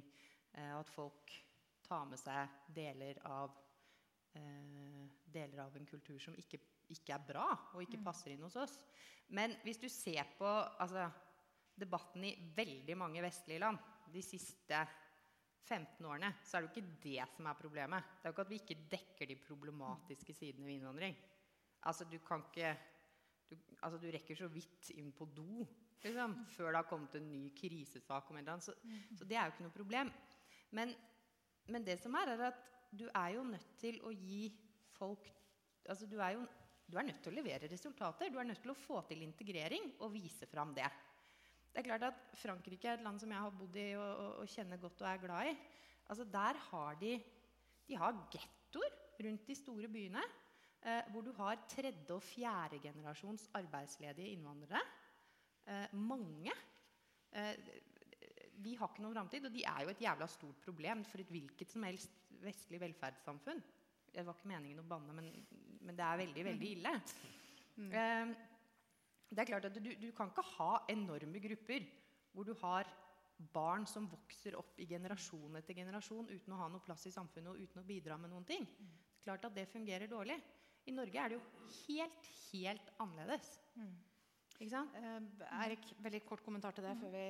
Eh, 0.54 0.72
at 0.78 0.90
folk 0.94 1.35
tar 1.87 2.07
med 2.07 2.22
seg 2.22 2.54
deler 2.74 3.18
av, 3.26 3.59
eh, 4.38 5.04
deler 5.26 5.64
av 5.66 5.76
en 5.76 5.87
kultur 5.87 6.18
som 6.22 6.38
ikke, 6.38 6.62
ikke, 6.92 7.14
er 7.14 7.27
bra 7.29 7.46
og 7.74 7.83
ikke 7.85 8.01
mm. 8.01 8.05
passer 8.07 8.35
inn 8.35 8.44
hos 8.46 8.57
oss. 8.61 8.79
Men 9.37 9.57
hvis 9.64 9.81
du 9.81 9.88
ser 9.92 10.29
på 10.38 10.48
altså, 10.48 11.09
debatten 11.79 12.24
i 12.24 12.37
veldig 12.57 12.96
mange 12.98 13.22
vestlige 13.24 13.62
land 13.62 13.81
de 14.12 14.22
siste 14.24 14.81
15 15.68 16.07
årene, 16.09 16.31
så 16.44 16.57
er 16.57 16.64
det 16.64 16.68
jo 16.68 16.74
ikke 16.77 17.01
det 17.03 17.27
som 17.35 17.48
er 17.51 17.59
problemet. 17.59 18.14
Det 18.16 18.24
er 18.24 18.33
jo 18.33 18.37
ikke 18.37 18.46
at 18.46 18.53
vi 18.53 18.61
ikke 18.62 18.85
dekker 18.92 19.29
de 19.29 19.37
problematiske 19.42 20.37
sidene 20.37 20.66
ved 20.66 20.79
innvandring. 20.79 21.18
Altså, 21.88 22.07
du 22.09 22.16
kan 22.24 22.46
ikke 22.48 22.72
du, 23.51 23.57
altså, 23.83 23.98
du 24.01 24.09
rekker 24.12 24.37
så 24.37 24.48
vidt 24.53 24.90
inn 24.96 25.12
på 25.16 25.29
do 25.37 25.66
liksom, 26.05 26.35
før 26.53 26.72
det 26.72 26.81
har 26.81 26.88
kommet 26.88 27.14
en 27.16 27.29
ny 27.31 27.42
krisesak. 27.57 28.31
om 28.31 28.37
en 28.37 28.61
så, 28.61 28.74
så, 29.16 29.24
det 29.24 29.37
er 29.37 29.44
jo 29.44 29.55
ikke 29.55 29.66
noe 29.66 29.77
problem. 29.77 30.12
Men, 30.70 30.94
men, 31.68 31.85
det 31.87 31.98
som 32.01 32.14
er, 32.14 32.33
er 32.33 32.48
at 32.48 32.64
du 32.92 33.09
er 33.14 33.29
jo 33.37 33.44
nødt 33.44 33.77
til 33.81 34.01
å 34.05 34.12
gi 34.12 34.48
folk 34.96 35.29
altså 35.88 36.07
du 36.07 36.18
er 36.20 36.37
jo 36.37 36.46
du 36.88 36.96
er 36.96 37.05
nødt 37.05 37.20
til 37.20 37.35
å 37.35 37.37
levere 37.37 37.68
resultater. 37.68 38.31
Du 38.33 38.38
er 38.40 38.48
nødt 38.48 38.62
til 38.64 38.72
å 38.72 38.79
få 38.79 39.03
til 39.09 39.22
integrering 39.27 39.90
og 40.01 40.14
vise 40.14 40.48
fram 40.48 40.72
det. 40.77 40.88
Det 41.68 41.83
er 41.83 41.88
klart 41.90 42.07
at 42.09 42.22
Frankrike 42.40 42.88
er 42.88 42.96
et 42.96 43.05
land 43.05 43.20
som 43.20 43.33
jeg 43.33 43.44
har 43.44 43.53
bodd 43.55 43.77
i 43.77 43.90
og, 43.98 44.09
og, 44.09 44.31
og 44.42 44.53
kjenner 44.55 44.81
godt 44.81 45.05
og 45.05 45.11
er 45.11 45.20
glad 45.22 45.51
i. 45.51 45.57
Altså 46.09 46.24
Der 46.33 46.61
har 46.70 46.96
de, 47.03 47.12
de 47.88 47.98
har 48.01 48.22
gettoer 48.33 48.96
rundt 49.20 49.51
de 49.51 49.57
store 49.59 49.90
byene 49.92 50.22
eh, 50.81 51.11
hvor 51.12 51.27
du 51.27 51.33
har 51.37 51.61
tredje- 51.68 52.16
og 52.16 52.24
fjerdegenerasjons 52.24 53.51
arbeidsledige 53.61 54.33
innvandrere. 54.33 54.81
Eh, 55.68 55.94
mange. 56.01 56.55
Eh, 57.37 57.55
de 58.59 58.74
har 58.74 58.90
ikke 58.90 59.05
noen 59.05 59.14
framtid, 59.14 59.44
og 59.46 59.55
de 59.55 59.62
er 59.70 59.85
jo 59.85 59.92
et 59.92 60.01
jævla 60.03 60.27
stort 60.31 60.64
problem 60.64 61.05
for 61.07 61.22
et 61.22 61.31
hvilket 61.31 61.70
som 61.70 61.85
helst 61.87 62.16
vestlig 62.42 62.81
velferdssamfunn. 62.83 63.61
Det 64.09 64.24
var 64.27 64.35
ikke 64.35 64.51
meningen 64.51 64.81
å 64.83 64.88
banne, 64.88 65.14
men, 65.14 65.29
men 65.88 65.96
det 65.96 66.05
er 66.05 66.20
veldig, 66.22 66.44
veldig 66.51 66.70
ille. 66.77 66.94
Mm. 67.79 67.90
Eh, 67.90 68.33
det 69.29 69.42
er 69.42 69.51
klart 69.51 69.68
at 69.68 69.77
du, 69.77 69.90
du 70.01 70.09
kan 70.16 70.31
ikke 70.33 70.44
ha 70.55 70.72
enorme 70.92 71.40
grupper 71.42 71.87
hvor 72.33 72.46
du 72.48 72.55
har 72.61 72.88
barn 73.55 73.87
som 73.87 74.09
vokser 74.11 74.57
opp 74.59 74.79
i 74.83 74.87
generasjon 74.90 75.59
etter 75.61 75.77
generasjon 75.79 76.29
uten 76.31 76.55
å 76.55 76.59
ha 76.59 76.68
noe 76.72 76.83
plass 76.85 77.07
i 77.07 77.14
samfunnet 77.14 77.53
og 77.53 77.62
uten 77.62 77.83
å 77.83 77.87
bidra 77.87 78.18
med 78.18 78.33
noen 78.33 78.46
ting. 78.46 78.66
Det 78.66 79.20
er 79.20 79.27
klart 79.29 79.46
at 79.48 79.57
det 79.57 79.68
fungerer 79.70 80.11
dårlig. 80.11 80.38
I 80.88 80.94
Norge 80.96 81.20
er 81.20 81.31
det 81.31 81.38
jo 81.38 81.72
helt, 81.85 82.31
helt 82.48 82.92
annerledes. 83.05 83.51
Mm. 83.77 83.92
Ikke 84.59 84.72
sant? 84.72 84.96
Uh, 84.98 85.48
Erik, 85.62 85.92
veldig 86.03 86.22
kort 86.27 86.42
kommentar 86.42 86.74
til 86.74 86.88
det 86.88 86.96
før 86.98 87.12
vi 87.14 87.27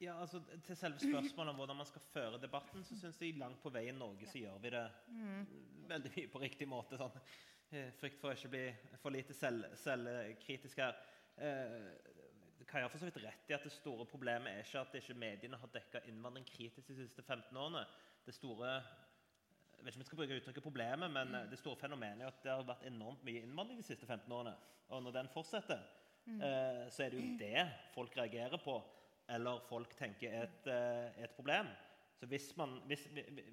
ja, 0.00 0.14
altså 0.20 0.40
Til 0.66 0.76
selve 0.76 0.98
spørsmålet 0.98 1.50
om 1.50 1.56
hvordan 1.56 1.76
man 1.76 1.86
skal 1.86 2.02
føre 2.12 2.40
debatten, 2.42 2.84
så 2.84 2.96
syns 2.98 3.20
jeg 3.22 3.38
langt 3.38 3.62
på 3.62 3.70
vei 3.70 3.86
i 3.88 3.94
Norge 3.96 4.26
så 4.30 4.38
gjør 4.38 4.58
vi 4.62 4.72
det 4.74 4.84
mm. 5.08 5.44
veldig 5.88 6.12
mye 6.16 6.32
på 6.32 6.42
riktig 6.42 6.68
måte. 6.68 6.98
Sånn. 7.00 7.20
Eh, 7.74 7.92
frykt 7.98 8.20
for 8.20 8.30
å 8.30 8.36
ikke 8.36 8.50
bli 8.52 8.64
for 9.02 9.14
lite 9.14 9.34
selv, 9.34 9.70
selvkritisk 9.80 10.82
her. 10.82 10.98
Eh, 11.38 12.12
Kai 12.64 12.80
har 12.80 12.90
for 12.90 12.98
så 12.98 13.06
vidt 13.06 13.20
rett 13.22 13.50
i 13.50 13.54
at 13.54 13.64
det 13.66 13.72
store 13.74 14.06
problemet 14.08 14.50
er 14.50 14.62
ikke 14.64 14.80
at 14.80 14.94
ikke 14.98 15.16
mediene 15.20 15.58
har 15.60 15.72
dekka 15.72 16.00
innvandring 16.08 16.46
kritisk 16.48 16.88
de 16.88 16.96
siste 17.02 17.22
15 17.22 17.56
årene. 17.60 17.82
Det 18.24 18.34
store 18.34 18.70
jeg 19.74 19.84
vet 19.84 19.92
ikke 19.92 19.98
om 19.98 20.02
jeg 20.02 20.08
skal 20.08 20.18
bruke 20.20 20.36
uttrykket 20.38 20.64
problemet, 20.64 21.10
men 21.12 21.28
mm. 21.34 21.50
det 21.50 21.58
store 21.60 21.76
fenomenet 21.76 22.24
er 22.24 22.30
at 22.30 22.38
det 22.40 22.52
har 22.52 22.62
vært 22.64 22.86
enormt 22.88 23.24
mye 23.26 23.42
innvandring 23.44 23.82
de 23.82 23.84
siste 23.84 24.06
15 24.06 24.32
årene. 24.32 24.54
Og 24.88 25.02
når 25.04 25.16
den 25.18 25.28
fortsetter, 25.34 25.82
mm. 26.24 26.38
eh, 26.40 26.84
så 26.94 27.04
er 27.04 27.12
det 27.12 27.20
jo 27.20 27.34
det 27.42 27.64
folk 27.92 28.16
reagerer 28.16 28.62
på, 28.64 28.78
eller 29.28 29.62
folk 29.68 29.94
tenker 29.98 30.32
er 30.32 30.48
et, 30.48 30.70
eh, 30.70 31.24
et 31.24 31.36
problem. 31.36 31.70
Så 32.14 32.26
hvis 32.30 32.50
man, 32.56 32.76
hvis, 32.86 33.06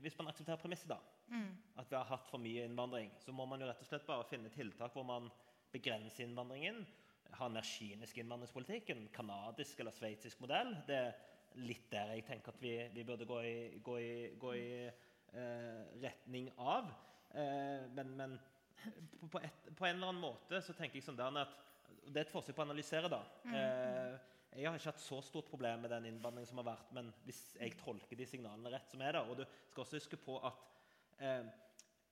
hvis 0.04 0.18
man 0.20 0.30
aksepterer 0.30 0.60
premisset, 0.62 0.92
da, 0.92 0.98
mm. 1.32 1.52
at 1.82 1.90
vi 1.90 1.98
har 1.98 2.10
hatt 2.10 2.28
for 2.30 2.42
mye 2.42 2.66
innvandring, 2.68 3.12
så 3.20 3.34
må 3.34 3.48
man 3.50 3.62
jo 3.62 3.70
rett 3.70 3.82
og 3.82 3.90
slett 3.90 4.08
bare 4.08 4.28
finne 4.30 4.52
tiltak 4.54 4.94
hvor 4.94 5.08
man 5.08 5.32
begrenser 5.74 6.28
innvandringen. 6.28 6.84
Ha 7.40 7.48
en 7.48 7.56
mer 7.56 7.66
kynisk 7.66 8.20
innvandringspolitikk, 8.22 8.92
en 8.92 9.08
canadisk 9.16 9.80
eller 9.80 9.96
sveitsisk 9.96 10.44
modell. 10.44 10.76
Det 10.88 10.98
er 10.98 11.64
litt 11.64 11.88
der 11.92 12.14
jeg 12.16 12.28
tenker 12.28 12.54
at 12.54 12.62
vi, 12.62 12.76
vi 12.94 13.08
burde 13.08 13.28
gå 13.28 13.40
i, 13.48 13.56
gå 13.84 13.98
i, 14.00 14.12
gå 14.40 14.54
i 14.60 14.68
Eh, 15.34 16.02
retning 16.02 16.52
av. 16.58 16.92
Eh, 17.34 17.88
men, 17.96 18.16
men 18.18 18.40
på, 19.32 19.40
et, 19.40 19.68
på, 19.78 19.86
en 19.86 19.96
eller 19.96 20.10
annen 20.10 20.20
måte 20.20 20.60
så 20.60 20.76
tenker 20.76 21.00
jeg 21.00 21.06
sånn 21.06 21.20
der 21.20 21.38
at 21.46 21.54
Det 22.02 22.18
er 22.18 22.26
et 22.26 22.34
forsøk 22.34 22.58
på 22.58 22.64
å 22.64 22.66
analysere, 22.66 23.08
da. 23.12 23.22
Mm. 23.46 23.54
Eh, 23.56 24.41
jeg 24.52 24.68
har 24.68 24.78
ikke 24.78 24.92
hatt 24.92 25.04
så 25.04 25.22
stort 25.24 25.48
problem 25.48 25.86
med 25.86 25.94
den 25.94 26.10
innblandingen 26.10 26.50
som 26.50 26.60
har 26.60 26.74
vært, 26.74 26.90
men 26.96 27.12
hvis 27.24 27.42
jeg 27.56 27.78
tolker 27.80 28.20
de 28.20 28.28
signalene 28.28 28.74
rett 28.74 28.90
som 28.92 29.02
er 29.02 29.16
der 29.16 29.30
Og 29.30 29.38
du 29.40 29.46
skal 29.72 29.86
også 29.86 30.02
huske 30.02 30.20
på 30.20 30.36
at 30.44 30.66
eh, 31.24 31.48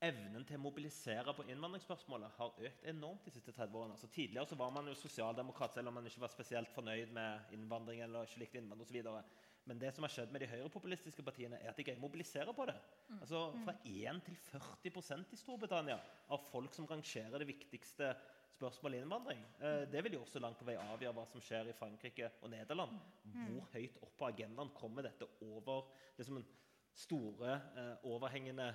evnen 0.08 0.46
til 0.48 0.56
å 0.56 0.64
mobilisere 0.64 1.34
på 1.36 1.44
innvandringsspørsmålet 1.52 2.38
har 2.38 2.64
økt 2.70 2.88
enormt 2.88 3.28
de 3.28 3.34
siste 3.36 3.52
30 3.52 3.76
årene. 3.76 3.98
Altså, 3.98 4.08
tidligere 4.14 4.48
så 4.48 4.58
var 4.60 4.72
man 4.72 4.88
jo 4.88 4.96
sosialdemokrat 4.96 5.76
selv 5.76 5.92
om 5.92 6.00
man 6.00 6.08
ikke 6.08 6.24
var 6.24 6.32
spesielt 6.32 6.72
fornøyd 6.72 7.12
med 7.16 7.54
innvandring. 7.58 8.02
eller 8.06 8.24
ikke 8.24 8.46
likte 8.46 8.62
innvandring 8.62 8.88
og 8.88 8.92
så 8.94 9.00
videre. 9.02 9.24
Men 9.68 9.80
det 9.82 9.92
som 9.94 10.06
har 10.06 10.14
skjedd 10.14 10.32
med 10.34 10.42
de 10.42 10.48
høyrepopulistiske 10.50 11.24
partiene, 11.24 11.60
er 11.60 11.70
at 11.70 11.78
de 11.78 11.84
greier 11.84 12.00
å 12.00 12.06
mobilisere 12.08 12.54
på 12.56 12.66
det. 12.66 12.78
Altså 13.20 13.50
Fra 13.66 13.76
1 13.84 14.24
til 14.26 14.38
40% 14.48 15.36
i 15.36 15.38
Storbritannia 15.38 16.00
av 16.32 16.48
folk 16.50 16.74
som 16.74 16.88
rangerer 16.90 17.44
det 17.44 17.52
viktigste 17.52 18.14
spørsmålet 18.60 19.04
innvandring. 19.04 19.42
Eh, 19.64 19.82
det 19.92 20.04
vil 20.06 20.18
jo 20.18 20.22
også 20.26 20.42
langt 20.44 20.60
på 20.60 20.68
vei 20.68 20.76
avgjøre 20.80 21.16
hva 21.16 21.26
som 21.32 21.44
skjer 21.44 21.72
i 21.72 21.76
Frankrike 21.78 22.32
og 22.44 22.52
Nederland. 22.54 22.98
Hvor 23.34 23.68
høyt 23.74 24.00
opp 24.04 24.16
på 24.20 24.30
agendaen 24.30 24.74
kommer 24.76 25.08
dette 25.08 25.28
over 25.48 25.88
det 26.18 26.28
som 26.28 26.40
en 26.40 26.48
store, 26.94 27.60
eh, 27.76 27.94
overhengende 28.10 28.74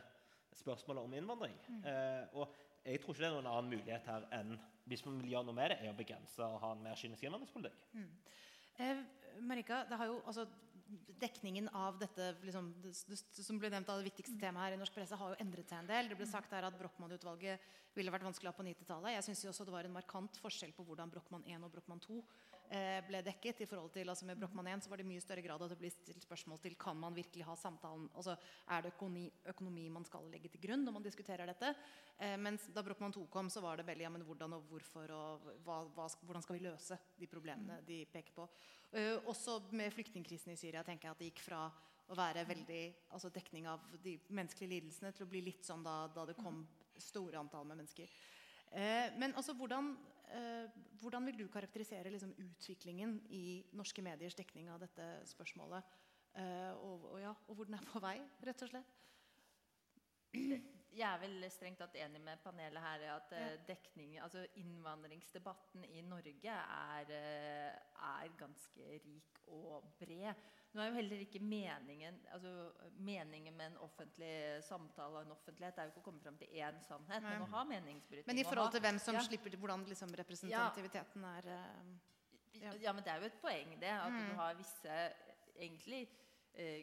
spørsmålet 0.54 1.04
om 1.04 1.14
innvandring? 1.14 1.58
Eh, 1.84 2.24
og 2.32 2.54
jeg 2.84 3.00
tror 3.00 3.14
ikke 3.14 3.24
det 3.24 3.30
er 3.30 3.36
noen 3.36 3.52
annen 3.52 3.72
mulighet 3.76 4.08
her 4.08 4.28
enn 4.36 4.56
hvis 4.88 5.04
man 5.06 5.20
vil 5.20 5.32
gjøre 5.32 5.48
noe 5.48 5.56
med 5.56 5.72
det, 5.72 5.78
er 5.80 5.92
å 5.92 5.96
begrense 5.96 6.44
og 6.44 6.60
ha 6.60 6.72
en 6.74 6.82
mer 6.84 6.98
kynisk 7.00 7.24
innvandringspolitikk. 7.24 7.86
Eh, 8.84 9.00
Marika, 9.40 9.84
det 9.88 9.96
har 9.96 10.10
jo, 10.10 10.18
altså, 10.28 10.44
dekningen 11.20 11.70
av 11.72 11.96
dette 11.98 12.34
liksom, 12.44 12.68
det, 12.82 12.92
som 13.16 13.58
ble 13.60 13.70
nevnt 13.72 13.88
av 13.88 14.00
det 14.00 14.10
viktigste 14.10 14.36
temaet 14.40 14.68
her 14.68 14.76
i 14.76 14.80
norsk 14.82 14.94
presse, 14.96 15.16
har 15.18 15.32
jo 15.32 15.40
endret 15.42 15.70
seg 15.70 15.80
en 15.80 15.88
del. 15.88 16.10
Det 16.10 16.18
ble 16.18 16.28
sagt 16.28 16.52
her 16.54 16.66
at 16.68 16.76
Brochmann-utvalget 16.78 17.64
ville 17.96 18.12
vært 18.14 18.26
vanskelig 18.26 18.50
å 18.50 18.52
ha 18.52 18.56
på 18.56 18.66
90-tallet. 18.66 19.14
Jeg 19.16 19.26
syns 19.28 19.44
også 19.50 19.66
det 19.66 19.74
var 19.74 19.86
en 19.86 19.94
markant 19.94 20.40
forskjell 20.42 20.74
på 20.76 20.84
hvordan 20.86 21.12
Brochmann 21.12 21.44
1 21.46 21.66
og 21.66 21.72
Brochmann 21.74 22.02
2 22.02 22.16
eh, 22.74 22.98
ble 23.06 23.20
dekket. 23.26 23.62
i 23.62 23.68
forhold 23.70 23.92
til, 23.94 24.08
altså 24.08 24.26
Med 24.26 24.38
Brochmann 24.40 24.68
1 24.72 24.84
så 24.84 24.90
var 24.90 25.00
det 25.00 25.06
mye 25.08 25.22
større 25.22 25.44
grad 25.44 25.62
at 25.62 25.72
det 25.74 25.78
ble 25.78 25.90
stilt 25.92 26.26
spørsmål 26.26 26.60
til 26.62 26.76
kan 26.80 26.98
man 26.98 27.14
virkelig 27.14 27.46
ha 27.46 27.54
samtalen 27.56 28.08
altså 28.14 28.36
Er 28.68 28.82
det 28.82 28.94
økonomi, 28.94 29.30
økonomi 29.54 29.88
man 29.90 30.04
skal 30.04 30.26
legge 30.32 30.50
til 30.52 30.62
grunn 30.66 30.84
når 30.84 30.98
man 30.98 31.06
diskuterer 31.06 31.46
dette? 31.46 31.74
Eh, 32.18 32.36
mens 32.36 32.68
da 32.74 32.82
Brochmann 32.82 33.14
2 33.14 33.26
kom, 33.30 33.50
så 33.50 33.62
var 33.64 33.78
det 33.78 33.86
veldig 33.86 34.08
ja, 34.08 34.10
men 34.10 34.26
hvordan 34.26 34.58
og 34.58 34.68
hvorfor 34.70 35.10
og 35.14 35.48
hva, 35.64 35.82
hva, 35.94 36.08
hvordan 36.22 36.42
skal 36.42 36.58
vi 36.58 36.66
løse 36.66 36.98
de 37.18 37.30
problemene 37.30 37.80
de 37.86 38.04
peker 38.10 38.34
på. 38.34 38.48
Eh, 38.92 39.16
også 39.26 39.60
med 39.72 39.92
flyktningkrisen 39.94 40.54
i 40.54 40.58
Syria 40.60 40.82
tenker 40.82 41.08
jeg 41.08 41.14
at 41.14 41.22
det 41.22 41.32
gikk 41.32 41.44
fra 41.46 41.66
å 42.04 42.16
være 42.18 42.44
veldig 42.44 42.82
altså 43.16 43.30
dekning 43.32 43.66
av 43.70 43.84
de 44.04 44.18
menneskelige 44.28 44.74
lidelsene 44.74 45.12
til 45.16 45.24
å 45.24 45.30
bli 45.30 45.40
litt 45.46 45.64
sånn 45.64 45.84
da, 45.84 46.04
da 46.12 46.26
det 46.28 46.36
kom 46.36 46.60
store 47.02 47.38
antall 47.40 47.66
med 47.68 47.80
mennesker. 47.82 48.10
Eh, 48.74 49.08
men 49.18 49.34
altså, 49.34 49.54
hvordan, 49.54 49.96
eh, 50.34 50.66
hvordan 51.00 51.26
vil 51.26 51.38
du 51.38 51.48
karakterisere 51.48 52.10
liksom, 52.10 52.34
utviklingen 52.38 53.20
i 53.30 53.64
norske 53.72 54.02
mediers 54.02 54.34
dekning 54.34 54.70
av 54.70 54.80
dette 54.82 55.08
spørsmålet? 55.30 55.82
Eh, 56.34 56.72
og, 56.74 57.12
og, 57.12 57.20
ja, 57.22 57.34
og 57.48 57.54
hvor 57.54 57.64
den 57.64 57.78
er 57.78 57.86
på 57.86 58.02
vei, 58.02 58.18
rett 58.46 58.62
og 58.66 58.72
slett? 58.72 59.00
Jeg 60.94 61.08
er 61.10 61.18
vel 61.18 61.44
strengt 61.50 61.78
tatt 61.82 61.94
enig 61.98 62.20
med 62.22 62.38
panelet 62.44 62.82
her 62.82 63.02
at 63.16 63.32
eh, 63.34 63.54
dekning, 63.66 64.16
altså 64.22 64.44
innvandringsdebatten 64.60 65.84
i 65.90 66.02
Norge 66.06 66.54
er, 66.54 67.10
eh, 67.10 67.72
er 68.08 68.34
ganske 68.38 69.00
rik 69.04 69.40
og 69.50 69.88
bred. 69.98 70.34
Nå 70.74 70.82
er 70.82 70.88
jo 70.90 70.96
heller 70.96 71.20
ikke 71.22 71.38
meningen 71.42 72.16
altså 72.34 72.52
meningen 72.98 73.54
med 73.58 73.66
en 73.72 73.76
offentlig 73.84 74.62
samtale 74.66 75.20
og 75.20 75.26
en 75.26 75.34
offentlighet 75.36 75.76
er 75.78 75.86
jo 75.86 75.92
ikke 75.94 76.02
å 76.02 76.06
komme 76.08 76.22
fram 76.24 76.38
til 76.40 76.48
én 76.58 76.80
sannhet, 76.82 77.22
Nei. 77.22 77.34
men 77.36 77.44
å 77.46 77.50
ha 77.52 77.62
meningsbrytning. 77.70 78.26
Men 78.30 78.42
i 78.42 78.46
forhold 78.48 78.72
til 78.74 78.82
hvem 78.86 78.98
som 79.02 79.14
ja. 79.18 79.22
slipper 79.26 79.50
til, 79.54 79.60
hvordan 79.62 79.84
liksom, 79.90 80.14
representativiteten 80.22 81.24
er 81.36 81.50
eh, 81.58 81.94
Ja. 82.62 82.72
Ja. 82.80 82.92
men 82.94 83.02
det 83.02 83.10
er 83.12 83.18
jo 83.22 83.26
et 83.32 83.40
poeng, 83.42 83.74
det. 83.80 83.90
At 83.90 84.12
Mm. 84.12 84.28
du 84.30 84.34
har 84.38 84.54
visse 84.54 84.98
egentlig 85.58 86.08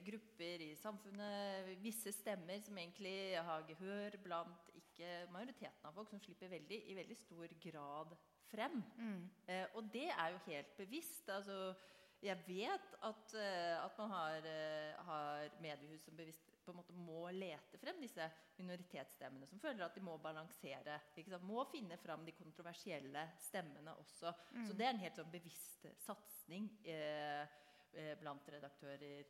grupper 0.05 0.63
i 0.65 0.73
samfunnet, 0.75 1.69
visse 1.79 2.11
stemmer 2.11 2.59
som 2.59 2.77
egentlig 2.77 3.39
har 3.39 3.63
gehør 3.69 4.17
blant 4.23 4.71
ikke 4.75 5.11
majoriteten 5.31 5.87
av 5.87 5.95
folk, 5.95 6.09
som 6.11 6.19
slipper 6.19 6.51
veldig, 6.51 6.81
i 6.91 6.97
veldig 6.97 7.17
stor 7.17 7.55
grad 7.63 8.17
frem. 8.51 8.83
mm. 8.97 9.23
Eh, 9.47 9.65
og 9.73 9.87
det 9.93 10.09
er 10.09 10.35
jo 10.35 10.43
helt 10.49 10.77
bevisst. 10.77 11.29
altså 11.29 11.73
jeg 12.21 12.37
vet 12.45 12.95
at, 13.01 13.33
eh, 13.33 13.85
at 13.85 13.97
man 13.97 14.11
har, 14.11 14.45
eh, 14.45 15.05
har 15.05 15.49
mediehus 15.61 16.03
som 16.05 16.15
bevisst 16.15 16.51
på 16.63 16.71
en 16.71 16.77
måte 16.77 16.93
må 16.93 17.31
lete 17.33 17.79
frem 17.81 17.97
disse 18.01 18.27
minoritetsstemmene, 18.59 19.47
som 19.49 19.59
føler 19.59 19.85
at 19.85 19.95
de 19.95 20.03
må 20.05 20.17
balansere. 20.21 20.99
Må 21.41 21.63
finne 21.71 21.97
frem 21.97 22.25
de 22.25 22.35
kontroversielle 22.37 23.23
stemmene 23.39 23.95
også. 23.97 24.33
Så 24.67 24.77
det 24.77 24.85
er 24.85 24.93
en 24.93 25.01
helt 25.01 25.17
sånn 25.17 25.31
bevisst 25.31 25.87
satsing 26.05 26.69
eh, 26.85 27.47
eh, 27.93 28.13
blant 28.21 28.47
redaktører 28.53 29.25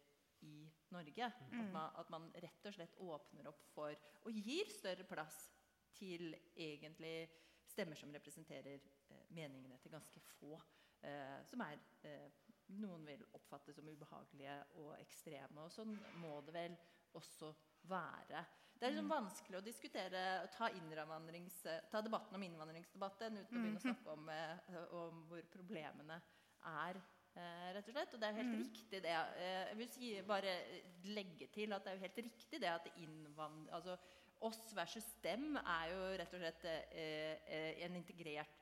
i 0.48 0.66
Norge. 0.94 1.32
At, 1.32 1.72
man, 1.74 1.96
at 2.02 2.12
man 2.14 2.30
rett 2.44 2.68
og 2.68 2.76
slett 2.76 2.98
åpner 3.02 3.50
opp 3.52 3.64
for 3.74 3.96
og 4.26 4.38
gir 4.46 4.70
større 4.72 5.06
plass 5.08 5.44
til 5.98 6.32
egentlig 6.56 7.30
stemmer 7.72 8.00
som 8.00 8.14
representerer 8.14 8.80
eh, 8.80 9.26
meningene 9.34 9.78
til 9.82 9.94
ganske 9.94 10.22
få. 10.36 10.58
Eh, 11.02 11.38
som 11.50 11.64
er 11.66 11.80
eh, 12.08 12.30
noen 12.78 13.06
vil 13.08 13.24
oppfatte 13.38 13.74
som 13.76 13.88
ubehagelige 13.89 14.58
og 14.82 14.96
ekstreme. 15.00 15.66
Og 15.66 15.72
sånn 15.74 15.96
må 16.22 16.39
det 16.48 16.56
vel 16.56 16.76
også 17.18 17.52
være. 17.89 18.44
Det 18.82 18.88
er 18.88 18.94
liksom 18.96 19.12
vanskelig 19.12 19.60
å 19.60 19.66
diskutere 19.66 20.22
ta, 20.56 20.70
ta 21.92 22.02
debatten 22.02 22.38
om 22.38 22.46
innvandringsdebatten 22.48 23.38
uten 23.38 23.58
å 23.58 23.62
begynne 23.62 23.82
å 23.82 23.84
snakke 23.84 24.14
om, 24.16 24.30
eh, 24.34 24.78
om 24.98 25.26
hvor 25.30 25.44
problemene 25.54 26.18
er. 26.72 27.02
Eh, 27.32 27.68
rett 27.76 27.88
og 27.88 27.96
slett. 27.96 28.16
Og 28.16 28.22
det 28.22 28.28
er 28.28 28.34
jo 28.34 28.42
helt 28.42 28.58
riktig 28.60 29.04
det. 29.04 29.14
Eh, 29.14 29.62
jeg 29.70 29.78
vil 29.80 29.92
si, 29.94 30.10
bare 30.28 30.56
legge 31.04 31.48
til 31.54 31.74
at 31.74 31.86
det 31.86 31.94
er 31.94 32.00
jo 32.00 32.06
helt 32.08 32.26
riktig 32.26 32.62
det 32.62 32.74
at 32.74 32.92
innvand... 32.98 33.70
Altså, 33.72 33.98
oss 34.42 34.76
versus 34.76 35.06
dem 35.22 35.56
er 35.56 35.92
jo 35.92 36.06
rett 36.18 36.32
og 36.34 36.42
slett 36.42 36.64
eh, 36.66 37.36
eh, 37.46 37.84
en 37.86 38.00
integrert 38.00 38.61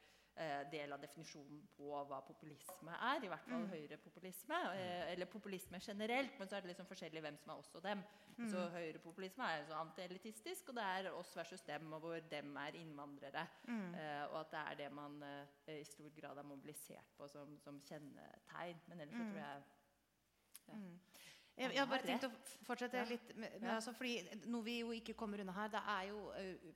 del 0.71 0.93
av 0.95 1.01
definisjonen 1.03 1.61
på 1.75 1.89
hva 2.07 2.21
populisme 2.23 2.93
er. 3.09 3.25
I 3.25 3.31
hvert 3.31 3.47
fall 3.49 3.65
høyrepopulisme. 3.73 4.59
Eh, 4.77 5.11
eller 5.13 5.29
populisme 5.31 5.81
generelt, 5.83 6.37
men 6.39 6.47
så 6.47 6.55
er 6.57 6.63
det 6.63 6.71
liksom 6.71 6.87
forskjellig 6.89 7.23
hvem 7.25 7.39
som 7.41 7.53
er 7.53 7.63
oss 7.63 7.73
og 7.75 7.83
dem. 7.83 8.03
Så 8.51 8.61
høyrepopulisme 8.71 9.43
er 9.43 9.65
så 9.67 9.75
antielitistisk, 9.81 10.69
og 10.71 10.79
det 10.79 10.83
er 10.83 11.11
oss 11.11 11.35
versus 11.35 11.61
dem, 11.67 11.91
og 11.93 11.99
hvor 12.05 12.19
dem 12.31 12.55
er 12.61 12.77
innvandrere. 12.79 13.47
Eh, 13.99 14.23
og 14.31 14.39
at 14.45 14.51
det 14.53 14.63
er 14.63 14.79
det 14.83 14.89
man 14.95 15.19
eh, 15.27 15.75
i 15.81 15.83
stor 15.83 16.09
grad 16.21 16.37
er 16.39 16.47
mobilisert 16.47 17.13
på 17.17 17.27
som, 17.27 17.57
som 17.59 17.81
kjennetegn. 17.89 18.79
Men 18.87 18.99
ellers 19.01 19.19
så 19.19 19.27
tror 19.31 19.43
jeg 19.43 19.61
Jeg, 21.60 21.74
jeg 21.76 21.82
har 21.82 21.89
bare 21.91 22.05
tenkt 22.07 22.24
å 22.24 22.32
fortsette 22.64 23.01
litt 23.10 23.34
med, 23.36 23.57
med 23.60 23.74
altså, 23.74 23.91
fordi 23.95 24.45
Noe 24.47 24.64
vi 24.64 24.78
jo 24.80 24.93
ikke 24.95 25.16
kommer 25.20 25.41
unna 25.43 25.55
her, 25.57 25.74
det 25.74 25.82
er 25.91 26.05
jo 26.07 26.22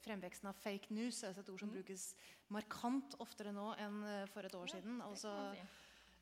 fremveksten 0.03 0.49
av 0.51 0.59
fake 0.59 0.91
news. 0.95 1.21
Altså 1.23 1.43
et 1.43 1.53
ord 1.53 1.63
som 1.63 1.71
brukes 1.71 2.09
markant 2.51 3.15
oftere 3.23 3.53
nå 3.55 3.69
enn 3.79 4.03
for 4.33 4.43
et 4.43 4.57
år 4.59 4.73
siden. 4.73 4.99
Altså, 5.05 5.31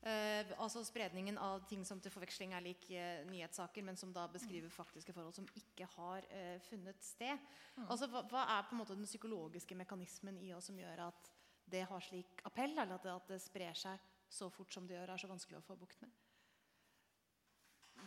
eh, 0.06 0.54
altså 0.62 0.84
spredningen 0.86 1.40
av 1.42 1.66
ting 1.70 1.82
som 1.88 2.00
til 2.02 2.14
forveksling 2.14 2.54
er 2.54 2.64
lik 2.64 2.86
eh, 2.94 3.26
nyhetssaker, 3.28 3.82
men 3.86 3.98
som 3.98 4.14
da 4.14 4.28
beskriver 4.30 4.70
faktiske 4.72 5.14
forhold 5.16 5.34
som 5.40 5.50
ikke 5.58 5.90
har 5.96 6.30
eh, 6.30 6.56
funnet 6.70 7.02
sted. 7.02 7.50
Altså, 7.88 8.06
hva, 8.14 8.22
hva 8.30 8.46
er 8.58 8.66
på 8.68 8.76
en 8.76 8.84
måte 8.84 8.98
den 8.98 9.10
psykologiske 9.10 9.78
mekanismen 9.78 10.38
i 10.38 10.54
oss 10.54 10.70
som 10.70 10.78
gjør 10.78 11.08
at 11.10 11.32
det 11.72 11.86
har 11.88 12.04
slik 12.04 12.42
appell, 12.46 12.76
eller 12.76 12.98
at 12.98 13.06
det, 13.06 13.14
at 13.16 13.34
det 13.34 13.42
sprer 13.42 13.74
seg 13.78 14.10
så 14.32 14.48
fort 14.52 14.72
som 14.72 14.86
det 14.86 14.96
gjør, 14.96 15.12
er 15.12 15.20
så 15.20 15.30
vanskelig 15.30 15.60
å 15.60 15.66
få 15.66 15.76
bukt 15.80 16.00
med? 16.04 16.21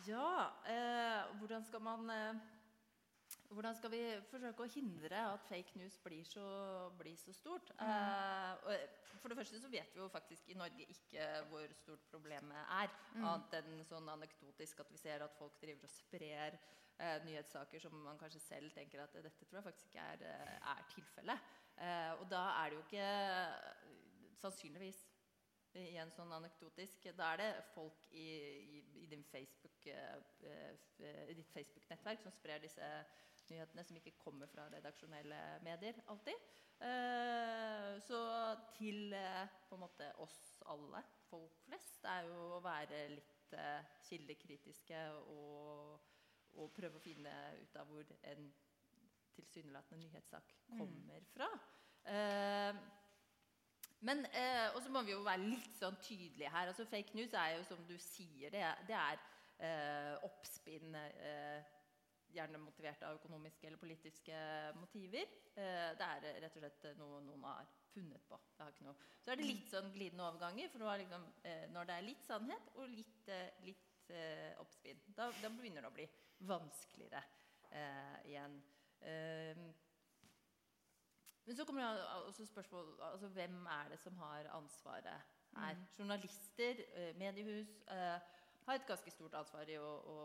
Ja, 0.06 0.50
eh, 0.70 1.38
hvordan 1.38 1.64
skal 1.64 1.82
man 1.82 2.10
eh, 2.10 2.34
Hvordan 3.50 3.74
skal 3.78 3.90
vi 3.90 4.00
forsøke 4.30 4.64
å 4.64 4.70
hindre 4.70 5.18
at 5.32 5.44
fake 5.46 5.78
news 5.78 5.96
blir 6.02 6.24
så, 6.26 6.46
blir 6.98 7.14
så 7.18 7.32
stort? 7.34 7.70
Eh, 7.78 8.52
og 8.66 9.20
for 9.22 9.30
det 9.30 9.38
første 9.38 9.60
så 9.62 9.70
vet 9.70 9.94
vi 9.94 10.02
jo 10.02 10.08
faktisk 10.10 10.50
i 10.50 10.56
Norge 10.58 10.86
ikke 10.90 11.26
hvor 11.50 11.74
stort 11.78 12.02
problemet 12.10 12.58
er. 12.58 12.90
Annet 13.20 13.54
enn 13.60 13.84
sånn 13.86 14.10
anekdotisk 14.12 14.82
at 14.82 14.90
vi 14.90 14.98
ser 14.98 15.22
at 15.26 15.38
folk 15.38 15.60
driver 15.62 15.86
og 15.86 15.94
sprer 15.94 16.58
eh, 16.58 17.18
nyhetssaker 17.26 17.82
som 17.82 17.94
man 18.02 18.18
kanskje 18.18 18.42
selv 18.42 18.74
tenker 18.74 19.02
at 19.04 19.14
dette 19.14 19.46
tror 19.46 19.60
jeg 19.60 19.68
faktisk 19.70 19.90
ikke 19.92 20.08
er, 20.14 20.26
eh, 20.30 20.56
er 20.74 20.86
tilfellet. 20.94 21.52
Eh, 21.76 22.12
og 22.18 22.26
da 22.30 22.42
er 22.64 22.70
det 22.70 22.80
jo 22.80 22.84
ikke 22.86 23.06
sannsynligvis 24.42 25.04
i 25.76 25.96
en 26.00 26.12
sånn 26.14 26.32
anekdotisk 26.36 27.08
Da 27.18 27.32
er 27.34 27.42
det 27.42 27.50
folk 27.74 28.08
i, 28.10 28.26
i, 28.76 28.82
i, 29.02 29.06
din 29.10 29.24
Facebook, 29.28 29.86
eh, 29.90 30.16
eh, 30.48 31.32
ditt 31.36 31.52
Facebook-nettverk 31.52 32.22
som 32.24 32.34
sprer 32.34 32.62
disse 32.64 32.90
nyhetene 33.50 33.84
som 33.86 33.98
ikke 33.98 34.16
kommer 34.18 34.50
fra 34.50 34.66
redaksjonelle 34.72 35.38
medier 35.64 36.00
alltid. 36.10 36.48
Eh, 36.82 37.92
så 38.04 38.20
til 38.76 39.14
eh, 39.16 39.46
på 39.68 39.78
en 39.78 39.84
måte 39.84 40.10
oss 40.24 40.40
alle, 40.72 41.02
folk 41.30 41.62
flest, 41.66 42.02
er 42.10 42.26
jo 42.28 42.40
å 42.56 42.62
være 42.64 43.06
litt 43.14 43.56
eh, 43.56 43.96
kildekritiske 44.08 45.00
og, 45.32 46.12
og 46.58 46.74
prøve 46.76 46.98
å 46.98 47.04
finne 47.04 47.32
ut 47.62 47.80
av 47.80 47.90
hvor 47.92 48.12
en 48.32 48.50
tilsynelatende 49.36 50.04
nyhetssak 50.04 50.54
kommer 50.76 51.26
fra. 51.32 51.48
Eh, 52.06 52.84
men 54.06 54.24
eh, 54.30 54.68
Og 54.76 54.84
må 54.94 55.02
vi 55.06 55.14
jo 55.14 55.22
være 55.26 55.42
litt 55.42 55.78
sånn 55.80 55.96
tydelige 56.02 56.50
her. 56.52 56.70
altså 56.70 56.86
Fake 56.88 57.16
news 57.18 57.34
er 57.34 57.56
jo 57.56 57.64
som 57.68 57.82
du 57.88 57.96
sier, 58.00 58.52
det 58.54 58.62
er, 58.62 58.84
det 58.88 58.98
er 58.98 59.24
eh, 59.66 60.26
oppspinn 60.26 60.94
eh, 61.00 61.72
gjerne 62.36 62.60
motivert 62.60 63.02
av 63.06 63.16
økonomiske 63.18 63.68
eller 63.68 63.80
politiske 63.80 64.36
motiver. 64.80 65.26
Eh, 65.56 65.90
det 65.98 66.08
er 66.10 66.40
rett 66.44 66.58
og 66.58 66.64
slett 66.64 66.98
noe 67.00 67.22
noen 67.24 67.44
har 67.48 67.70
funnet 67.94 68.26
på. 68.28 68.38
Så 69.24 69.32
er 69.32 69.40
det 69.40 69.48
litt 69.48 69.70
sånn 69.72 69.90
glidende 69.94 70.26
overganger, 70.28 70.70
for 70.72 70.86
liksom, 71.00 71.26
eh, 71.48 71.66
når 71.72 71.88
det 71.88 71.96
er 71.96 72.08
litt 72.10 72.26
sannhet 72.26 72.70
og 72.76 72.92
litt, 72.92 73.32
eh, 73.32 73.48
litt 73.66 74.12
eh, 74.12 74.52
oppspinn, 74.62 75.02
da, 75.16 75.30
da, 75.40 75.50
begynner 75.50 75.86
det 75.86 75.90
å 75.90 75.96
bli 75.96 76.08
vanskeligere 76.46 77.22
eh, 77.72 78.16
igjen. 78.32 78.62
Men 81.46 81.56
så 81.56 81.64
kommer 81.64 81.82
det 81.94 82.06
også 82.26 82.46
spørsmål 82.46 82.88
altså, 83.12 83.28
Hvem 83.28 83.66
er 83.66 83.88
det 83.92 83.98
som 84.02 84.16
har 84.18 84.50
ansvaret 84.58 85.06
her? 85.56 85.74
Mm. 85.74 85.84
Journalister, 85.98 86.82
mediehus 87.18 87.70
har 88.66 88.74
et 88.74 88.86
ganske 88.86 89.10
stort 89.10 89.34
ansvar 89.38 89.70
i 89.70 89.78
å, 89.78 89.92
å 90.10 90.18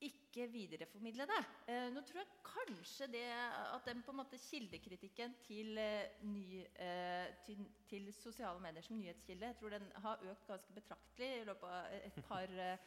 ikke 0.00 0.46
videreformidle 0.52 1.26
det. 1.28 1.40
Eh, 1.68 1.88
nå 1.92 2.00
tror 2.06 2.22
jeg 2.22 2.38
kanskje 2.46 3.08
det 3.12 3.24
at 3.34 3.88
den 3.88 4.00
på 4.06 4.14
en 4.14 4.20
måte 4.22 4.38
kildekritikken 4.40 5.34
til, 5.44 5.78
eh, 5.78 6.22
ny, 6.22 6.62
eh, 6.62 7.28
til, 7.46 7.66
til, 7.88 8.12
sosiale 8.14 8.60
medier 8.60 8.82
som 8.82 8.96
nyhetskilde 8.96 9.46
jeg 9.46 9.58
tror 9.58 9.74
den 9.76 9.92
har 10.04 10.24
økt 10.30 10.46
ganske 10.46 10.72
betraktelig 10.72 11.30
i 11.40 11.44
løpet 11.44 11.68
av 11.68 11.98
et 11.98 12.24
par, 12.28 12.48
eh, 12.48 12.78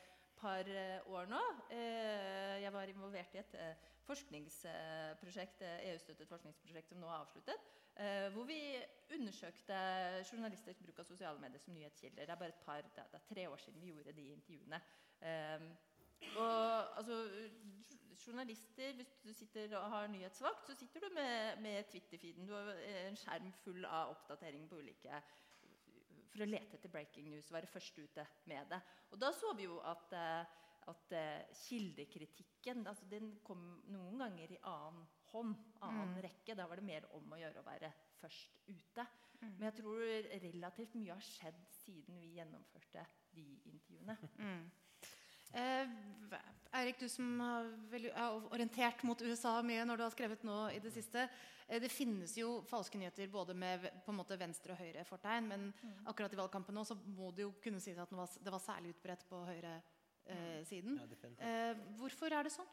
par 0.44 0.68
eh, 0.68 1.00
år 1.16 1.30
nå. 1.32 1.41
Eh, 1.72 2.60
jeg 2.64 2.74
var 2.76 2.91
involvert 2.91 3.36
i 3.36 3.41
et 3.41 3.56
forskningsprosjekt, 4.04 5.64
EU-støttet 5.88 6.28
forskningsprosjekt 6.28 6.91
som 6.91 7.00
nå 7.00 7.08
er 7.08 7.22
avsluttet. 7.22 7.72
hvor 8.34 8.44
vi 8.50 8.58
undersøkte 9.14 9.76
journalisters 10.26 10.80
bruk 10.82 11.00
av 11.00 11.06
sosiale 11.06 11.39
medier 11.39 11.62
som 11.62 11.74
nyhetskilder. 11.74 12.26
Det 12.26 12.34
er 12.34 12.39
bare 12.41 12.56
et 12.56 12.64
par, 12.66 12.82
det 12.82 13.04
er, 13.04 13.26
tre 13.30 13.48
år 13.50 13.58
siden 13.62 13.82
vi 13.82 13.91
gjorde 13.91 14.16
de 14.18 14.26
intervjuene. 14.34 14.80
Og 16.41 16.98
altså, 16.98 17.20
journalister, 18.28 18.94
Hvis 18.94 19.14
du 19.24 19.34
sitter 19.34 19.78
og 19.78 19.89
har 19.89 20.08
nyhetsvakt, 20.08 20.66
så 20.68 20.76
sitter 20.76 21.00
du 21.00 21.14
med, 21.14 21.62
med 21.62 21.84
Twitter-feeden. 21.84 22.48
Du 22.48 22.54
har 22.54 22.74
en 23.08 23.18
skjerm 23.18 23.52
full 23.64 23.86
av 23.86 24.10
oppdateringer 24.16 24.68
på 24.68 24.82
ulike 24.82 25.22
For 26.34 26.44
å 26.44 26.50
lete 26.50 26.80
etter 26.80 26.92
breaking 26.92 27.30
news, 27.30 27.52
være 27.54 27.70
først 27.70 27.98
ute 28.02 28.26
med 28.50 28.70
det. 28.74 28.80
Og 29.14 29.20
da 29.22 29.30
så 29.36 29.54
vi 29.58 29.68
jo 29.68 29.78
at, 29.86 30.14
eh, 30.18 30.54
at 30.90 31.14
eh, 31.14 31.60
kildekritikken 31.68 32.82
altså 32.90 33.06
den 33.12 33.36
kom 33.46 33.62
noen 33.94 34.24
ganger 34.24 34.56
i 34.56 34.62
annen 34.70 35.06
hånd, 35.30 35.54
annen 35.86 36.16
mm. 36.16 36.22
rekke. 36.26 36.58
Da 36.58 36.66
var 36.70 36.82
det 36.82 36.88
mer 36.90 37.06
om 37.18 37.36
å 37.36 37.40
gjøre 37.42 37.62
å 37.62 37.68
være 37.68 37.92
først 38.22 38.64
ute. 38.66 39.06
Mm. 39.44 39.52
Men 39.52 39.68
jeg 39.68 39.78
tror 39.82 40.02
relativt 40.48 40.98
mye 40.98 41.18
har 41.18 41.28
skjedd 41.28 41.62
siden 41.84 42.22
vi 42.22 42.34
gjennomførte 42.40 43.06
de 43.36 43.46
intervjuene. 43.70 44.18
Mm. 44.40 44.66
Eh, 45.54 45.88
Eirik, 46.74 46.99
du 46.99 47.10
som 47.10 47.39
har 47.39 47.68
orientert 48.49 49.04
mot 49.06 49.22
USA 49.22 49.60
mye 49.62 49.84
når 49.86 49.99
du 49.99 50.04
har 50.08 50.14
skrevet 50.16 50.45
nå 50.47 50.56
i 50.74 50.80
det 50.82 50.89
siste. 50.95 51.28
Eh, 51.68 51.82
det 51.82 51.91
finnes 51.93 52.34
jo 52.38 52.62
falske 52.66 52.97
nyheter 52.97 53.30
både 53.32 53.54
med 53.54 53.86
på 54.06 54.14
en 54.14 54.18
måte 54.18 54.38
venstre 54.41 54.74
og 54.74 54.82
høyre 54.82 55.04
fortegn. 55.06 55.49
Men 55.51 55.68
mm. 55.70 55.99
akkurat 56.10 56.34
i 56.34 56.39
valgkampen 56.39 56.74
nå 56.74 56.86
så 56.89 56.97
må 56.97 57.30
det 57.36 57.45
jo 57.45 57.51
kunne 57.64 57.82
sies 57.84 57.99
at 58.01 58.14
det 58.14 58.54
var 58.54 58.64
særlig 58.64 58.95
utbredt 58.95 59.28
på 59.30 59.43
høyresiden. 59.51 60.97
Eh, 60.97 61.28
ja, 61.38 61.51
eh, 61.51 61.84
hvorfor 61.99 62.34
er 62.34 62.47
det 62.47 62.56
sånn? 62.56 62.72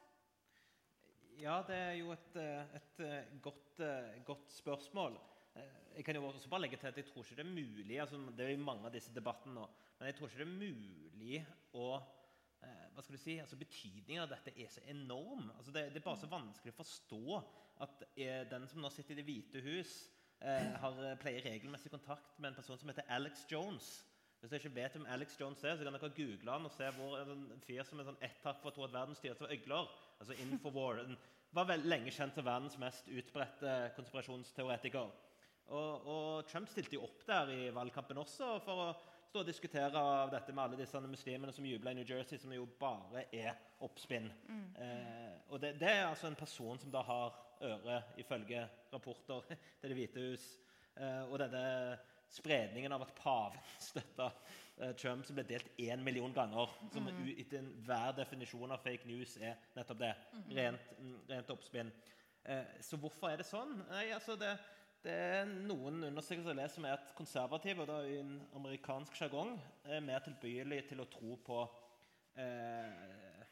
Ja, 1.41 1.61
det 1.64 1.76
er 1.76 1.95
jo 2.01 2.12
et, 2.12 2.33
eh, 2.41 2.81
et 2.81 3.05
godt, 3.45 3.85
godt, 4.24 4.49
spørsmål. 4.53 5.20
Jeg 5.97 6.05
kan 6.07 6.16
jo 6.16 6.24
også 6.28 6.49
bare 6.49 6.62
legge 6.64 6.78
til 6.81 6.89
at 6.89 6.97
jeg 6.97 7.09
tror 7.09 7.24
ikke 7.24 7.37
det 7.41 7.43
er 7.43 7.51
mulig 7.51 7.97
altså 8.01 8.20
Det 8.37 8.45
er 8.45 8.53
jo 8.53 8.62
mange 8.62 8.87
av 8.87 8.93
disse 8.95 9.11
debattene 9.12 9.57
nå. 9.57 9.64
Men 9.99 10.09
jeg 10.09 10.16
tror 10.16 10.31
ikke 10.31 10.39
det 10.41 10.47
er 10.47 10.61
mulig 10.61 11.41
å 11.76 11.87
eh, 11.99 12.20
hva 12.95 13.05
skal 13.05 13.16
du 13.16 13.22
si, 13.22 13.36
altså 13.41 13.59
Betydningen 13.61 14.24
av 14.24 14.30
dette 14.32 14.53
er 14.59 14.70
så 14.72 14.82
enorm. 14.91 15.51
Altså 15.57 15.74
det, 15.74 15.88
det, 15.95 16.01
er 16.01 16.07
bare 16.07 16.20
så 16.20 16.30
vanskelig 16.30 16.74
å 16.74 16.80
forstå 16.80 17.41
at 17.86 18.05
eh, 18.14 18.43
den 18.51 18.66
som 18.68 18.82
nå 18.82 18.91
sitter 18.93 19.14
i 19.14 19.20
Det 19.20 19.26
hvite 19.28 19.62
hus, 19.64 19.95
eh, 20.43 20.70
har, 20.82 21.01
eh, 21.07 21.18
pleier 21.22 21.47
regelmessig 21.47 21.93
kontakt 21.93 22.38
med 22.38 22.51
en 22.51 22.59
person 22.59 22.80
som 22.80 22.93
heter 22.93 23.09
Alex 23.16 23.47
Jones. 23.51 23.91
Hvis 24.41 24.53
dere 24.53 24.62
ikke 24.62 24.76
vet 24.76 24.95
hvem 24.97 25.09
Alex 25.12 25.34
Jones 25.41 25.64
er, 25.64 25.76
så 25.76 25.84
kan 25.84 25.97
dere 25.97 26.12
google 26.16 26.53
han 26.55 26.68
og 26.68 26.72
se 26.72 26.86
hvor 26.97 27.18
en 27.20 27.64
fyr 27.66 27.82
som 27.84 28.01
er 28.01 28.09
sånn 28.09 28.22
ett 28.24 28.38
for 28.41 28.70
å 28.70 28.74
tro 28.74 28.86
at 28.86 28.95
verden 28.95 29.18
styres 29.18 29.43
av 29.45 29.53
øgler. 29.53 29.91
Altså 30.20 30.36
Infowar. 30.45 31.03
var 31.53 31.66
vel 31.66 31.82
lenge 31.84 32.12
kjent 32.14 32.36
som 32.36 32.47
verdens 32.47 32.78
mest 32.78 33.09
utbredte 33.11 33.74
konspirasjonsteoretiker. 33.97 35.11
Og, 35.70 36.07
og, 36.07 36.49
Trump 36.51 36.70
stilte 36.70 36.97
jo 36.97 37.05
opp 37.07 37.22
der 37.26 37.51
i 37.55 37.70
valgkampen 37.74 38.18
også 38.18 38.57
for 38.64 38.84
å 38.84 38.88
stå 39.31 39.45
og 39.45 39.47
diskutere 39.47 40.01
dette 40.33 40.53
med 40.53 40.64
alle 40.64 40.78
disse 40.81 41.01
muslimene 41.05 41.53
som 41.55 41.66
jubler 41.66 41.95
i 41.95 42.01
New 42.01 42.09
Jersey, 42.09 42.39
som 42.39 42.51
jo 42.55 42.64
bare 42.81 43.28
er 43.31 43.53
oppspinn. 43.87 44.26
Mm. 44.49 44.64
Eh, 44.83 45.37
og 45.49 45.61
det, 45.62 45.76
det, 45.78 45.91
er 45.91 46.09
altså 46.09 46.26
en 46.26 46.39
person 46.39 46.81
som 46.83 46.91
da 46.91 47.05
har 47.07 47.37
øre, 47.62 48.01
ifølge 48.18 48.64
rapporter 48.93 49.47
til 49.81 49.93
Det 49.93 49.99
hvite 49.99 50.24
hus. 50.33 50.49
Eh, 50.97 51.22
og 51.31 51.39
denne 51.39 51.62
spredningen 52.31 52.93
av 52.93 53.07
at 53.07 53.14
paven 53.18 53.70
støtta 53.91 54.33
eh, 54.81 54.97
Trump, 54.99 55.22
som 55.26 55.39
ble 55.39 55.47
delt 55.47 55.70
én 55.78 56.03
million 56.03 56.35
ganger, 56.35 56.74
som 56.91 57.07
mm. 57.07 57.22
etter 57.37 57.62
enhver 57.62 58.16
definisjon 58.18 58.74
av 58.74 58.83
fake 58.83 59.07
news 59.07 59.37
er 59.39 59.62
nettopp 59.78 60.03
det. 60.03 60.14
Mm. 60.35 60.51
Rent, 60.59 60.93
rent 61.31 61.55
oppspinn. 61.55 61.95
Eh, 62.51 62.76
så 62.83 62.99
hvorfor 62.99 63.31
er 63.31 63.39
det 63.39 63.47
sånn? 63.47 63.78
Nei, 63.93 64.09
altså 64.16 64.35
det 64.41 64.57
det 65.05 65.12
er 65.16 65.46
noen 65.48 66.03
undersøkelser 66.11 66.53
jeg 66.53 66.59
leser 66.59 66.84
er 66.84 66.98
at 66.98 67.12
konservative 67.16 67.86
da, 67.88 68.03
i 68.05 68.18
en 68.20 68.34
amerikansk 68.59 69.16
sjargong 69.16 69.55
er 69.88 70.03
mer 70.05 70.20
tilbøyelige 70.26 70.90
til 70.90 71.01
å 71.01 71.09
tro 71.09 71.38
på 71.46 71.61
eh, 72.36 73.46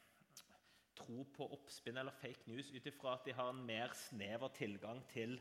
tro 0.99 1.23
på 1.33 1.47
oppspinn 1.57 1.97
eller 2.01 2.17
fake 2.21 2.51
news 2.51 2.69
ut 2.75 2.89
ifra 2.91 3.15
at 3.17 3.25
de 3.25 3.37
har 3.39 3.53
en 3.53 3.63
mer 3.65 3.95
snever 3.97 4.53
tilgang 4.59 5.01
til 5.09 5.39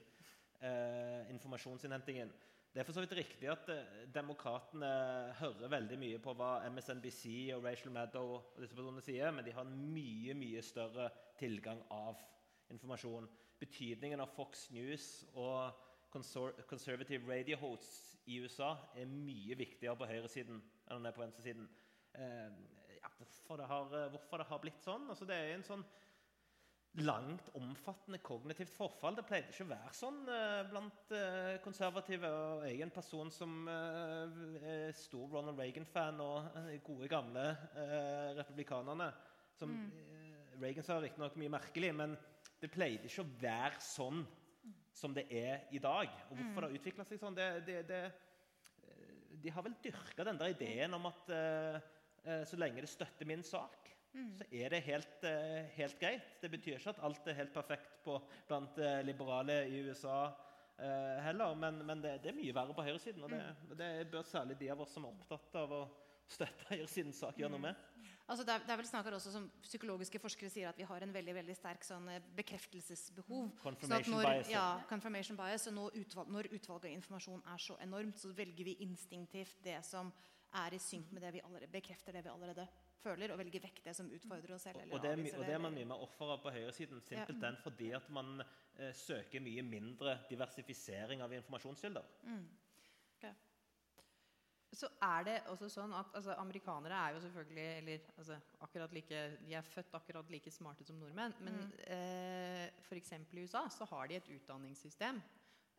eh, 0.62 1.28
informasjonsinnhentingen. 1.34 2.32
Det 2.72 2.82
er 2.82 2.88
for 2.88 2.96
så 2.96 3.04
vidt 3.04 3.18
riktig 3.18 3.50
at 3.52 3.68
eh, 3.74 4.06
demokratene 4.14 4.92
hører 5.42 5.74
veldig 5.74 5.98
mye 6.00 6.22
på 6.24 6.38
hva 6.40 6.54
MSNBC 6.70 7.26
og 7.58 7.68
Rachel 7.68 7.92
Maddow 7.92 8.38
og 8.38 8.62
disse 8.62 8.78
personene 8.78 9.04
sier, 9.04 9.34
men 9.36 9.44
de 9.44 9.56
har 9.56 9.68
en 9.68 9.76
mye, 9.92 10.38
mye 10.40 10.64
større 10.64 11.10
tilgang 11.40 11.84
av 11.92 12.24
informasjon. 12.72 13.28
Betydningen 13.60 14.22
av 14.24 14.32
Fox 14.38 14.70
News 14.72 15.10
og 15.34 15.84
conservative 16.12 17.28
radio 17.30 17.60
hosts 17.62 18.18
i 18.28 18.40
USA 18.44 18.74
er 18.98 19.08
mye 19.12 19.56
viktigere 19.60 19.96
på 20.00 20.10
høyresiden 20.10 20.58
enn 20.60 20.98
den 21.00 21.10
er 21.10 21.16
på 21.16 21.24
venstresiden. 21.24 21.68
Eh, 22.18 22.52
ja, 22.98 23.12
hvorfor, 23.20 23.62
det 23.62 23.70
har, 23.70 23.96
hvorfor 24.14 24.42
det 24.42 24.50
har 24.50 24.62
blitt 24.64 24.84
sånn? 24.84 25.08
Altså, 25.12 25.28
det 25.30 25.38
er 25.38 25.56
en 25.56 25.68
sånn 25.68 25.86
langt 27.06 27.52
omfattende 27.58 28.18
kognitivt 28.26 28.72
forfall. 28.74 29.18
Det 29.18 29.26
pleide 29.28 29.52
ikke 29.52 29.68
å 29.68 29.70
være 29.70 29.94
sånn 29.94 30.22
eh, 30.34 30.62
blant 30.72 31.14
eh, 31.14 31.58
konservative. 31.64 32.32
Og 32.32 32.66
jeg 32.66 32.80
er 32.80 32.88
en 32.88 32.94
person 32.96 33.32
som 33.34 33.70
eh, 33.70 34.40
er 34.72 34.98
stor 34.98 35.28
Ronald 35.36 35.62
Reagan-fan 35.62 36.24
og 36.24 36.58
de 36.70 36.80
gode, 36.86 37.10
gamle 37.12 37.46
eh, 37.78 38.32
republikanerne. 38.40 39.12
Som, 39.58 39.76
mm. 39.76 39.94
Eh, 39.94 40.58
Reagan 40.64 40.86
sa 40.86 40.98
riktignok 41.02 41.38
mye 41.38 41.54
merkelig, 41.54 41.94
men 41.94 42.18
det 42.58 42.74
pleide 42.74 43.06
ikke 43.06 43.26
å 43.26 43.34
være 43.44 43.84
sånn 43.84 44.24
som 44.98 45.14
det 45.14 45.28
er 45.30 45.68
i 45.72 45.82
dag. 45.82 46.10
Og 46.30 46.38
hvorfor 46.38 46.48
mm. 46.48 46.56
det 46.56 46.70
har 46.70 46.80
utvikla 46.80 47.06
seg 47.06 47.22
sånn 47.22 47.38
det, 47.38 47.50
det, 47.68 47.82
det, 47.90 48.00
eh, 48.88 49.28
De 49.44 49.54
har 49.54 49.66
vel 49.66 49.78
dyrka 49.84 50.26
den 50.26 50.40
der 50.40 50.56
ideen 50.56 50.98
om 50.98 51.06
at 51.10 51.30
uh, 51.30 51.78
uh, 52.26 52.42
så 52.48 52.60
lenge 52.60 52.84
det 52.84 52.90
støtter 52.92 53.30
min 53.30 53.46
sak, 53.46 53.92
mm. 54.16 54.34
så 54.40 54.50
er 54.50 54.74
det 54.74 54.82
helt, 54.88 55.20
uh, 55.28 55.62
helt, 55.78 56.00
greit. 56.02 56.34
Det 56.42 56.52
betyr 56.54 56.80
ikke 56.80 56.96
at 56.96 57.06
alt 57.06 57.30
er 57.30 57.38
helt 57.44 57.54
perfekt 57.54 58.02
på, 58.06 58.18
blant 58.50 58.82
liberale 59.06 59.64
i 59.70 59.82
USA 59.86 60.20
heller, 60.78 61.56
men, 61.58 61.80
men 61.90 62.04
det, 62.04 62.20
er 62.22 62.36
mye 62.38 62.54
verre 62.54 62.74
på 62.78 62.84
høyresiden. 62.86 63.24
Og 63.26 63.32
det, 63.34 63.40
mm. 63.42 63.72
det 63.80 63.88
bør 64.14 64.28
særlig 64.30 64.60
de 64.60 64.68
av 64.70 64.84
oss 64.84 64.92
som 64.94 65.08
er 65.08 65.16
opptatt 65.16 65.56
av 65.58 65.74
å 65.74 65.80
støtte 66.30 66.68
høyresidens 66.70 67.18
sak, 67.24 67.40
gjøre 67.42 67.56
noe 67.56 67.64
med. 67.64 67.80
Altså 68.28 68.44
det, 68.44 68.54
er, 68.54 68.64
det 68.68 68.74
er 68.74 68.80
vel 68.82 68.88
snakker 68.90 69.16
også 69.16 69.32
som 69.32 69.46
Psykologiske 69.64 70.20
forskere 70.20 70.52
sier 70.52 70.68
at 70.68 70.80
vi 70.80 70.86
har 70.88 71.04
en 71.04 71.14
veldig 71.16 71.36
veldig 71.38 71.54
sterk 71.56 71.86
sånn 71.88 72.10
eh, 72.12 72.24
bekreftelsesbehov. 72.36 73.54
Confirmation 73.62 74.18
når, 74.18 74.28
bias. 74.28 74.50
Ja, 74.52 74.66
confirmation 74.90 75.40
bias. 75.40 75.68
Og 75.72 75.78
når, 75.78 75.96
utvalg, 76.02 76.34
når 76.36 76.50
utvalget 76.52 76.90
av 76.90 76.98
informasjon 76.98 77.46
er 77.54 77.64
så 77.64 77.78
enormt, 77.86 78.20
så 78.20 78.34
velger 78.36 78.68
vi 78.68 78.76
instinktivt 78.84 79.64
det 79.64 79.80
som 79.88 80.12
er 80.60 80.76
i 80.76 80.82
synk 80.82 81.16
med 81.16 81.24
det 81.24 81.34
vi 81.38 81.46
allerede 81.46 81.72
bekrefter 81.72 82.16
det 82.16 82.26
vi 82.26 82.34
allerede 82.34 82.68
føler, 83.00 83.32
og 83.32 83.40
velger 83.40 83.64
vekk 83.64 83.82
det 83.86 83.96
som 83.96 84.12
utfordrer 84.12 84.56
oss 84.56 84.68
selv. 84.68 84.84
og, 84.84 85.02
det 85.04 85.12
er, 85.14 85.26
og 85.38 85.44
det 85.48 85.56
er 85.56 85.64
man 85.64 85.76
mye 85.76 85.88
mer 85.88 86.04
offer 86.04 86.36
av 86.36 86.44
på 86.44 86.52
høyresiden. 86.52 87.04
Simpelthen 87.08 87.56
ja. 87.56 87.64
fordi 87.64 87.92
at 87.96 88.12
man 88.12 88.42
eh, 88.44 88.92
søker 88.96 89.44
mye 89.44 89.64
mindre 89.64 90.20
diversifisering 90.32 91.24
av 91.24 91.36
informasjonskilder. 91.40 92.16
Mm 92.28 92.48
så 94.76 94.90
er 95.02 95.24
det 95.24 95.36
også 95.52 95.70
sånn 95.72 95.94
at 95.96 96.12
altså, 96.18 96.36
Amerikanere 96.42 96.98
er 96.98 97.16
jo 97.16 97.22
selvfølgelig 97.24 97.68
eller, 97.80 98.08
altså, 98.20 98.88
like, 98.92 99.22
De 99.46 99.56
er 99.56 99.66
født 99.66 99.94
akkurat 99.96 100.32
like 100.32 100.52
smarte 100.52 100.86
som 100.86 101.00
nordmenn. 101.00 101.36
Men 101.40 101.60
mm. 101.62 101.76
eh, 101.96 102.66
f.eks. 102.84 103.14
i 103.16 103.44
USA 103.46 103.64
så 103.72 103.88
har 103.94 104.08
de 104.08 104.18
et 104.20 104.32
utdanningssystem 104.36 105.22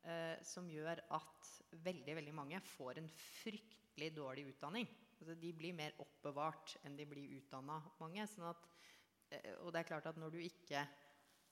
eh, 0.05 0.36
som 0.43 0.70
gjør 0.72 1.05
at 1.18 1.51
veldig 1.84 2.16
veldig 2.16 2.34
mange 2.34 2.61
får 2.64 3.03
en 3.03 3.11
fryktelig 3.12 4.14
dårlig 4.16 4.49
utdanning. 4.55 4.89
Altså, 5.18 5.34
de 5.34 5.53
blir 5.53 5.76
mer 5.76 5.97
oppbevart 6.01 6.78
enn 6.86 6.97
de 6.97 7.07
blir 7.11 7.36
utdanna, 7.43 7.80
mange. 8.01 8.24
Sånn 8.30 8.49
at, 8.49 8.64
eh, 9.34 9.53
og 9.61 9.74
det 9.74 9.82
er 9.82 9.91
klart 9.93 10.09
at 10.09 10.20
når 10.20 10.32
du 10.32 10.41
ikke 10.43 10.86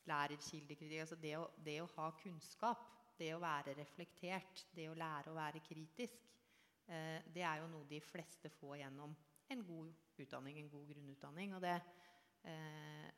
lærer 0.06 0.40
kildekritikk 0.40 1.02
altså 1.02 1.18
det, 1.20 1.34
å, 1.36 1.50
det 1.66 1.80
å 1.82 1.90
ha 1.98 2.12
kunnskap, 2.22 2.88
det 3.18 3.32
å 3.34 3.42
være 3.42 3.74
reflektert, 3.76 4.66
det 4.76 4.88
å 4.90 4.96
lære 4.96 5.32
å 5.32 5.36
være 5.36 5.62
kritisk, 5.64 6.22
det 6.86 7.42
er 7.42 7.58
jo 7.58 7.66
noe 7.66 7.88
de 7.90 7.98
fleste 8.04 8.50
får 8.60 8.76
gjennom 8.78 9.14
en 9.48 9.62
god 9.66 9.92
utdanning, 10.22 10.58
en 10.58 10.70
god 10.70 10.88
grunnutdanning. 10.90 11.54
Og 11.56 11.62
det, 11.62 11.76
eh, 12.44 13.08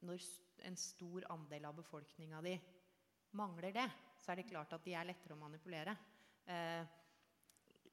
når 0.00 0.24
en 0.68 0.76
stor 0.76 1.26
andel 1.32 1.68
av 1.68 1.76
befolkninga 1.76 2.42
di 2.42 2.54
mangler 3.38 3.72
det, 3.72 3.88
så 4.18 4.32
er 4.32 4.40
det 4.40 4.48
klart 4.50 4.72
at 4.72 4.84
de 4.84 4.94
er 4.96 5.08
lettere 5.08 5.36
å 5.36 5.40
manipulere. 5.40 5.96
Eh, 6.46 6.84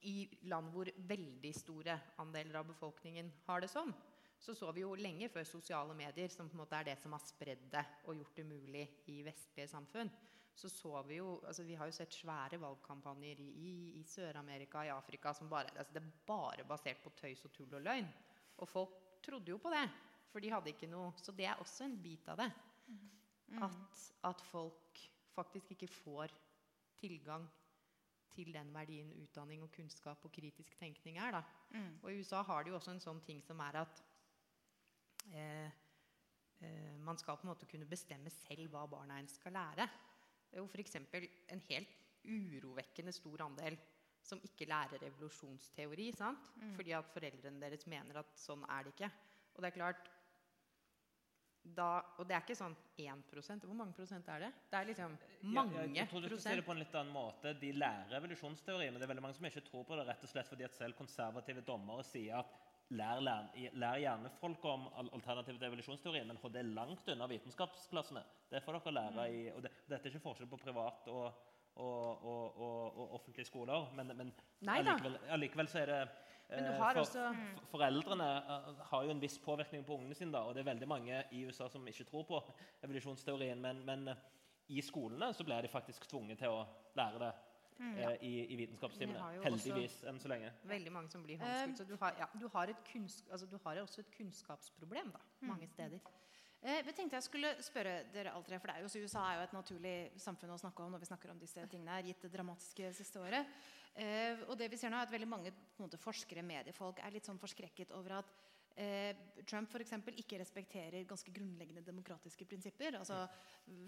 I 0.05 0.17
land 0.51 0.69
hvor 0.73 0.89
veldig 1.07 1.53
store 1.55 1.95
andeler 2.21 2.59
av 2.59 2.67
befolkningen 2.69 3.31
har 3.47 3.63
det 3.63 3.71
sånn, 3.71 3.93
så 4.39 4.53
så 4.53 4.71
vi 4.75 4.83
jo 4.83 4.93
lenge 4.95 5.29
før 5.29 5.47
sosiale 5.47 5.95
medier, 5.97 6.29
som 6.29 6.49
på 6.49 6.53
en 6.53 6.61
måte 6.61 6.77
er 6.77 6.91
det 6.91 6.97
som 7.01 7.15
har 7.15 7.23
spredd 7.23 7.63
det 7.71 7.85
og 8.05 8.15
gjort 8.19 8.35
det 8.35 8.45
mulig 8.45 8.83
i 9.09 9.21
vestlige 9.25 9.71
samfunn, 9.71 10.11
så 10.55 10.69
så 10.71 11.01
vi 11.03 11.17
jo 11.19 11.41
altså 11.43 11.63
Vi 11.63 11.75
har 11.75 11.89
jo 11.89 11.95
sett 11.95 12.13
svære 12.13 12.59
valgkampanjer 12.61 13.39
i, 13.43 13.49
i, 13.49 13.73
i 13.99 14.03
Sør-Amerika, 14.07 14.85
i 14.85 14.93
Afrika, 14.93 15.33
som 15.33 15.49
bare 15.49 15.73
altså 15.75 15.93
Det 15.93 16.01
er 16.01 16.13
bare 16.27 16.63
basert 16.67 17.03
på 17.03 17.11
tøys 17.19 17.43
og 17.45 17.51
tull 17.51 17.75
og 17.75 17.81
løgn. 17.81 18.07
Og 18.57 18.69
folk 18.69 18.95
trodde 19.25 19.51
jo 19.51 19.57
på 19.57 19.73
det, 19.73 19.83
for 20.31 20.39
de 20.39 20.51
hadde 20.53 20.71
ikke 20.71 20.87
noe 20.87 21.11
Så 21.17 21.35
det 21.35 21.49
er 21.49 21.59
også 21.59 21.83
en 21.85 21.99
bit 22.01 22.29
av 22.31 22.39
det. 22.39 22.51
At, 23.61 24.01
at 24.23 24.41
folk 24.41 24.99
faktisk 25.35 25.71
ikke 25.71 25.87
får 25.87 26.31
tilgang 26.97 27.45
til 28.35 28.51
den 28.53 28.71
verdien 28.73 29.11
utdanning 29.21 29.63
og 29.63 29.71
kunnskap 29.75 30.23
og 30.25 30.31
kritisk 30.31 30.75
tenkning 30.79 31.17
er. 31.17 31.31
Da. 31.37 31.43
Og 32.03 32.11
i 32.11 32.19
USA 32.19 32.41
har 32.43 32.63
de 32.63 32.71
jo 32.71 32.79
også 32.79 32.95
en 32.95 33.03
sånn 33.03 33.21
ting 33.27 33.41
som 33.43 33.59
er 33.63 33.79
at 33.83 34.01
eh, 35.31 35.69
eh, 36.59 36.97
man 36.99 37.19
skal 37.21 37.37
på 37.39 37.47
en 37.47 37.53
måte 37.53 37.69
kunne 37.69 37.87
bestemme 37.87 38.31
selv 38.33 38.71
hva 38.73 38.85
barna 38.91 39.19
ens 39.21 39.37
skal 39.39 39.55
lære. 39.55 39.87
Jo 40.53 40.65
f.eks. 40.69 40.95
en 40.95 41.63
helt 41.69 41.95
urovekkende 42.25 43.13
stor 43.15 43.45
andel 43.45 43.77
som 44.25 44.41
ikke 44.45 44.67
lærer 44.69 45.01
revolusjonsteori. 45.05 46.09
Sant? 46.17 46.51
Fordi 46.75 46.95
at 46.97 47.09
foreldrene 47.13 47.61
deres 47.61 47.85
mener 47.89 48.21
at 48.21 48.37
sånn 48.39 48.65
er 48.69 48.85
det 48.87 48.95
ikke. 48.95 49.11
Og 49.55 49.63
det 49.63 49.71
er 49.71 49.79
klart 49.79 50.11
da, 51.65 52.03
Og 52.19 52.27
det 52.29 52.35
er 52.35 52.43
ikke 52.43 52.57
sånn 52.57 52.75
1% 53.01 53.63
Hvor 53.65 53.77
mange 53.77 53.95
prosent 53.97 54.27
er 54.29 54.43
det? 54.43 54.49
Det 54.69 54.77
er 54.77 54.89
liksom 54.91 55.15
mange 55.55 55.79
jeg, 55.79 55.95
jeg 55.97 56.09
tror 56.11 56.21
du 56.21 56.27
skal 56.27 56.43
si 56.43 56.59
det 56.59 56.65
på 56.67 56.75
en 56.75 56.81
litt 56.83 56.97
annen 56.99 57.15
måte. 57.15 57.53
De 57.57 57.71
lærer 57.73 58.19
evolusjonsteori, 58.19 58.91
men 58.91 59.01
det 59.01 59.07
er 59.07 59.11
veldig 59.15 59.23
mange 59.25 59.37
som 59.39 59.47
ikke 59.49 59.63
tror 59.65 59.87
på 59.87 59.97
det, 59.97 60.05
rett 60.05 60.27
og 60.27 60.29
slett 60.29 60.51
fordi 60.51 60.67
at 60.67 60.77
selv 60.77 60.97
konservative 60.99 61.63
dommere 61.65 62.05
sier 62.05 62.43
at 62.43 62.53
lær, 62.93 63.19
lær, 63.23 63.47
lær 63.73 63.97
gjerne 64.01 64.29
folk 64.39 64.65
om 64.69 64.85
alternativ 65.01 65.57
til 65.57 65.67
evolusjonsteori, 65.69 66.21
men 66.27 66.37
det 66.53 66.61
er 66.61 66.69
langt 66.75 67.09
unna 67.09 67.27
vitenskapsklassene. 67.29 68.21
Det 68.51 68.61
får 68.63 68.77
dere 68.79 68.93
lære 68.93 69.25
i 69.33 69.41
og 69.53 69.63
det, 69.65 69.71
Dette 69.89 70.09
er 70.09 70.13
ikke 70.13 70.25
forskjell 70.27 70.49
på 70.51 70.59
privat 70.61 71.09
og, 71.09 71.25
og, 71.75 72.25
og, 72.25 72.61
og, 72.61 73.15
offentlige 73.17 73.49
skoler, 73.49 73.89
men, 73.97 74.13
men 74.17 74.31
allikevel, 74.69 75.17
allikevel 75.29 75.71
så 75.71 75.81
er 75.81 75.91
det 75.91 75.99
Men 76.49 76.63
du 76.63 76.69
eh, 76.69 76.77
har 76.77 76.93
for, 76.93 77.01
også- 77.01 77.65
Foreldrene 77.71 78.29
eh, 78.37 78.69
har 78.91 79.03
jo 79.03 79.15
en 79.15 79.21
viss 79.21 79.39
påvirkning 79.41 79.85
på 79.85 79.97
ungene 79.97 80.15
sine, 80.15 80.31
da, 80.31 80.43
og 80.45 80.53
det 80.53 80.61
er 80.61 80.69
veldig 80.69 80.87
mange 80.87 81.23
i 81.31 81.45
USA 81.47 81.67
som 81.69 81.87
ikke 81.87 82.05
tror 82.05 82.23
på 82.29 82.43
evolusjonsteorien, 82.85 83.61
men, 83.61 83.81
men 83.85 84.07
eh, 84.13 84.23
i 84.67 84.81
skolene 84.81 85.33
så 85.33 85.43
blir 85.45 85.61
de 85.61 85.69
faktisk 85.69 86.07
tvunget 86.09 86.39
til 86.41 86.53
å 86.53 86.65
lære 86.97 87.21
det 87.21 87.33
eh, 87.79 88.17
i, 88.21 88.33
i 88.53 88.59
vitenskapstimene. 88.59 89.21
Heldigvis, 89.45 90.01
enn 90.09 90.19
så 90.21 90.31
lenge. 90.31 90.51
Veldig 90.69 90.93
mange 90.93 91.11
som 91.13 91.23
blir 91.25 91.41
håndskult. 91.41 91.81
Så 91.81 91.87
du 91.89 91.95
har, 92.01 92.19
ja, 92.21 92.29
du 92.39 92.47
har, 92.53 92.71
et 92.71 92.83
kunns, 92.91 93.21
altså 93.29 93.49
du 93.51 93.57
har 93.63 93.81
også 93.83 94.03
et 94.05 94.13
kunnskapsproblem 94.17 95.11
da, 95.15 95.23
mange 95.49 95.67
steder. 95.71 96.03
Eh, 96.65 96.81
jeg 96.81 96.95
tenkte 96.97 97.19
jeg 97.19 97.27
skulle 97.27 97.51
spørre 97.61 97.99
dere 98.13 98.33
alle 98.33 98.47
tre, 98.47 98.57
for 98.61 98.71
det 98.71 98.77
er 98.77 98.85
jo, 98.85 98.89
så 98.89 99.01
USA 99.03 99.25
er 99.29 99.39
jo 99.39 99.45
et 99.45 99.57
naturlig 99.57 99.95
samfunn 100.21 100.55
å 100.55 100.61
snakke 100.61 100.81
om 100.85 100.95
når 100.95 101.03
vi 101.03 101.09
snakker 101.11 101.33
om 101.33 101.41
disse 101.41 101.65
tingene 101.69 101.97
her, 101.97 102.07
gitt 102.09 102.25
det 102.25 102.31
dramatiske 102.33 102.89
siste 102.97 103.21
året. 103.21 103.53
Eh, 103.95 104.41
og 104.49 104.57
det 104.59 104.71
vi 104.71 104.79
ser 104.79 104.89
nå 104.91 104.97
er 104.97 105.05
at 105.05 105.13
veldig 105.13 105.29
mange 105.29 105.53
på 105.53 105.83
en 105.83 105.85
måte, 105.85 106.01
forskere, 106.01 106.43
mediefolk, 106.45 107.03
er 107.05 107.13
litt 107.13 107.27
sånn 107.27 107.39
forskrekket 107.41 107.93
over 107.95 108.17
at 108.23 108.33
Trump 109.47 109.69
for 109.71 109.79
eksempel, 109.79 110.17
ikke 110.19 110.39
respekterer 110.41 111.05
ganske 111.07 111.31
grunnleggende 111.31 111.83
demokratiske 111.85 112.45
prinsipper. 112.49 112.97
Altså, 112.99 113.21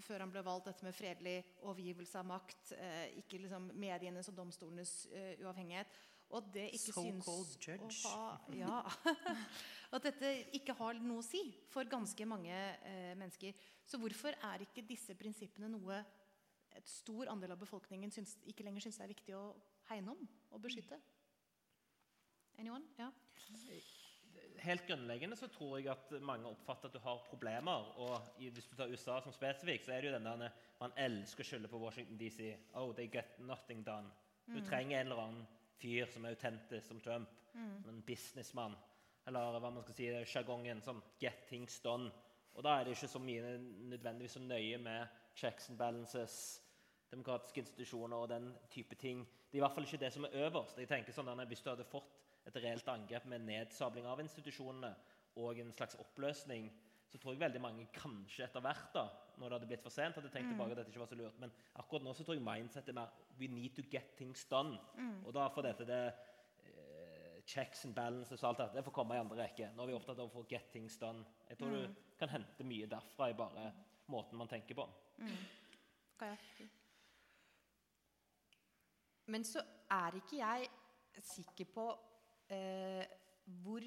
før 0.00 0.24
han 0.24 0.32
ble 0.32 0.42
valgt, 0.46 0.70
dette 0.70 0.86
med 0.86 0.96
fredelig 0.96 1.34
overgivelse 1.60 2.20
av 2.20 2.28
makt, 2.30 2.72
eh, 2.78 3.18
ikke 3.20 3.42
liksom, 3.42 3.72
medienes 3.76 4.30
og 4.30 4.38
domstolenes 4.38 4.94
eh, 5.12 5.34
uavhengighet. 5.42 5.98
Og 6.28 6.38
at 6.42 6.48
det 6.54 6.64
ikke 6.76 6.92
So-called 6.92 7.52
judge. 7.64 8.00
å 8.04 8.12
ha 8.12 8.38
ja, 8.62 8.78
At 9.96 10.04
dette 10.04 10.32
ikke 10.56 10.76
har 10.76 10.98
noe 11.00 11.22
å 11.22 11.24
si 11.24 11.40
for 11.72 11.88
ganske 11.88 12.28
mange 12.28 12.52
eh, 12.52 13.12
mennesker. 13.16 13.56
Så 13.88 14.00
hvorfor 14.00 14.36
er 14.50 14.64
ikke 14.64 14.84
disse 14.88 15.16
prinsippene 15.16 15.70
noe 15.72 16.02
et 16.76 16.88
stor 16.88 17.32
andel 17.32 17.56
av 17.56 17.60
befolkningen 17.60 18.12
syns, 18.12 18.36
ikke 18.46 18.66
lenger 18.66 18.84
syns 18.84 19.00
det 19.00 19.06
er 19.06 19.14
viktig 19.14 19.38
å 19.38 19.46
hegne 19.88 20.12
om 20.12 20.28
og 20.52 20.60
beskytte? 20.64 21.00
Anyone? 22.58 22.84
Ja. 22.98 23.08
Helt 24.62 24.86
grunnleggende 24.86 25.36
så 25.36 25.46
tror 25.52 25.78
jeg 25.78 25.90
at 25.92 26.12
mange 26.20 26.48
oppfatter 26.48 26.88
at 26.88 26.94
du 26.94 26.98
har 27.04 27.24
problemer. 27.28 27.92
Og 27.98 28.42
i, 28.42 28.48
hvis 28.48 28.66
du 28.66 28.76
tar 28.76 28.90
USA 28.90 29.20
som 29.20 29.32
spesifikk, 29.32 29.84
så 29.84 29.92
er 29.92 30.00
det 30.00 30.10
jo 30.10 30.16
den 30.16 30.26
der 30.26 30.50
man 30.80 30.94
elsker 30.96 31.44
å 31.44 31.48
skylde 31.48 31.70
på 31.70 31.80
Washington 31.82 32.18
DC. 32.18 32.52
Oh, 32.74 32.92
they 32.94 33.06
get 33.12 33.38
nothing 33.38 33.84
done. 33.86 34.10
Du 34.48 34.60
trenger 34.64 35.00
en 35.00 35.10
eller 35.10 35.22
annen 35.22 35.46
fyr 35.78 36.08
som 36.10 36.24
er 36.24 36.36
autentisk 36.36 36.88
som 36.88 37.00
Trump. 37.00 37.34
Som 37.82 37.90
en 37.90 38.02
businessmann. 38.06 38.76
Eller 39.26 39.58
hva 39.60 39.70
man 39.70 39.82
skal 39.82 39.96
si, 39.96 40.08
sjargongen 40.30 40.80
som 40.82 41.02
get 41.20 41.46
things 41.48 41.80
done. 41.84 42.10
Og 42.54 42.64
da 42.64 42.78
er 42.78 42.86
det 42.86 42.96
ikke 42.96 43.10
så 43.12 43.20
mye 43.22 43.58
nødvendigvis 43.90 44.36
så 44.38 44.40
nøye 44.42 44.78
med 44.82 45.06
checks 45.36 45.68
and 45.70 45.78
balances, 45.78 46.62
demokratiske 47.10 47.60
institusjoner 47.60 48.16
og 48.16 48.28
den 48.28 48.48
type 48.70 48.94
ting. 48.94 49.20
Det 49.50 49.58
er 49.58 49.60
i 49.60 49.64
hvert 49.64 49.74
fall 49.74 49.86
ikke 49.86 50.00
det 50.04 50.12
som 50.12 50.24
er 50.24 50.46
øverst. 50.46 50.78
Jeg 50.78 50.88
tenker 50.88 51.12
sånn 51.12 51.46
Hvis 51.46 51.62
du 51.62 51.70
hadde 51.70 51.84
fått 51.84 52.16
et 52.48 52.58
reelt 52.62 52.88
angrep 52.88 53.26
med 53.30 53.44
nedsabling 53.46 54.06
av 54.08 54.20
institusjonene 54.22 54.92
og 55.38 55.60
en 55.62 55.72
slags 55.76 55.98
oppløsning, 56.00 56.68
så 57.08 57.18
tror 57.18 57.34
jeg 57.34 57.40
veldig 57.40 57.60
mange 57.62 57.86
kanskje 57.94 58.44
etter 58.44 58.64
hvert, 58.64 58.88
da, 58.92 59.04
når 59.38 59.48
det 59.48 59.56
hadde 59.56 59.68
blitt 59.70 59.84
for 59.84 59.94
sent, 59.94 60.16
hadde 60.18 60.30
tenkt 60.32 60.50
tilbake 60.52 60.74
at 60.74 60.80
dette 60.82 60.92
ikke 60.92 61.00
var 61.00 61.10
så 61.10 61.18
lurt. 61.18 61.38
Men 61.40 61.52
akkurat 61.80 62.04
nå 62.04 62.12
så 62.16 62.24
tror 62.26 62.36
jeg 62.36 62.44
mindsettet 62.44 62.92
er 62.92 62.98
mer 63.00 63.14
We 63.38 63.46
need 63.46 63.76
to 63.78 63.84
get 63.86 64.16
things 64.18 64.44
done. 64.50 64.76
Og 65.24 65.32
da 65.36 65.46
får 65.54 65.68
dette 65.68 65.86
det 65.88 66.00
uh, 66.10 67.36
checks 67.46 67.84
and 67.86 67.94
balances 67.94 68.42
og 68.42 68.48
alt 68.50 68.64
dette 68.64 68.80
det 68.80 68.84
får 68.88 68.96
komme 68.98 69.16
i 69.16 69.22
andre 69.22 69.38
rekke. 69.44 69.70
Nå 69.76 69.84
er 69.84 69.92
vi 69.92 69.96
opptatt 69.96 70.18
av 70.18 70.26
å 70.26 70.34
få 70.34 70.44
get 70.50 70.72
things 70.74 70.98
done. 70.98 71.22
Jeg 71.48 71.60
tror 71.60 71.76
du 71.76 72.02
kan 72.18 72.34
hente 72.34 72.66
mye 72.66 72.90
derfra 72.90 73.30
i 73.30 73.38
bare 73.38 73.70
måten 74.10 74.40
man 74.40 74.50
tenker 74.50 74.76
på. 74.76 74.88
Kaja? 76.18 76.36
Men 79.28 79.44
så 79.44 79.62
er 79.92 80.16
ikke 80.18 80.40
jeg 80.40 80.68
sikker 81.22 81.68
på 81.74 81.86
eh, 82.52 83.04
hvor 83.64 83.84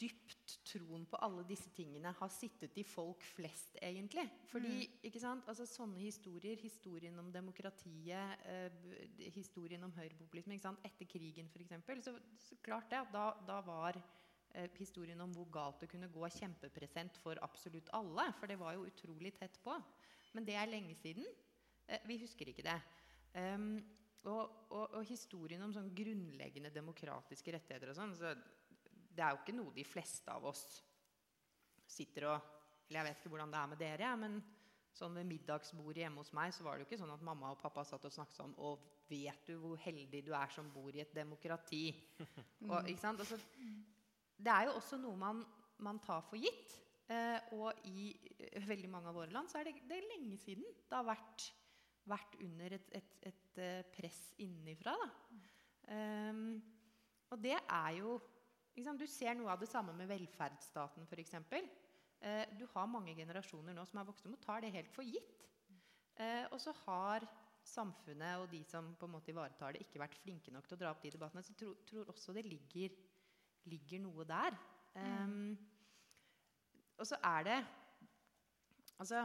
dypt 0.00 0.56
troen 0.66 1.04
på 1.06 1.18
alle 1.22 1.44
disse 1.46 1.70
tingene 1.74 2.10
har 2.18 2.30
sittet 2.32 2.74
i 2.80 2.84
folk 2.86 3.22
flest, 3.34 3.76
egentlig. 3.82 4.24
Fordi, 4.50 4.88
ikke 5.06 5.22
sant, 5.22 5.46
altså 5.50 5.66
Sånne 5.68 6.02
historier, 6.02 6.58
historien 6.60 7.18
om 7.22 7.30
demokratiet, 7.32 8.42
eh, 8.50 9.30
historien 9.36 9.86
om 9.86 9.94
høyrepopulisme 9.94 10.56
ikke 10.56 10.66
sant? 10.66 10.82
Etter 10.86 11.08
krigen, 11.10 11.50
f.eks., 11.52 12.04
så, 12.08 12.16
så 12.42 12.58
klart 12.64 12.90
det. 12.90 13.04
Da, 13.14 13.28
da 13.46 13.60
var 13.66 13.98
eh, 13.98 14.68
historien 14.80 15.22
om 15.22 15.34
hvor 15.36 15.48
galt 15.54 15.84
det 15.84 15.92
kunne 15.94 16.10
gå, 16.10 16.26
kjempepresent 16.40 17.20
for 17.22 17.38
absolutt 17.46 17.92
alle. 17.94 18.30
For 18.40 18.50
det 18.50 18.58
var 18.60 18.74
jo 18.74 18.88
utrolig 18.90 19.34
tett 19.38 19.60
på. 19.62 19.78
Men 20.34 20.46
det 20.48 20.58
er 20.58 20.70
lenge 20.70 20.98
siden. 20.98 21.26
Eh, 21.86 22.02
vi 22.10 22.18
husker 22.24 22.50
ikke 22.50 22.66
det. 22.66 22.80
Um, 23.34 23.78
og, 24.30 24.56
og, 24.72 24.96
og 24.98 25.04
historien 25.08 25.62
om 25.64 25.72
sånn 25.74 25.92
grunnleggende 25.96 26.72
demokratiske 26.72 27.54
rettigheter 27.56 27.92
og 27.92 27.98
sånn, 27.98 28.14
så 28.16 28.32
det 29.14 29.22
er 29.22 29.34
jo 29.34 29.42
ikke 29.42 29.56
noe 29.56 29.74
de 29.76 29.84
fleste 29.86 30.32
av 30.32 30.46
oss 30.50 30.64
sitter 31.94 32.30
og 32.32 32.50
Eller 32.84 33.00
jeg 33.00 33.06
vet 33.06 33.20
ikke 33.20 33.30
hvordan 33.32 33.52
det 33.52 33.58
er 33.58 33.68
med 33.70 33.80
dere, 33.80 34.08
men 34.20 34.34
sånn 34.94 35.14
ved 35.16 35.26
middagsbordet 35.26 36.02
hjemme 36.04 36.20
hos 36.20 36.32
meg 36.36 36.52
så 36.54 36.66
var 36.66 36.76
det 36.76 36.84
jo 36.84 36.88
ikke 36.90 37.00
sånn 37.00 37.14
at 37.14 37.24
mamma 37.24 37.52
og 37.54 37.60
pappa 37.62 37.84
satt 37.86 38.04
og 38.04 38.12
snakket 38.12 38.36
sånn 38.36 38.52
Og 38.62 38.82
vet 39.08 39.48
du 39.48 39.56
hvor 39.60 39.80
heldig 39.80 40.20
du 40.26 40.32
er 40.36 40.52
som 40.52 40.68
bor 40.72 40.94
i 40.94 41.02
et 41.02 41.14
demokrati? 41.16 41.88
Og, 42.70 42.88
ikke 42.88 43.00
sant? 43.00 43.20
Altså, 43.20 43.36
det 44.36 44.52
er 44.52 44.68
jo 44.68 44.78
også 44.78 44.98
noe 45.00 45.18
man, 45.20 45.42
man 45.84 46.00
tar 46.04 46.22
for 46.24 46.40
gitt. 46.40 46.72
Eh, 47.04 47.52
og 47.52 47.84
i 47.90 48.08
eh, 48.38 48.64
veldig 48.64 48.88
mange 48.88 49.10
av 49.10 49.18
våre 49.18 49.32
land 49.34 49.50
så 49.52 49.58
er 49.60 49.68
det, 49.68 49.74
det 49.84 49.98
er 49.98 50.06
lenge 50.08 50.38
siden 50.40 50.64
det 50.64 50.96
har 50.96 51.04
vært, 51.04 51.50
vært 52.08 52.36
under 52.44 52.76
et, 52.76 52.88
et, 52.98 53.16
et 53.30 53.60
eh, 53.62 53.82
press 53.94 54.20
innenfra. 54.44 54.94
Ehm, 55.92 56.58
og 57.32 57.40
det 57.42 57.56
er 57.56 57.90
jo 57.98 58.18
liksom, 58.76 58.98
Du 58.98 59.06
ser 59.08 59.36
noe 59.38 59.52
av 59.52 59.60
det 59.60 59.68
samme 59.70 59.94
med 59.96 60.08
velferdsstaten, 60.10 61.06
f.eks. 61.08 61.36
Uh, 62.24 62.44
du 62.56 62.64
har 62.72 62.88
mange 62.88 63.12
generasjoner 63.14 63.74
nå 63.76 63.82
som 63.84 63.98
er 64.00 64.06
voksne 64.08 64.32
og 64.32 64.40
tar 64.40 64.62
det 64.64 64.72
helt 64.72 64.92
for 64.94 65.04
gitt. 65.04 65.42
Uh, 66.16 66.46
og 66.54 66.60
så 66.62 66.72
har 66.86 67.26
samfunnet 67.64 68.40
og 68.40 68.48
de 68.52 68.62
som 68.68 68.92
på 68.96 69.08
en 69.08 69.12
måte 69.12 69.32
ivaretar 69.32 69.74
det, 69.74 69.82
ikke 69.84 70.00
vært 70.00 70.16
flinke 70.22 70.52
nok 70.54 70.66
til 70.68 70.78
å 70.78 70.80
dra 70.80 70.92
opp 70.94 71.04
de 71.04 71.12
debattene. 71.12 71.44
Så 71.44 71.56
tror, 71.58 71.76
tror 71.88 72.08
også 72.12 72.32
det 72.36 72.46
ligger 72.48 72.96
ligger 73.70 74.02
noe 74.04 74.26
der. 74.28 74.56
Um, 74.94 75.56
og 76.98 77.06
så 77.08 77.18
er 77.24 77.48
det 77.48 77.64
Altså 78.94 79.24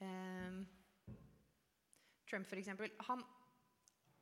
um, 0.00 0.60
Trump, 2.28 2.48
for 2.48 2.60
eksempel. 2.60 2.92
Han, 3.08 3.22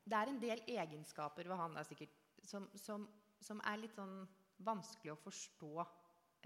det 0.05 0.19
er 0.19 0.31
en 0.31 0.41
del 0.43 0.63
egenskaper 0.69 1.49
ved 1.49 1.61
han 1.61 1.79
sikkert, 1.87 2.15
som, 2.43 2.69
som, 2.75 3.07
som, 3.41 3.63
er 3.71 3.81
litt 3.83 3.95
sånn 3.95 4.23
vanskelig 4.67 5.15
å 5.15 5.21
forstå 5.23 5.73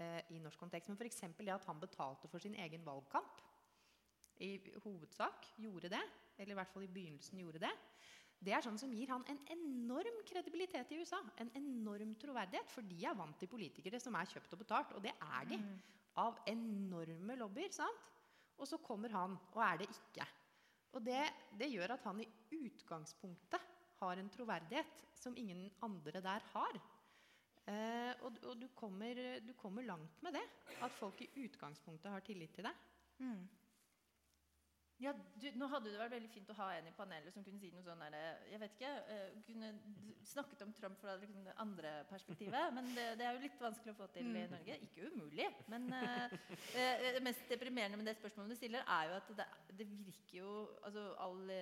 eh, 0.03 0.21
i 0.35 0.41
norsk 0.41 0.61
kontekst. 0.61 0.91
Men 0.91 0.99
f.eks. 0.99 1.23
det 1.39 1.53
at 1.53 1.67
han 1.69 1.81
betalte 1.81 2.29
for 2.31 2.43
sin 2.43 2.57
egen 2.57 2.85
valgkamp. 2.85 3.43
I 4.45 4.57
hovedsak 4.83 5.49
gjorde 5.57 5.89
det. 5.95 6.03
Eller 6.37 6.53
i 6.53 6.59
hvert 6.59 6.73
fall 6.73 6.85
i 6.85 6.93
begynnelsen 6.93 7.41
gjorde 7.41 7.63
det. 7.65 7.73
Det 8.37 8.53
er 8.53 8.61
sånn 8.61 8.77
som 8.77 8.91
gir 8.93 9.09
han 9.09 9.23
en 9.31 9.39
enorm 9.49 10.19
kredibilitet 10.29 10.91
i 10.93 10.99
USA. 11.01 11.19
En 11.41 11.49
enorm 11.57 12.13
troverdighet. 12.21 12.69
For 12.69 12.85
de 12.85 12.99
er 13.09 13.17
vant 13.17 13.37
til 13.41 13.49
politikere 13.49 14.01
som 14.01 14.17
er 14.19 14.29
kjøpt 14.29 14.53
og 14.53 14.61
betalt. 14.61 14.93
Og 14.93 15.01
det 15.05 15.15
er 15.17 15.49
de. 15.49 15.57
Mm. 15.63 15.77
Av 16.21 16.37
enorme 16.49 17.37
lobbyer. 17.37 17.73
sant? 17.73 18.05
Og 18.57 18.69
så 18.69 18.79
kommer 18.81 19.13
han 19.13 19.35
og 19.53 19.61
er 19.61 19.81
det 19.81 19.89
ikke. 19.93 20.25
Og 20.97 21.03
det, 21.05 21.21
det, 21.59 21.69
gjør 21.69 21.93
at 21.93 22.05
han 22.09 22.23
i 22.23 22.29
utgangspunktet 22.57 23.73
har 23.99 24.17
en 24.17 24.29
troverdighet 24.33 25.03
som 25.17 25.35
ingen 25.37 25.67
andre 25.85 26.21
der 26.25 26.45
har. 26.53 26.79
Eh, 27.67 28.13
og, 28.25 28.39
og 28.47 28.55
du, 28.57 28.65
kommer, 28.73 29.19
du, 29.45 29.53
kommer, 29.59 29.85
langt 29.85 30.23
med 30.25 30.33
det. 30.39 30.43
At 30.81 30.93
folk 30.97 31.21
i 31.21 31.29
utgangspunktet 31.43 32.09
har 32.13 32.25
tillit 32.25 32.55
til 32.57 32.65
deg. 32.65 32.81
Mm. 33.21 33.45
Ja, 34.97 35.11
du, 35.13 35.45
nå 35.53 35.67
hadde 35.69 35.91
det 35.91 35.99
vært 35.99 36.15
veldig 36.15 36.29
fint 36.33 36.49
å 36.49 36.55
ha 36.57 36.67
en 36.73 36.87
i 36.89 36.93
panelet 36.97 37.33
som 37.33 37.43
kunne 37.45 37.61
si 37.61 37.69
noe 37.69 37.83
sånn 37.85 37.99
jeg 38.17 38.61
vet 38.63 38.77
ikke, 38.77 38.93
uh, 39.11 39.35
kunne 39.45 39.69
snakket 40.25 40.63
om 40.65 40.71
Trump 40.73 40.97
fra 41.01 41.13
liksom, 41.21 41.43
det 41.45 41.53
andre 41.61 41.91
perspektivet. 42.09 42.73
Men 42.73 42.89
det, 42.95 43.05
det, 43.19 43.27
er 43.27 43.37
jo 43.37 43.43
litt 43.45 43.61
vanskelig 43.61 43.93
å 43.93 43.99
få 43.99 44.07
til 44.15 44.25
i 44.25 44.33
mm. 44.33 44.55
Norge. 44.55 44.79
Ikke 44.87 45.11
umulig. 45.11 45.49
Men 45.69 45.85
uh, 45.93 46.37
det 46.73 47.21
mest 47.25 47.45
deprimerende 47.51 48.01
med 48.01 48.09
det 48.09 48.17
spørsmålet 48.17 48.55
du 48.55 48.59
stiller, 48.59 48.87
er 48.97 49.11
jo 49.11 49.19
at 49.19 49.33
det, 49.41 49.47
det 49.81 49.89
virker 49.91 50.39
jo 50.39 50.55
altså 50.81 51.05
Alle, 51.27 51.59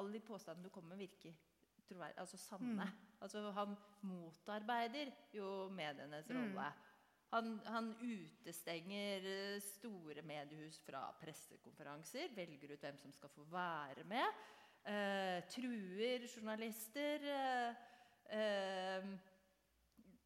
all 0.00 0.08
de 0.14 0.24
påstandene 0.24 0.70
du 0.70 0.72
kommer 0.72 0.94
med, 0.94 1.04
virker 1.04 1.36
troverdige, 1.84 2.20
altså 2.20 2.40
sanne. 2.40 2.88
Mm. 2.88 3.04
Altså, 3.20 3.50
han 3.50 3.76
motarbeider 4.02 5.12
jo 5.32 5.68
medienes 5.68 6.28
mm. 6.28 6.36
rolle. 6.36 6.72
Mm. 6.72 6.93
Han, 7.32 7.60
han, 7.66 7.94
utestenger 8.00 9.24
eh, 9.26 9.60
store 9.62 10.22
mediehus 10.22 10.80
fra 10.86 11.06
pressekonferanser, 11.20 12.28
velger 12.36 12.74
ut 12.74 12.84
hvem 12.84 12.98
som 13.00 13.12
skal 13.12 13.32
få 13.34 13.46
være 13.50 14.04
med. 14.04 14.42
Eh, 14.84 15.40
truer 15.50 16.28
journalister. 16.28 17.24
Eh, 17.34 18.38
eh, 18.38 19.14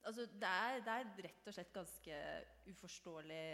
altså 0.07 0.27
det, 0.33 0.49
er, 0.49 0.81
det, 0.87 0.95
er, 0.95 1.13
rett 1.29 1.51
og 1.51 1.57
slett 1.57 1.75
ganske 1.75 2.21
uforståelig. 2.69 3.45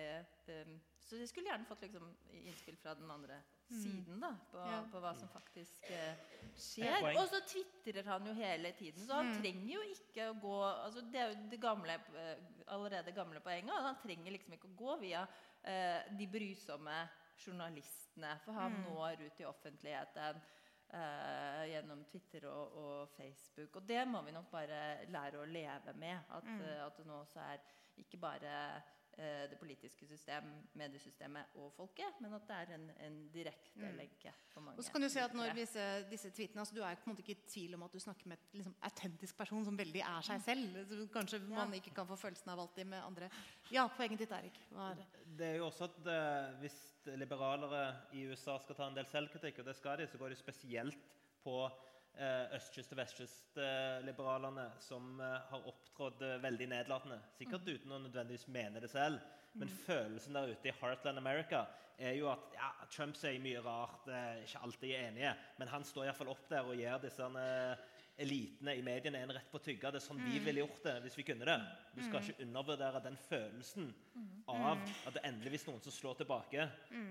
um, 0.48 0.78
så 1.04 1.20
jeg 1.20 1.28
skulle 1.28 1.50
gjerne 1.50 1.68
fått 1.68 1.86
liksom, 1.86 2.08
innspill 2.44 2.76
fra 2.80 2.94
den 2.98 3.10
andre 3.10 3.42
Mm. 3.70 3.82
siden 3.82 4.20
da, 4.20 4.30
på, 4.50 4.58
ja. 4.58 4.80
på, 4.92 5.00
hva 5.00 5.10
som 5.16 5.28
faktisk 5.32 5.86
uh, 5.88 6.40
skjer. 6.52 7.06
Og 7.16 7.28
så 7.30 7.40
tvitrer 7.48 8.04
han 8.10 8.26
jo 8.28 8.34
hele 8.36 8.72
tiden. 8.76 9.06
Så 9.06 9.16
han 9.16 9.30
mm. 9.32 9.38
trenger 9.40 9.70
jo 9.70 9.84
ikke 9.94 10.26
å 10.28 10.36
gå 10.42 10.56
altså 10.68 11.04
Det 11.08 11.20
er 11.20 11.32
jo 11.32 11.46
det 11.50 11.60
gamle, 11.62 11.96
uh, 12.12 12.34
allerede 12.76 13.14
gamle 13.16 13.40
poenget. 13.44 13.86
Han 13.88 14.00
trenger 14.02 14.36
liksom 14.36 14.56
ikke 14.56 14.68
å 14.68 14.76
gå 14.78 14.98
via 15.00 15.24
uh, 15.24 16.16
de 16.18 16.28
brysomme 16.30 16.98
journalistene. 17.40 18.36
For 18.44 18.60
han 18.60 18.76
mm. 18.76 18.84
når 18.90 19.24
ut 19.24 19.40
i 19.40 19.48
offentligheten 19.48 20.44
gjennom 21.68 22.04
Twitter 22.06 22.46
og, 22.50 22.76
og, 22.78 23.14
Facebook. 23.16 23.80
Og 23.80 23.88
det 23.88 24.02
må 24.08 24.22
vi 24.22 24.34
nok 24.34 24.50
bare 24.52 24.82
lære 25.10 25.40
å 25.40 25.48
leve 25.48 25.94
med. 25.98 26.28
At, 26.36 26.46
mm. 26.46 26.60
at 26.86 27.00
det 27.00 27.06
nå 27.08 27.20
også 27.22 27.42
er 27.44 27.64
ikke 28.04 28.20
bare 28.22 28.52
Eh, 28.74 29.03
det 29.50 29.58
politiske 29.60 30.06
system, 30.06 30.48
mediesystemet 30.78 31.54
og 31.60 31.72
folket, 31.76 32.20
men 32.20 32.32
at 32.34 32.46
det 32.48 32.56
er 32.56 32.72
en, 32.74 32.86
en 33.06 33.18
direkte 33.34 33.80
mm. 33.80 33.98
lenke 33.98 34.32
for 34.50 34.64
mange. 34.64 34.78
Og 34.78 34.86
så 34.86 34.92
kan 34.92 35.04
Du 35.04 35.08
si 35.12 35.20
at 35.22 35.36
når 35.36 35.54
disse, 35.56 35.84
disse 36.10 36.30
tweetene, 36.30 36.62
altså 36.62 36.74
Du 36.74 36.82
er 36.82 36.98
på 36.98 37.06
en 37.06 37.14
måte 37.14 37.24
ikke 37.24 37.36
i 37.36 37.46
tvil 37.52 37.76
om 37.78 37.86
at 37.86 37.94
du 37.94 38.02
snakker 38.02 38.28
med 38.28 38.36
en 38.36 38.58
liksom, 38.58 38.74
autentisk 38.88 39.38
person 39.38 39.64
som 39.64 39.78
veldig 39.78 40.02
er 40.02 40.26
seg 40.26 40.44
selv. 40.44 40.80
Kanskje 41.14 41.40
ja. 41.44 41.54
man 41.54 41.74
ikke 41.78 41.94
kan 41.94 42.08
få 42.10 42.18
følelsen 42.18 42.52
av 42.54 42.64
alltid 42.64 42.90
med 42.90 43.02
andre. 43.04 43.30
Ja, 43.74 43.86
poenget 43.96 44.24
ditt, 44.24 44.34
Erik. 44.34 44.60
Er 44.74 45.02
Det 45.24 45.48
er 45.52 45.56
jo 45.60 45.70
også 45.70 45.90
at 45.90 46.12
eh, 46.14 46.60
Hvis 46.62 46.78
liberalere 47.20 47.86
i 48.12 48.26
USA 48.30 48.58
skal 48.58 48.78
ta 48.78 48.88
en 48.88 48.96
del 48.96 49.06
selvkritikk, 49.10 49.60
og 49.60 49.70
det 49.70 49.76
skal 49.76 49.98
de, 50.00 50.08
så 50.10 50.18
går 50.18 50.34
de 50.34 50.40
spesielt 50.40 51.10
på 51.44 51.58
Eh, 51.68 51.93
østkyst- 52.54 52.92
og 52.94 52.98
vestkystliberalene 53.00 54.68
som 54.82 55.20
eh, 55.20 55.38
har 55.50 55.70
opptrådt 55.70 56.22
eh, 56.22 56.42
veldig 56.42 56.68
nedlatende. 56.70 57.18
Sikkert 57.38 57.66
mm. 57.66 57.72
uten 57.74 57.94
å 57.94 58.02
nødvendigvis 58.04 58.46
mene 58.54 58.82
det 58.82 58.90
selv. 58.92 59.18
Men 59.54 59.70
mm. 59.70 59.80
følelsen 59.86 60.36
der 60.38 60.52
ute 60.52 60.70
i 60.70 60.76
Heartland 60.80 61.18
America 61.18 61.64
er 61.98 62.14
jo 62.18 62.30
at 62.30 62.54
ja, 62.54 62.70
Trump 62.90 63.18
sier 63.18 63.42
mye 63.42 63.60
rart, 63.62 64.08
ikke 64.42 64.62
alltid 64.66 64.88
er 64.90 65.04
enige, 65.08 65.34
men 65.60 65.70
han 65.70 65.84
står 65.86 66.08
iallfall 66.08 66.32
opp 66.32 66.48
der 66.50 66.66
og 66.66 66.74
gir 66.74 66.96
disse 67.04 67.28
elitene 68.18 68.74
i 68.78 68.82
mediene 68.82 69.20
en 69.22 69.32
rett 69.34 69.46
på 69.50 69.60
å 69.60 69.62
tygge. 69.62 69.92
Det 69.94 70.00
er 70.00 70.06
sånn 70.06 70.22
vi 70.22 70.38
mm. 70.38 70.44
ville 70.46 70.64
gjort 70.64 70.82
det 70.86 70.94
hvis 71.04 71.18
vi 71.18 71.26
kunne 71.26 71.46
det. 71.46 71.56
Du 71.94 72.02
skal 72.02 72.22
ikke 72.22 72.46
undervurdere 72.46 73.02
den 73.04 73.18
følelsen 73.28 73.92
av 74.50 74.82
at 74.82 75.14
det 75.14 75.22
er 75.22 75.38
noen 75.38 75.82
som 75.86 75.94
slår 75.94 76.18
tilbake 76.22 76.66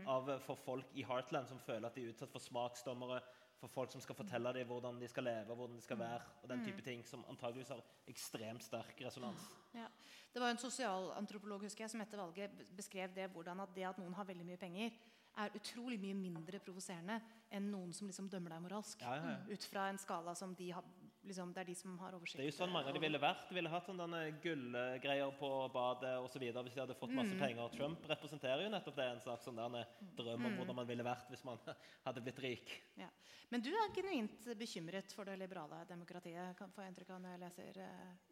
av, 0.08 0.36
for 0.44 0.60
folk 0.64 1.00
i 1.00 1.08
Heartland 1.08 1.48
som 1.52 1.64
føler 1.64 1.88
at 1.88 1.96
de 1.96 2.04
er 2.04 2.12
utsatt 2.12 2.32
for 2.32 2.44
smaksdommere 2.44 3.20
for 3.64 3.72
folk 3.72 3.94
som 3.96 4.02
skal 4.04 4.18
fortelle 4.18 4.52
dem 4.58 4.68
hvordan 4.68 5.00
de 5.00 5.08
skal 5.08 5.24
leve, 5.24 5.56
hvordan 5.56 5.78
de 5.80 5.86
skal 5.86 6.00
være, 6.00 6.22
og 6.44 6.50
den 6.52 6.66
type 6.66 6.82
mm. 6.82 6.84
ting 6.84 7.04
som 7.08 7.24
antageligvis 7.32 7.72
har 7.72 7.84
ekstremt 8.12 8.66
sterk 8.66 9.00
resonans. 9.06 9.46
Ja. 9.74 9.88
Det 10.34 10.42
var 10.42 10.52
en 10.52 10.60
sosialantropolog 10.60 11.64
husker 11.64 11.86
jeg, 11.86 11.94
som 11.94 12.02
etter 12.04 12.20
valget 12.20 12.64
beskrev 12.76 13.14
det 13.16 13.30
hvordan 13.32 13.64
at 13.64 13.76
det 13.76 13.86
at 13.88 14.00
noen 14.02 14.16
har 14.18 14.28
veldig 14.28 14.48
mye 14.50 14.60
penger, 14.60 14.96
er 15.38 15.56
utrolig 15.58 15.98
mye 16.02 16.18
mindre 16.18 16.60
provoserende 16.62 17.16
enn 17.54 17.72
noen 17.72 17.94
som 17.96 18.10
liksom 18.10 18.28
dømmer 18.30 18.54
deg 18.54 18.66
moralsk. 18.66 19.02
Ja, 19.02 19.16
ja, 19.18 19.38
ut 19.50 19.66
fra 19.70 19.88
en 19.90 20.02
skala 20.02 20.36
som 20.38 20.54
de 20.58 20.70
har 20.76 20.86
liksom, 21.28 21.54
det 21.54 21.64
er 21.64 21.70
de 21.70 21.76
som 21.78 21.96
har 22.02 22.16
oversikt. 22.18 22.40
Det 22.40 22.46
er 22.46 22.52
jo 22.52 22.56
sånn 22.56 22.74
mange 22.74 22.92
av 22.92 22.98
de 22.98 23.02
ville 23.04 23.22
vært. 23.22 23.46
De 23.50 23.58
ville 23.58 23.72
hatt 23.72 23.88
sånne 23.88 24.22
gullgreier 24.44 25.36
på 25.40 25.52
badet 25.74 26.14
osv. 26.24 26.44
hvis 26.44 26.76
de 26.76 26.84
hadde 26.84 26.98
fått 27.00 27.16
masse 27.16 27.36
mm. 27.36 27.44
penger. 27.44 27.72
Trump 27.78 28.10
representerer 28.12 28.66
jo 28.66 28.74
nettopp 28.74 29.00
det, 29.00 29.08
en 29.14 29.24
slags 29.24 29.48
sånn 29.48 29.60
drøm 29.60 29.80
om 29.80 30.50
mm. 30.50 30.60
hvordan 30.60 30.80
man 30.82 30.90
ville 30.90 31.08
vært 31.08 31.32
hvis 31.34 31.46
man 31.48 31.62
hadde 32.08 32.26
blitt 32.26 32.44
rik. 32.44 32.76
Ja. 33.00 33.10
Men 33.54 33.64
du 33.64 33.72
er 33.72 33.96
genuint 33.96 34.48
bekymret 34.60 35.14
for 35.16 35.30
det 35.30 35.38
liberale 35.42 35.84
demokratiet, 35.90 36.56
kan 36.60 36.72
få 36.74 36.88
inntrykk 36.88 37.16
av 37.16 37.24
når 37.24 37.36
jeg 37.36 37.44
leser 37.44 37.84
eh, 37.86 38.32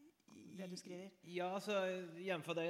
det 0.58 0.68
du 0.72 0.76
skriver? 0.80 1.12
Ja, 1.30 1.52
altså, 1.56 1.78
Jf. 2.18 2.50
det 2.58 2.68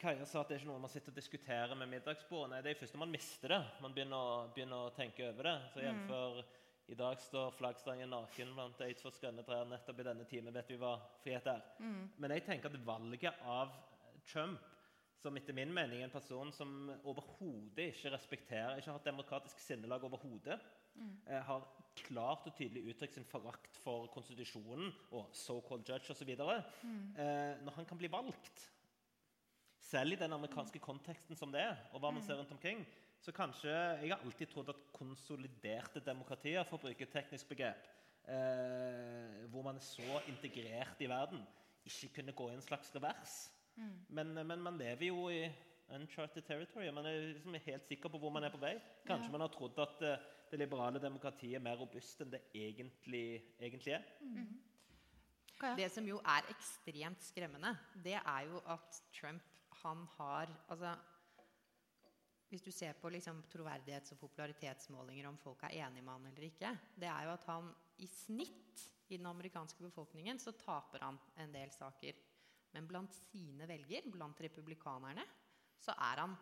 Kaja 0.00 0.26
sa, 0.26 0.42
at 0.42 0.50
det 0.50 0.56
er 0.56 0.62
ikke 0.62 0.72
noe 0.72 0.82
man 0.82 0.92
sitter 0.92 1.12
og 1.12 1.20
diskuterer 1.20 1.76
med 1.78 1.90
middagsbordet. 1.92 2.62
Det 2.64 2.72
er 2.72 2.80
først 2.80 2.96
når 2.96 3.04
man 3.04 3.14
mister 3.14 3.54
det, 3.54 3.60
man 3.84 3.94
begynner, 3.94 4.50
begynner 4.56 4.88
å 4.88 4.96
tenke 4.96 5.28
over 5.30 5.50
det. 5.50 5.56
Så 5.74 5.84
jf. 5.84 6.02
Mm. 6.02 6.58
I 6.92 6.96
dag 6.98 7.20
står 7.20 7.54
flaggstangen 7.56 8.10
naken 8.12 8.50
blant 8.52 8.80
Eidsvolls 8.84 9.16
grønne 9.22 9.40
trær. 9.46 9.64
Nettopp 9.64 10.02
i 10.02 10.04
denne 10.04 10.26
timen 10.28 10.52
vet 10.52 10.68
vi 10.68 10.76
hva 10.80 10.90
frihet 11.22 11.46
er. 11.48 11.62
Mm. 11.80 12.02
Men 12.20 12.34
jeg 12.34 12.44
tenker 12.44 12.68
at 12.68 12.84
valget 12.84 13.38
av 13.48 13.72
Trump, 14.28 14.66
som 15.22 15.38
etter 15.38 15.56
min 15.56 15.72
mening 15.72 16.02
er 16.02 16.10
en 16.10 16.12
person 16.12 16.50
som 16.52 16.90
overhodet 17.08 17.94
ikke 17.94 18.12
respekterer, 18.12 18.76
ikke 18.76 18.90
har 18.92 19.00
et 19.00 19.08
demokratisk 19.08 19.62
sinnelag 19.62 20.04
overhodet, 20.04 20.58
mm. 20.98 21.14
eh, 21.30 21.40
har 21.46 21.64
klart 22.02 22.50
og 22.50 22.56
tydelig 22.58 22.84
uttrykt 22.92 23.16
sin 23.16 23.28
forakt 23.30 23.78
for 23.80 24.10
konstitusjonen 24.12 24.92
og 25.14 25.30
so-called 25.32 25.88
judge 25.88 26.12
osv. 26.12 26.34
Mm. 26.36 27.06
Eh, 27.16 27.62
når 27.64 27.78
han 27.78 27.88
kan 27.88 28.02
bli 28.02 28.12
valgt, 28.12 28.66
selv 29.92 30.12
i 30.12 30.20
den 30.20 30.36
amerikanske 30.36 30.82
konteksten 30.82 31.40
som 31.40 31.54
det 31.54 31.64
er, 31.70 31.86
og 31.92 32.02
hva 32.02 32.12
man 32.12 32.20
mm. 32.20 32.26
ser 32.28 32.36
rundt 32.40 32.52
omkring, 32.52 32.84
så 33.22 33.32
kanskje 33.32 33.70
Jeg 33.72 34.10
har 34.10 34.22
alltid 34.24 34.50
trodd 34.50 34.70
at 34.72 34.84
konsoliderte 34.92 36.02
demokratier, 36.02 36.64
for 36.66 36.78
å 36.78 36.86
bruke 36.86 37.06
et 37.06 37.12
teknisk 37.14 37.48
begrep, 37.52 37.84
eh, 38.26 39.44
hvor 39.52 39.62
man 39.66 39.78
er 39.78 39.86
så 39.86 40.22
integrert 40.30 41.02
i 41.02 41.10
verden, 41.10 41.44
ikke 41.86 42.14
kunne 42.16 42.34
gå 42.38 42.48
i 42.50 42.56
en 42.56 42.64
slags 42.64 42.90
revers. 42.94 43.36
Mm. 43.76 43.94
Men, 44.08 44.34
men, 44.46 44.58
man 44.62 44.78
lever 44.78 45.06
jo 45.06 45.28
i 45.30 45.44
uncharted 45.94 46.44
territory. 46.46 46.90
Man 46.90 47.06
er 47.06 47.20
liksom 47.32 47.54
helt 47.54 47.86
sikker 47.88 48.10
på 48.12 48.18
hvor 48.18 48.34
man 48.34 48.44
er 48.44 48.52
på 48.52 48.60
vei. 48.62 48.74
Kanskje 49.06 49.30
ja. 49.30 49.32
man 49.32 49.46
har 49.46 49.54
trodd 49.54 49.78
at 49.82 50.04
eh, 50.06 50.26
det 50.50 50.60
liberale 50.60 51.00
demokratiet 51.00 51.56
er 51.56 51.64
mer 51.64 51.78
robust 51.80 52.20
enn 52.20 52.34
det 52.34 52.42
egentlig, 52.54 53.40
egentlig 53.60 53.96
er. 53.96 54.04
Mm. 54.20 54.50
Det 55.78 55.88
som 55.94 56.06
jo 56.06 56.18
er 56.26 56.48
ekstremt 56.50 57.22
skremmende, 57.22 57.76
det 58.04 58.18
er 58.18 58.46
jo 58.50 58.58
at 58.66 59.02
Trump 59.14 59.46
han 59.82 60.02
har 60.16 60.50
altså, 60.68 60.96
hvis 62.52 62.64
du 62.66 62.72
ser 62.74 62.98
på 63.00 63.08
liksom 63.08 63.38
troverdighets- 63.48 64.12
og 64.12 64.18
popularitetsmålinger 64.20 65.28
om 65.30 65.38
folk 65.40 65.62
er 65.64 65.78
enige 65.86 66.04
med 66.04 66.12
han 66.12 66.26
eller 66.28 66.48
ikke, 66.50 66.72
det 67.00 67.08
er 67.08 67.24
jo 67.24 67.30
at 67.32 67.46
han 67.48 67.70
i 68.04 68.08
snitt 68.10 68.82
i 69.08 69.16
den 69.16 69.28
amerikanske 69.30 69.80
befolkningen 69.80 70.40
så 70.40 70.52
taper 70.60 71.04
han 71.06 71.16
en 71.40 71.54
del 71.54 71.72
saker. 71.72 72.18
Men 72.72 72.88
blant 72.88 73.16
sine 73.16 73.68
velger, 73.68 74.04
blant 74.12 74.40
republikanerne, 74.44 75.24
så 75.80 75.96
er 75.96 76.22
han 76.24 76.36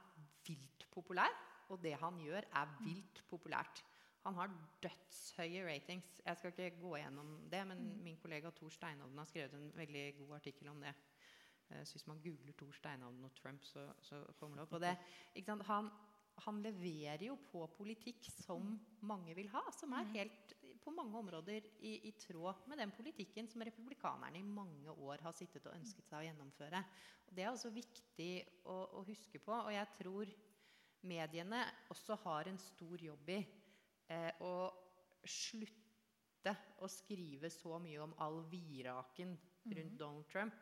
vilt 0.46 0.86
populær. 0.90 1.30
Og 1.70 1.78
det 1.82 1.94
han 2.02 2.18
gjør, 2.18 2.46
er 2.58 2.74
vilt 2.82 3.22
populært. 3.30 3.84
Han 4.24 4.34
har 4.34 4.50
dødshøye 4.82 5.62
ratings. 5.64 6.08
Jeg 6.26 6.36
skal 6.36 6.52
ikke 6.52 6.82
gå 6.82 6.96
gjennom 6.98 7.36
det, 7.50 7.62
men 7.70 7.84
min 8.02 8.18
kollega 8.18 8.50
Tor 8.50 8.72
Steinovden 8.74 9.18
har 9.22 9.30
skrevet 9.30 9.54
en 9.54 9.70
veldig 9.78 10.04
god 10.18 10.34
artikkel 10.40 10.68
om 10.72 10.82
det. 10.82 10.92
Eh, 11.70 11.84
så 11.86 11.96
hvis 11.96 12.06
man 12.10 12.22
googler 12.22 12.56
Tor 12.58 12.72
Steinhavn 12.76 13.26
og 13.26 13.34
Trump, 13.38 13.64
så, 13.66 13.86
så 14.04 14.22
kommer 14.38 14.60
det 14.60 14.66
opp. 14.66 14.78
Og 14.78 14.84
det? 14.84 14.96
Han, 15.68 15.90
han 16.46 16.62
leverer 16.64 17.26
jo 17.28 17.36
på 17.50 17.66
politikk 17.76 18.30
som 18.40 18.74
mange 19.06 19.34
vil 19.36 19.50
ha, 19.52 19.62
som 19.76 19.94
er 19.96 20.12
helt 20.14 20.54
på 20.80 20.92
mange 20.96 21.18
områder 21.18 21.66
i, 21.84 21.96
i 22.08 22.12
tråd 22.16 22.64
med 22.70 22.80
den 22.80 22.92
politikken 22.96 23.48
som 23.48 23.62
republikanerne 23.66 24.40
i 24.40 24.46
mange 24.46 24.90
år 24.90 25.20
har 25.24 25.36
sittet 25.36 25.66
og 25.68 25.76
ønsket 25.76 26.08
seg 26.08 26.22
å 26.22 26.26
gjennomføre. 26.28 26.80
Og 27.28 27.34
det 27.36 27.44
er 27.44 27.50
også 27.52 27.72
viktig 27.74 28.30
å, 28.64 28.78
å 28.96 29.04
huske 29.08 29.42
på, 29.44 29.52
og 29.52 29.72
jeg 29.74 29.90
tror 29.98 30.32
mediene 31.06 31.62
også 31.92 32.16
har 32.24 32.48
en 32.50 32.60
stor 32.60 33.04
jobb 33.04 33.30
i 33.36 33.38
eh, 34.12 34.40
å 34.44 34.54
slutte 35.28 36.56
å 36.80 36.88
skrive 36.88 37.50
så 37.52 37.76
mye 37.82 38.00
om 38.00 38.16
all 38.24 38.40
viraken 38.48 39.36
rundt 39.68 39.98
Donald 40.00 40.28
Trump. 40.32 40.56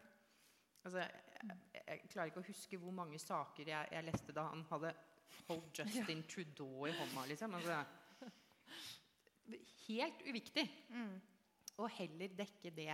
Altså, 0.87 1.03
jeg, 1.03 1.57
jeg, 1.75 2.03
klarer 2.13 2.31
ikke 2.31 2.43
å 2.43 2.49
huske 2.49 2.81
hvor 2.81 2.95
mange 2.95 3.19
saker 3.21 3.71
jeg, 3.73 3.93
jeg 3.93 4.07
leste 4.07 4.35
da 4.37 4.47
han 4.51 4.65
hadde 4.71 4.93
holdt 5.49 5.79
Justin 5.83 6.23
Trudeau 6.29 6.87
i 6.89 6.95
hånda. 6.97 7.25
liksom. 7.31 7.57
Altså, 7.59 7.83
helt 9.89 10.23
uviktig. 10.29 10.67
Og 11.79 11.91
heller 11.95 12.35
dekke 12.39 12.73
det 12.75 12.91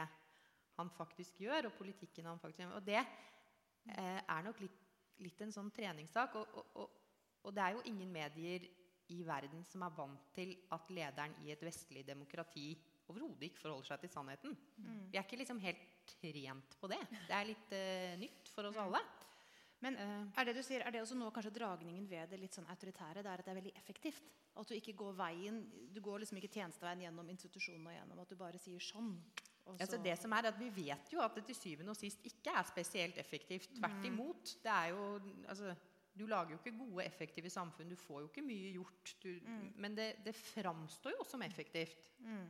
han 0.74 0.90
faktisk 0.90 1.40
gjør, 1.44 1.68
og 1.68 1.76
politikken 1.78 2.26
han 2.28 2.40
faktisk 2.42 2.64
gjør. 2.64 2.78
Og 2.78 2.86
det 2.86 3.00
eh, 3.00 4.20
er 4.20 4.42
nok 4.44 4.60
litt, 4.64 4.80
litt, 5.22 5.44
en 5.44 5.54
sånn 5.54 5.70
treningssak. 5.74 6.34
Og, 6.40 6.58
og, 6.58 6.80
og, 6.82 6.96
og, 7.44 7.52
det 7.54 7.62
er 7.64 7.76
jo 7.76 7.84
ingen 7.90 8.10
medier 8.12 8.66
i 9.12 9.20
verden 9.26 9.64
som 9.68 9.84
er 9.84 9.94
vant 9.96 10.30
til 10.34 10.54
at 10.74 10.90
lederen 10.96 11.36
i 11.44 11.52
et 11.52 11.62
vestlig 11.64 12.04
demokrati 12.08 12.72
overhodet 13.12 13.50
ikke 13.50 13.60
forholder 13.60 13.90
seg 13.90 14.04
til 14.04 14.12
sannheten. 14.14 14.54
Mm. 14.80 15.00
Vi 15.12 15.18
er 15.18 15.26
ikke 15.26 15.40
liksom 15.42 15.60
helt 15.60 15.82
trent 16.08 16.78
på 16.80 16.90
det. 16.92 17.00
Det 17.28 17.36
er 17.36 17.50
litt 17.50 17.76
uh, 17.76 18.14
nytt 18.20 18.50
for 18.54 18.70
oss 18.70 18.80
alle. 18.80 19.00
Men 19.84 19.98
uh, 20.00 20.20
er 20.40 20.48
det 20.48 20.56
du 20.56 20.62
sier, 20.64 20.84
er 20.84 20.94
det 20.94 21.02
også 21.04 21.16
nå 21.18 21.28
kanskje 21.34 21.54
dragningen 21.58 22.06
ved 22.08 22.30
det 22.32 22.40
litt 22.40 22.56
sånn 22.56 22.68
autoritære? 22.72 23.24
Det 23.24 23.30
er 23.30 23.42
at 23.42 23.48
det 23.48 23.52
er 23.54 23.60
veldig 23.60 23.74
effektivt? 23.80 24.28
At 24.54 24.70
du 24.70 24.76
ikke 24.76 24.94
går 24.96 25.16
veien, 25.18 25.64
du 25.92 25.98
går 26.04 26.22
liksom 26.22 26.38
ikke 26.40 26.52
tjenesteveien 26.54 27.02
gjennom 27.08 27.32
institusjonene 27.32 27.90
og 27.90 27.98
gjennom 27.98 28.22
at 28.22 28.30
du 28.30 28.38
bare 28.38 28.60
sier 28.62 28.82
sånn? 28.82 29.16
Altså 29.72 29.98
det 30.04 30.14
som 30.20 30.32
er 30.36 30.50
at 30.50 30.60
Vi 30.60 30.68
vet 30.76 31.12
jo 31.12 31.22
at 31.24 31.34
det 31.38 31.46
til 31.48 31.56
syvende 31.56 31.94
og 31.94 31.98
sist 31.98 32.24
ikke 32.28 32.52
er 32.52 32.66
spesielt 32.68 33.18
effektivt. 33.20 33.72
Tvert 33.78 34.02
mm. 34.02 34.08
imot. 34.10 34.56
det 34.62 34.72
er 34.72 34.92
jo, 34.92 35.06
altså, 35.48 35.74
Du 36.14 36.26
lager 36.26 36.54
jo 36.54 36.58
ikke 36.60 36.78
gode, 36.78 37.04
effektive 37.04 37.50
samfunn. 37.50 37.88
Du 37.90 37.96
får 37.96 38.20
jo 38.20 38.28
ikke 38.28 38.44
mye 38.46 38.74
gjort. 38.76 39.16
Du, 39.22 39.28
mm. 39.28 39.72
Men 39.76 39.96
det, 39.96 40.10
det, 40.24 40.34
framstår 40.34 41.16
jo 41.16 41.24
som 41.26 41.42
effektivt. 41.42 42.12
Mm. 42.18 42.46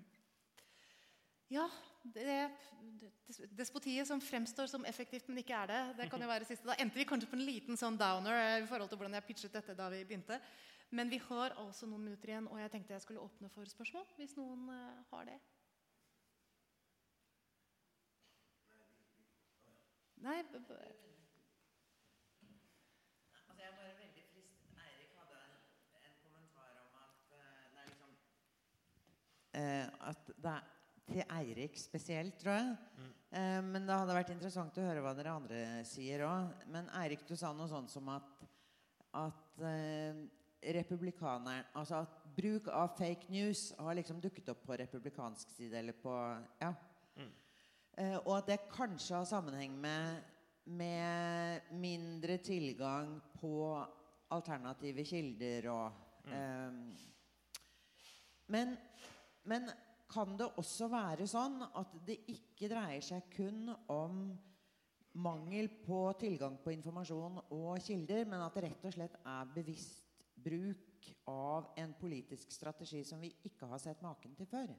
Ja, 1.52 1.66
det, 2.02 2.50
despotiet 3.50 4.08
som 4.08 4.20
fremstår 4.20 4.66
som 4.66 4.84
effektivt, 4.84 5.28
men 5.28 5.38
ikke 5.42 5.56
er 5.56 5.70
det. 5.70 5.80
Det 5.98 6.10
kan 6.12 6.22
jo 6.22 6.28
være 6.28 6.48
siste. 6.48 6.68
Da 6.68 6.76
endte 6.80 6.98
vi 6.98 7.06
kanskje 7.08 7.28
på 7.30 7.36
en 7.38 7.44
liten 7.46 7.80
sånn 7.80 7.98
downer 8.00 8.38
eh, 8.40 8.62
i 8.62 8.68
forhold 8.68 8.88
til 8.92 9.00
hvordan 9.00 9.16
jeg 9.18 9.26
pitchet 9.28 9.58
dette 9.58 9.76
da 9.76 9.90
vi 9.92 10.04
begynte. 10.04 10.40
Men 10.94 11.10
vi 11.10 11.18
har 11.28 11.56
altså 11.60 11.88
noen 11.90 12.04
minutter 12.06 12.32
igjen, 12.32 12.48
og 12.48 12.60
jeg 12.60 12.72
tenkte 12.72 12.94
jeg 12.94 13.04
skulle 13.04 13.24
åpne 13.24 13.50
for 13.52 13.68
spørsmål. 13.68 14.06
Hvis 14.18 14.36
noen 14.38 14.68
uh, 14.70 15.04
har 15.10 15.28
det. 15.28 15.38
Nei 20.24 20.38
at 30.04 30.30
det 30.42 30.50
er 30.50 30.73
til 31.08 31.24
Eirik 31.24 31.76
spesielt, 31.78 32.36
tror 32.40 32.56
jeg. 32.56 32.76
Mm. 32.98 33.10
Eh, 33.38 33.60
men 33.66 33.86
det 33.86 33.98
hadde 33.98 34.16
vært 34.16 34.32
interessant 34.34 34.78
å 34.78 34.86
høre 34.86 35.02
hva 35.04 35.12
dere 35.16 35.34
andre 35.34 35.60
sier 35.88 36.24
òg. 36.26 36.64
Men 36.72 36.88
Eirik, 37.00 37.26
du 37.28 37.34
sa 37.36 37.52
noe 37.56 37.68
sånt 37.70 37.92
som 37.92 38.08
at, 38.14 38.44
at 39.20 39.64
eh, 39.68 40.24
republikaneren 40.74 41.66
Altså 41.76 41.98
at 42.00 42.20
bruk 42.34 42.70
av 42.72 42.94
fake 42.98 43.28
news 43.28 43.66
har 43.78 43.98
liksom 43.98 44.20
dukket 44.22 44.48
opp 44.54 44.62
på 44.66 44.78
republikansk 44.80 45.50
side, 45.56 45.76
eller 45.78 45.96
på 45.98 46.14
Ja. 46.62 46.72
Mm. 47.16 47.32
Eh, 47.96 48.16
og 48.24 48.38
at 48.38 48.48
det 48.48 48.62
kanskje 48.72 49.20
har 49.20 49.28
sammenheng 49.28 49.76
med, 49.80 50.22
med 50.64 51.68
mindre 51.78 52.38
tilgang 52.42 53.20
på 53.38 53.84
alternative 54.34 55.04
kilder 55.06 55.68
og 55.70 55.92
mm. 56.24 56.32
eh, 56.34 57.10
men, 58.46 58.74
men 59.48 59.70
kan 60.14 60.36
det 60.38 60.46
også 60.60 60.88
være 60.92 61.26
sånn 61.28 61.58
at 61.66 61.94
det 62.06 62.20
ikke 62.30 62.70
dreier 62.70 63.02
seg 63.02 63.26
kun 63.34 63.66
om 63.90 64.26
mangel 65.14 65.68
på 65.82 65.98
tilgang 66.18 66.56
på 66.62 66.72
informasjon 66.74 67.38
og 67.54 67.82
kilder, 67.82 68.24
men 68.26 68.42
at 68.42 68.56
det 68.56 68.64
rett 68.68 68.86
og 68.88 68.94
slett 68.94 69.14
er 69.20 69.52
bevisst 69.54 70.02
bruk 70.44 71.08
av 71.30 71.70
en 71.80 71.94
politisk 71.98 72.52
strategi 72.52 73.04
som 73.06 73.22
vi 73.22 73.30
ikke 73.48 73.68
har 73.70 73.80
sett 73.82 74.02
maken 74.04 74.34
til 74.38 74.48
før? 74.50 74.72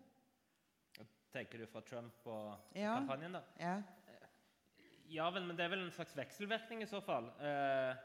Tenker 1.35 1.59
du 1.59 1.67
fra 1.67 1.81
Trump 1.83 2.27
og 2.31 2.75
ja. 2.77 2.95
kampanjen, 2.95 3.35
da? 3.35 3.41
Ja. 3.59 3.77
ja 5.11 5.29
vel, 5.35 5.47
men 5.47 5.57
det 5.57 5.65
er 5.65 5.73
vel 5.73 5.85
en 5.85 5.95
slags 5.95 6.15
vekselvirkning 6.15 6.83
i 6.85 6.89
så 6.89 7.01
fall. 7.03 7.27
Eh, 7.43 8.03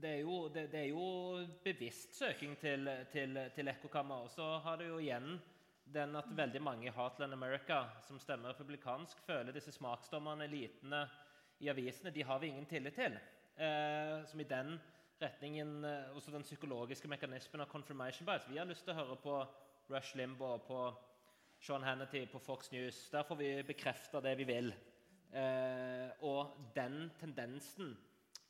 det 0.00 0.12
er 0.16 0.20
jo, 0.22 0.36
det, 0.52 0.68
det 0.72 0.84
er 0.84 0.90
jo 0.92 1.46
bevisst 1.64 2.14
søking 2.18 2.54
til, 2.60 2.86
til, 3.12 3.38
til 3.54 3.72
ekkokammer. 3.72 4.26
Og 4.26 4.30
så 4.30 4.46
har 4.64 4.78
det 4.80 4.88
jo 4.88 5.00
igjen 5.02 5.34
den 5.92 6.16
at 6.16 6.30
veldig 6.36 6.62
mange 6.62 6.86
i 6.88 6.94
Heartland 6.94 7.34
America 7.34 7.82
som 8.06 8.18
stemmer 8.20 8.54
republikansk, 8.54 9.20
føler 9.26 9.54
disse 9.54 9.72
smaksdommerne, 9.74 10.46
elitene 10.46 11.04
i 11.60 11.68
avisene, 11.72 12.12
de 12.14 12.24
har 12.24 12.38
vi 12.38 12.50
ingen 12.50 12.66
tillit 12.66 12.94
til. 12.94 13.18
Eh, 13.60 14.24
som 14.26 14.40
i 14.40 14.48
den 14.48 14.78
retningen 15.20 15.84
eh, 15.84 16.16
Også 16.16 16.32
den 16.32 16.46
psykologiske 16.46 17.08
mekanismen 17.08 17.60
av 17.60 17.68
confirmation 17.68 18.26
bias. 18.26 18.46
Vi 18.48 18.58
har 18.58 18.68
lyst 18.68 18.86
til 18.86 18.94
å 18.94 19.00
høre 19.02 19.16
på 19.20 19.34
Rush 19.90 20.16
Limbaugh, 20.16 20.62
på 20.64 20.78
Sean 21.60 21.84
Hannity, 21.84 22.24
på 22.26 22.38
Fox 22.38 22.70
News. 22.72 23.02
Der 23.12 23.26
får 23.26 23.36
vi 23.36 23.50
bekrefta 23.68 24.22
det 24.24 24.36
vi 24.38 24.46
vil. 24.48 24.72
Eh, 25.32 26.08
og 26.26 26.72
den 26.74 27.10
tendensen 27.20 27.92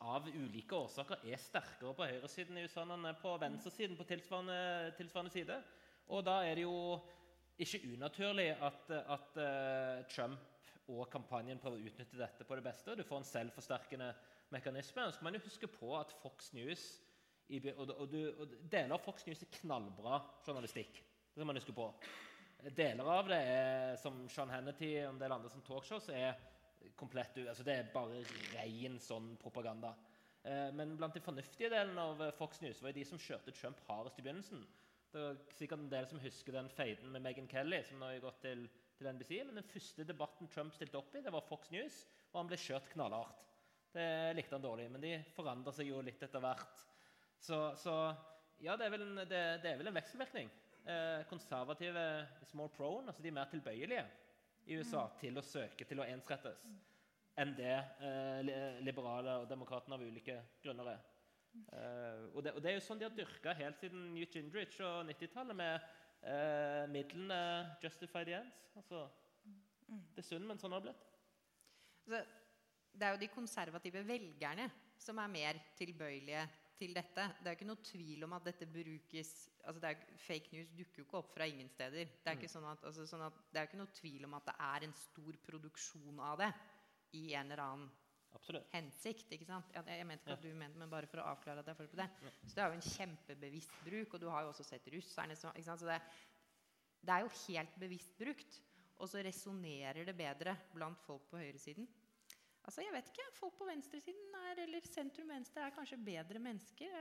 av 0.01 0.29
ulike 0.31 0.77
årsaker 0.79 1.27
er 1.29 1.41
sterkere 1.41 1.93
på 1.97 2.07
høyresiden 2.09 2.57
i 2.57 2.63
USA 2.65 2.87
enn 2.87 3.09
på 3.21 3.35
venstresiden 3.43 3.99
på 3.99 4.07
tilsvarende, 4.09 4.95
tilsvarende 4.97 5.35
side. 5.35 5.59
Og 6.11 6.25
da 6.25 6.39
er 6.47 6.57
det 6.57 6.65
jo 6.65 7.01
ikke 7.61 7.83
unaturlig 7.93 8.49
at, 8.57 8.91
at 8.99 9.39
uh, 9.41 10.07
Trump 10.09 10.39
og 10.91 11.07
kampanjen 11.13 11.61
prøver 11.63 11.79
å 11.79 11.91
utnytte 11.91 12.19
dette 12.19 12.47
på 12.47 12.57
det 12.59 12.65
beste. 12.65 12.97
Du 12.99 13.05
får 13.07 13.21
en 13.21 13.29
selvforsterkende 13.29 14.11
mekanisme. 14.51 15.07
Så 15.13 15.23
man 15.25 15.37
jo 15.37 15.45
huske 15.45 15.69
på 15.71 15.93
at 15.99 16.13
Fox 16.23 16.53
News 16.57 16.89
og, 17.51 17.91
og, 17.91 18.13
og, 18.15 18.53
Deler 18.71 18.95
av 18.95 19.03
Fox 19.03 19.25
News 19.27 19.43
er 19.43 19.51
knallbra 19.61 20.21
journalistikk. 20.47 21.01
Det 21.35 21.47
man 21.47 21.59
på. 21.75 21.87
Deler 22.77 23.09
av 23.09 23.31
det 23.31 23.39
er, 23.41 23.97
som 23.99 24.23
Sean 24.31 24.53
Hannity 24.53 24.93
og 25.01 25.15
en 25.15 25.21
del 25.23 25.35
andre 25.35 25.51
som 25.51 25.63
talkshows, 25.67 26.11
er 26.13 26.37
komplett 26.97 27.37
altså 27.43 27.65
Det 27.65 27.75
er 27.75 27.91
bare 27.93 28.23
ren 28.55 28.99
sånn 29.03 29.35
propaganda. 29.41 29.95
Eh, 30.43 30.69
men 30.77 30.95
blant 30.97 31.17
de 31.17 31.23
fornuftige 31.25 31.71
delene 31.73 32.05
av 32.13 32.23
Fox 32.39 32.61
News 32.63 32.81
var 32.85 32.95
de 32.97 33.05
som 33.09 33.21
kjørte 33.21 33.55
Trump 33.57 33.81
hardest 33.89 34.21
i 34.21 34.25
begynnelsen. 34.25 34.63
Det 35.11 35.23
er 35.27 35.39
sikkert 35.59 35.83
en 35.83 35.91
del 35.91 36.07
som 36.07 36.21
husker 36.23 36.55
den 36.55 36.69
feiden 36.71 37.11
med 37.11 37.25
Meghan 37.25 37.49
Kelly. 37.51 37.81
som 37.83 37.99
nå 37.99 38.13
har 38.13 38.23
gått 38.23 38.43
til, 38.45 38.69
til 38.99 39.09
NBC, 39.11 39.33
Men 39.47 39.59
den 39.59 39.71
første 39.73 40.05
debatten 40.07 40.49
Trump 40.49 40.75
stilte 40.75 40.99
opp 40.99 41.15
i, 41.15 41.23
det 41.25 41.33
var 41.35 41.47
Fox 41.49 41.71
News, 41.75 42.05
og 42.31 42.39
han 42.41 42.51
ble 42.51 42.59
kjørt 42.61 42.87
knallhardt. 42.93 43.43
Det 43.91 44.07
likte 44.39 44.55
han 44.55 44.63
dårlig, 44.63 44.87
men 44.91 45.03
de 45.03 45.17
forandrer 45.35 45.75
seg 45.75 45.91
jo 45.91 46.03
litt 46.07 46.23
etter 46.23 46.43
hvert. 46.45 46.85
Så, 47.43 47.59
så 47.81 47.95
ja, 48.63 48.77
det 48.77 48.87
er 48.87 48.95
vel 48.95 49.07
en, 49.09 49.23
det, 49.25 49.43
det 49.65 49.73
er 49.73 49.81
vel 49.81 49.91
en 49.91 49.99
vekselvirkning. 49.99 50.51
Eh, 50.87 51.25
konservative 51.29 52.07
is 52.45 52.55
more 52.55 52.71
prone, 52.77 53.09
altså 53.11 53.23
de 53.25 53.33
er 53.33 53.39
mer 53.41 53.51
tilbøyelige 53.51 54.07
i 54.71 54.79
USA 54.79 55.09
mm. 55.09 55.19
til 55.21 55.41
å 55.41 55.45
søke 55.45 55.89
til 55.89 56.01
å 56.01 56.07
ensrettes 56.07 56.69
enn 57.41 57.53
det 57.57 57.73
eh, 58.05 58.81
liberale 58.85 59.41
og 59.43 59.49
demokratene 59.51 59.97
av 59.97 60.05
ulike 60.05 60.37
grunner 60.63 60.95
er. 60.95 61.10
Uh, 61.51 62.31
og, 62.35 62.45
det, 62.45 62.53
og, 62.55 62.61
det, 62.63 62.71
er 62.71 62.77
jo 62.77 62.85
sånn 62.85 63.01
de 63.01 63.09
har 63.09 63.15
dyrka 63.15 63.55
helt 63.59 63.81
siden 63.81 64.13
Newt 64.15 64.37
Gingrich 64.37 64.77
og 64.87 65.09
90-tallet 65.09 65.59
med 65.59 65.89
uh, 66.23 66.85
midlene 66.93 67.41
'justify 67.83 68.23
the 68.27 68.37
ends'. 68.39 68.61
Altså, 68.79 69.09
det 69.89 70.23
er 70.23 70.29
synd, 70.29 70.47
men 70.47 70.61
sånn 70.63 70.77
har 70.77 70.85
det 70.85 70.93
blitt. 70.93 71.09
Altså, 72.07 72.23
det 72.93 73.07
er 73.07 73.15
jo 73.15 73.23
de 73.23 73.31
konservative 73.35 74.03
velgerne 74.07 74.71
som 75.01 75.19
er 75.19 75.33
mer 75.33 75.61
tilbøyelige 75.79 76.43
til 76.81 76.95
dette. 76.97 77.27
Det 77.41 77.51
er 77.51 77.57
ikke 77.59 77.69
noe 77.69 77.85
tvil 77.85 78.25
om 78.27 78.35
at 78.37 78.47
dette 78.49 78.69
brukes 78.71 79.33
altså 79.69 79.91
er, 79.91 80.05
Fake 80.21 80.53
news 80.55 80.71
dukker 80.77 81.03
jo 81.03 81.07
ikke 81.07 81.19
opp 81.21 81.33
fra 81.35 81.47
ingen 81.49 81.69
steder. 81.69 82.13
Det 82.21 82.31
er, 82.31 82.39
ikke 82.39 82.53
sånn 82.53 82.69
at, 82.71 82.85
altså, 82.89 83.07
sånn 83.09 83.27
at, 83.27 83.41
det 83.53 83.61
er 83.61 83.69
ikke 83.69 83.81
noe 83.81 83.97
tvil 83.97 84.27
om 84.29 84.37
at 84.39 84.47
det 84.49 84.57
er 84.67 84.87
en 84.87 84.97
stor 84.97 85.41
produksjon 85.47 86.23
av 86.25 86.41
det 86.41 86.51
i 87.19 87.25
en 87.35 87.51
eller 87.51 87.65
annen 87.65 87.91
Absolutt. 88.35 88.67
hensikt. 88.73 89.33
ikke 89.35 89.47
sant? 89.49 89.71
Jeg, 89.75 89.85
jeg 89.99 90.07
mente 90.07 90.27
ikke 90.27 90.39
at 90.39 90.45
du 90.45 90.51
mente, 90.55 90.79
men 90.79 90.91
bare 90.93 91.09
for 91.11 91.23
å 91.23 91.29
avklare 91.33 91.63
at 91.63 91.71
jeg 91.71 91.79
følger 91.79 91.95
på 91.95 92.01
det. 92.03 92.09
Så 92.47 92.57
det 92.57 92.65
er 92.65 92.69
jo 92.69 92.79
en 92.79 92.89
kjempebevisst 92.89 93.79
bruk, 93.87 94.15
og 94.15 94.23
du 94.23 94.29
har 94.33 94.45
jo 94.45 94.53
også 94.53 94.67
sett 94.67 94.91
russerne 94.95 95.39
som 95.39 95.55
ikke 95.55 95.69
sant? 95.69 95.83
Så 95.83 95.91
det, 95.91 96.01
det 97.07 97.17
er 97.17 97.25
jo 97.27 97.33
helt 97.47 97.81
bevisst 97.83 98.19
brukt. 98.21 98.61
Og 99.01 99.09
så 99.09 99.23
resonnerer 99.25 100.05
det 100.05 100.17
bedre 100.17 100.55
blant 100.75 101.01
folk 101.07 101.25
på 101.31 101.41
høyresiden. 101.41 101.89
Altså, 102.69 102.83
jeg 102.85 102.93
vet 102.93 103.07
ikke. 103.09 103.29
Folk 103.39 103.57
på 103.59 103.67
venstresiden 103.69 104.35
er, 104.51 104.63
eller 104.67 104.85
sentrum-venstre 104.85 105.65
er 105.65 105.73
kanskje 105.75 105.97
bedre 106.05 106.43
mennesker. 106.45 106.93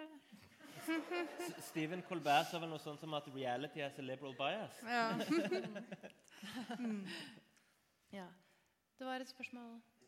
Steven 0.85 1.61
Stephen 1.67 2.03
Colbert 2.07 2.47
sa 2.49 2.61
vel 2.63 2.71
noe 2.71 2.79
sånt 2.79 3.01
som 3.03 3.13
at 3.17 3.27
reality 3.35 3.83
has 3.83 3.99
a 3.99 4.05
liberal 4.05 4.33
bias. 4.39 4.79
Ja. 4.87 5.09
mm. 6.79 7.03
ja. 8.15 8.27
Det 8.99 9.07
var 9.07 9.19
et 9.19 9.31
spørsmål 9.31 9.75
Ja. 9.75 9.98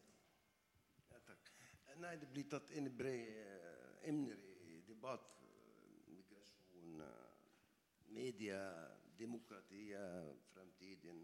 Nei, 2.02 2.16
det 2.18 2.32
blir 2.34 2.48
tatt 2.50 2.72
inn 2.74 2.88
i 2.90 2.92
brede 2.98 3.42
eh, 3.46 4.08
emner 4.10 4.40
i 4.66 4.80
debatt. 4.88 5.36
eh, 5.46 6.00
Migrasjon, 6.10 7.02
eh, 7.06 8.08
media, 8.16 8.62
demokratiet, 9.20 10.40
fremtiden 10.50 11.20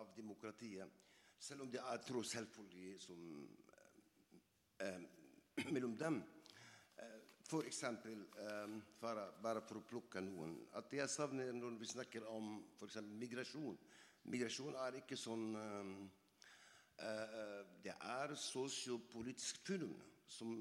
av 0.00 0.14
demokratiet. 0.16 0.96
Selv 1.36 1.66
om 1.66 1.74
det 1.74 1.82
er 1.82 2.00
tro 2.08 2.22
selvfølgelig 2.24 2.94
som 3.04 3.20
eh, 4.80 5.04
mellom 5.74 5.98
dem. 6.00 6.22
For 7.46 7.68
eksempel, 7.68 8.24
bare, 8.98 9.28
bare 9.44 9.60
for 9.62 9.78
å 9.78 9.86
plukke 9.86 10.18
noen 10.24 10.56
At 10.80 10.90
jeg 10.96 11.06
savner 11.12 11.52
når 11.54 11.76
vi 11.78 11.86
snakker 11.86 12.24
om 12.32 12.56
eksempel 12.80 13.12
migrasjon. 13.20 13.76
Migrasjon 14.32 14.74
er 14.82 14.96
ikke 14.98 15.20
sånn 15.20 15.52
det 16.96 17.92
er 17.92 18.34
sosiopolitisk 18.40 19.60
fenomen 19.66 20.12
som 20.26 20.52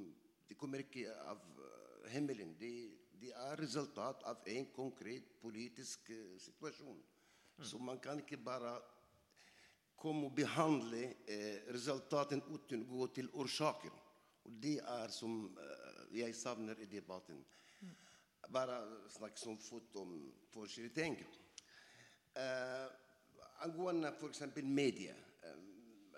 det 0.45 0.57
kommer 0.59 0.83
ikke 0.83 1.09
av 1.25 1.41
eh, 1.41 2.11
himmelen. 2.13 2.53
Det 2.59 2.73
de 3.15 3.31
er 3.31 3.57
resultat 3.57 4.23
av 4.27 4.43
en 4.51 4.65
konkret 4.75 5.29
politisk 5.41 6.11
situasjon. 6.43 6.97
Mm. 7.57 7.65
Så 7.65 7.79
man 7.79 7.99
kan 8.03 8.19
ikke 8.21 8.37
bare 8.37 8.75
komme 9.95 10.27
og 10.27 10.35
behandle 10.35 11.01
eh, 11.23 11.63
resultatene 11.73 12.43
uten 12.51 12.83
å 12.83 12.89
gå 12.99 13.07
til 13.15 13.31
årsaken. 13.33 13.95
Og 14.45 14.57
det 14.61 14.77
er 14.83 15.13
som 15.13 15.47
eh, 15.57 16.01
jeg 16.19 16.35
savner 16.37 16.81
i 16.83 16.89
debatten. 16.91 17.39
Bare 18.53 18.77
snakke 19.09 19.41
som 19.41 19.57
fort 19.57 19.95
om 19.97 20.11
forskjellige 20.53 20.93
ting. 20.99 21.15
Eh, 22.37 22.85
angående 23.65 24.11
f.eks. 24.13 24.43
media. 24.61 25.15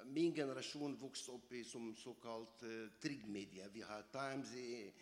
Eh, 0.07 0.13
min 0.13 0.33
generasjon 0.33 0.95
vokste 0.99 1.31
opp 1.31 1.51
i 1.53 1.63
som 1.63 1.95
såkalt 1.95 2.63
uh, 2.63 2.89
trygg-media. 2.99 3.67
Vi 3.69 3.81
har 3.81 4.03
Times 4.11 4.53
i 4.55 4.93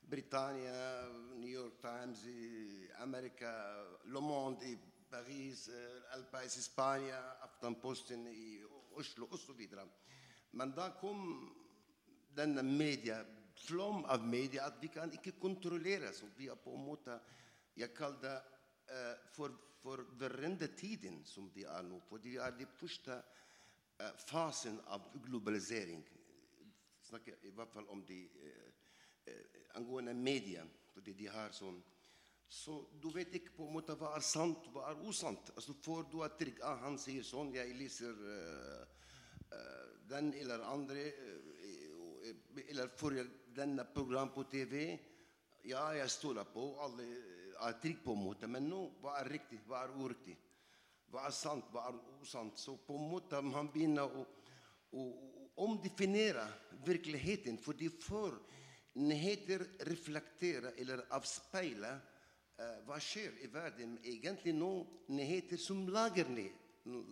Britannia, 0.00 1.08
New 1.36 1.50
York 1.50 1.80
Times 1.80 2.24
i 2.26 2.88
Amerika, 2.98 3.50
Le 4.04 4.20
Monde 4.20 4.66
i 4.66 4.78
Paris, 5.10 5.68
uh, 5.68 6.14
El 6.14 6.24
Pais 6.30 6.56
i 6.56 6.62
Spania, 6.62 7.20
Aftenposten 7.42 8.26
i 8.28 8.62
Oslo 8.94 9.28
osv. 9.30 9.60
Men 10.52 10.72
da 10.72 10.90
kom 11.00 11.50
denne 12.36 12.62
media, 12.62 13.24
flom 13.66 14.04
av 14.04 14.24
media, 14.26 14.66
at 14.66 14.80
vi 14.80 14.88
kan 14.88 15.12
ikke 15.12 15.38
kontrollere. 15.40 16.12
Så 16.12 16.26
vi 16.36 16.48
er 16.48 16.56
på 16.56 16.74
en 16.74 16.86
måte 16.86 17.20
Jeg 17.76 17.94
kaller 17.94 18.20
det 18.20 18.38
uh, 18.92 19.28
for, 19.32 19.50
for 19.80 20.04
verrendetiden 20.18 21.24
som 21.24 21.50
vi 21.54 21.64
er 21.64 21.82
nå. 21.82 22.00
For 22.08 22.18
det 22.18 22.36
er 22.36 22.50
de 22.52 22.66
første 22.66 23.12
eh, 23.12 23.40
fasen 24.26 24.80
av 24.86 25.08
globalisering. 25.24 26.02
Snakker 27.02 27.44
i 27.46 27.50
hvert 27.50 27.72
fall 27.72 27.88
om 27.92 28.04
de 28.06 28.20
eh, 28.24 28.70
eh, 29.24 29.76
angående 29.78 30.14
media. 30.14 30.64
Fordi 30.92 31.14
de 31.16 31.26
har 31.32 31.52
sånn 31.56 31.82
Så 32.52 32.74
du 33.00 33.06
vet 33.08 33.32
ikke 33.32 33.54
på 33.56 33.64
en 33.64 33.72
måte 33.78 33.94
hva 33.96 34.10
er 34.16 34.24
sant, 34.26 34.66
hva 34.74 34.90
er 34.90 34.98
usant. 35.08 35.52
Altså, 35.56 35.72
for 35.80 36.04
du 36.12 36.18
er 36.20 36.34
trygg 36.36 36.58
ah, 36.60 36.82
Han 36.84 36.98
sier 37.00 37.24
sånn, 37.24 37.54
jeg 37.56 37.72
leser 37.78 38.12
eh, 38.12 38.82
eh, 39.56 39.86
den 40.10 40.34
eller 40.36 40.64
andre 40.68 41.06
eller 41.08 42.68
Eller 42.68 43.16
jeg 43.16 43.30
denne 43.56 43.84
program 43.84 44.30
på 44.32 44.44
TV. 44.44 44.98
Ja, 45.64 45.92
jeg 45.96 46.10
stoler 46.10 46.44
på. 46.44 46.74
Alle 46.84 47.06
er 47.60 47.78
trygg 47.80 48.02
på 48.04 48.12
en 48.12 48.24
måte. 48.24 48.48
Men 48.48 48.68
nå, 48.68 48.82
hva 49.00 49.18
er 49.20 49.30
riktig, 49.32 49.60
hva 49.66 49.84
er 49.84 49.92
uriktig? 49.96 50.36
Hva 51.12 51.26
er 51.28 51.34
sant, 51.36 51.66
hva 51.68 51.90
er 51.90 51.98
usant? 52.24 52.56
Så 52.56 52.78
på 52.86 52.96
en 52.96 53.10
måte 53.10 53.40
man 53.44 53.68
begynner 53.72 54.08
å, 54.08 54.22
å, 54.96 55.02
å 55.04 55.66
omdefinere 55.66 56.46
virkeligheten. 56.86 57.58
Fordi 57.60 57.90
for 58.00 58.38
nyheter 58.96 59.66
reflekterer 59.88 60.72
eller 60.80 61.04
avspeiler 61.12 61.98
eh, 62.56 62.78
hva 62.88 62.96
skjer 62.96 63.42
i 63.44 63.50
verden. 63.52 63.98
Egentlig 64.08 64.54
nå 64.56 64.72
nyheter 65.12 65.60
som 65.60 65.84
lager 65.92 66.32
ned, 66.32 66.56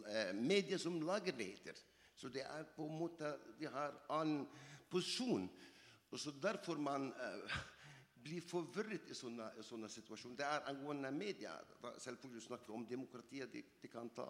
eh, 0.09 0.33
medier 0.33 0.81
som 0.81 0.97
lager 1.05 1.37
nyheter. 1.37 1.77
Så 2.17 2.33
det 2.33 2.47
er 2.49 2.65
på 2.77 2.89
en 2.89 2.99
måte 3.01 3.37
Vi 3.61 3.69
har 3.69 4.01
annen 4.17 4.47
posisjon. 4.89 5.45
Og 6.11 6.19
så 6.19 6.33
derfor 6.41 6.81
man 6.81 7.13
eh, 7.13 7.61
blir 8.25 8.45
forvirret 8.45 9.11
i 9.11 9.17
sånne, 9.17 9.51
i 9.59 9.65
sånne 9.65 9.89
situasjoner. 9.93 10.37
Det 10.41 10.47
er 10.47 10.67
angående 10.71 11.11
media. 11.15 11.55
Selvfølgelig 11.99 12.43
snakker 12.47 12.75
om 12.75 12.87
demokratiet. 12.89 13.53
Det, 13.53 13.65
de 13.83 13.91
kan 13.93 14.11
ta 14.15 14.27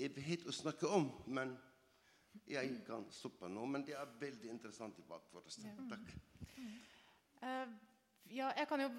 evighet 0.00 0.46
å 0.48 0.54
snakke 0.54 0.88
om. 0.88 1.10
Men 1.26 1.56
jeg 2.50 2.80
kan 2.86 3.06
stoppe 3.12 3.50
nå. 3.50 3.66
Men 3.66 3.84
det 3.86 3.96
er 3.98 4.16
veldig 4.20 4.50
interessant 4.52 4.98
i 4.98 5.06
for. 5.06 5.22
Takk. 5.90 6.16
Eh, 7.40 7.78
ja, 8.36 8.50
jeg 8.56 8.68
kan 8.68 8.82
jo 8.84 8.90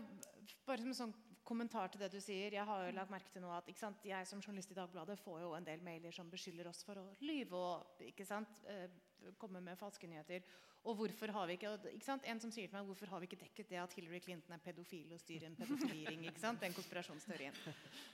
bare 0.66 0.82
som 0.82 0.94
en 0.94 0.98
sånn 0.98 1.18
kommentar 1.48 1.92
til 1.92 2.02
det 2.04 2.12
du 2.14 2.20
sier. 2.24 2.54
Jeg 2.54 2.66
har 2.68 2.86
jo 2.86 2.96
lagt 2.96 3.12
merke 3.14 3.32
til 3.34 3.44
nå 3.44 3.52
at 3.56 3.68
ikke 3.70 3.84
sant, 3.84 4.04
jeg 4.08 4.28
som 4.30 4.42
journalist 4.44 4.72
i 4.74 4.78
Dagbladet 4.78 5.18
får 5.20 5.42
jo 5.44 5.54
en 5.58 5.68
del 5.68 5.84
mailer 5.84 6.14
som 6.16 6.30
beskylder 6.32 6.70
oss 6.70 6.84
for 6.88 7.02
å 7.02 7.08
lyve 7.26 7.58
og 7.58 8.04
eh, 8.06 9.00
komme 9.42 9.64
med 9.64 9.80
falske 9.80 10.10
nyheter. 10.10 10.46
Og 10.82 10.96
hvorfor 10.98 11.30
har 11.36 11.46
vi 11.46 11.56
ikke, 11.60 11.72
ikke 11.94 12.06
sant, 12.06 12.24
En 12.26 12.40
som 12.42 12.52
sier 12.54 12.70
til 12.70 12.74
meg 12.74 12.88
hvorfor 12.88 13.12
har 13.12 13.22
vi 13.22 13.28
ikke 13.30 13.38
dekket 13.44 13.70
det 13.70 13.78
at 13.78 13.94
Hillary 13.94 14.20
Clinton 14.24 14.56
er 14.56 14.62
pedofil 14.64 15.12
og 15.14 15.20
styrer 15.22 15.46
en 15.52 15.58
pedofiliring. 15.60 16.24
ikke 16.26 16.42
sant, 16.42 16.62
Den 16.62 16.74
konspirasjonsteorien. 16.74 17.60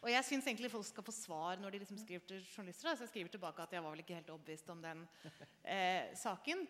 Og 0.01 0.11
jeg 0.11 0.25
syns 0.27 0.49
egentlig 0.49 0.71
folk 0.73 0.85
skal 0.89 1.07
få 1.07 1.15
svar 1.15 1.61
når 1.61 1.71
de 1.71 1.79
liksom 1.85 2.01
skriver 2.01 2.27
til 2.27 2.43
journalister. 2.43 2.95
Så 2.95 3.07
jeg 3.07 3.13
skriver 3.13 3.31
tilbake 3.37 3.63
at 3.63 3.77
jeg 3.77 3.83
var 3.83 3.95
vel 3.95 4.03
ikke 4.03 4.19
helt 4.19 4.33
overbevist 4.35 4.69
om 4.75 4.83
den 4.83 5.07
eh, 5.63 6.11
saken. 6.19 6.67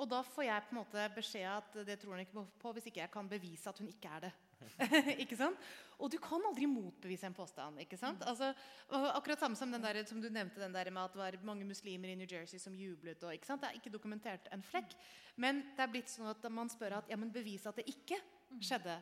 Og 0.00 0.10
da 0.10 0.22
får 0.26 0.48
jeg 0.48 0.66
på 0.66 0.74
en 0.74 0.80
måte 0.80 1.08
beskjed 1.14 1.48
at 1.52 1.80
det 1.86 1.98
tror 2.00 2.16
hun 2.16 2.24
ikke 2.24 2.46
på 2.58 2.72
hvis 2.74 2.90
ikke 2.90 3.04
jeg 3.04 3.12
kan 3.14 3.28
bevise 3.30 3.70
at 3.70 3.78
hun 3.78 3.90
ikke 3.92 4.10
er 4.16 4.26
det. 4.26 4.32
ikke 5.22 5.36
sant? 5.38 5.60
Og 6.00 6.10
du 6.12 6.16
kan 6.22 6.42
aldri 6.48 6.66
motbevise 6.68 7.28
en 7.28 7.36
påstand. 7.36 7.80
ikke 7.82 7.98
sant? 8.00 8.22
Altså, 8.28 8.52
akkurat 8.88 9.40
samme 9.40 9.58
som 9.58 9.72
den 9.72 9.84
der, 9.84 10.00
som 10.08 10.20
du 10.20 10.28
nevnte 10.32 10.60
den 10.62 10.74
der 10.74 10.90
med 10.90 11.02
at 11.02 11.14
det 11.14 11.20
var 11.20 11.38
mange 11.44 11.66
muslimer 11.68 12.12
i 12.12 12.16
New 12.18 12.28
Jersey 12.30 12.60
som 12.60 12.76
jublet. 12.76 13.22
Og, 13.24 13.34
ikke 13.34 13.48
sant? 13.48 13.62
Det 13.62 13.70
er 13.70 13.80
ikke 13.80 13.92
dokumentert 13.92 14.48
en 14.52 14.64
flekk. 14.64 14.96
Men 15.36 15.62
det 15.76 15.84
er 15.84 15.92
blitt 15.92 16.12
sånn 16.12 16.30
at 16.30 16.50
man 16.52 16.72
spør 16.72 17.00
at 17.00 17.10
ja, 17.12 17.18
men 17.20 17.32
bevis 17.32 17.66
at 17.68 17.80
det 17.80 17.88
ikke 17.92 18.20
skjedde. 18.60 18.96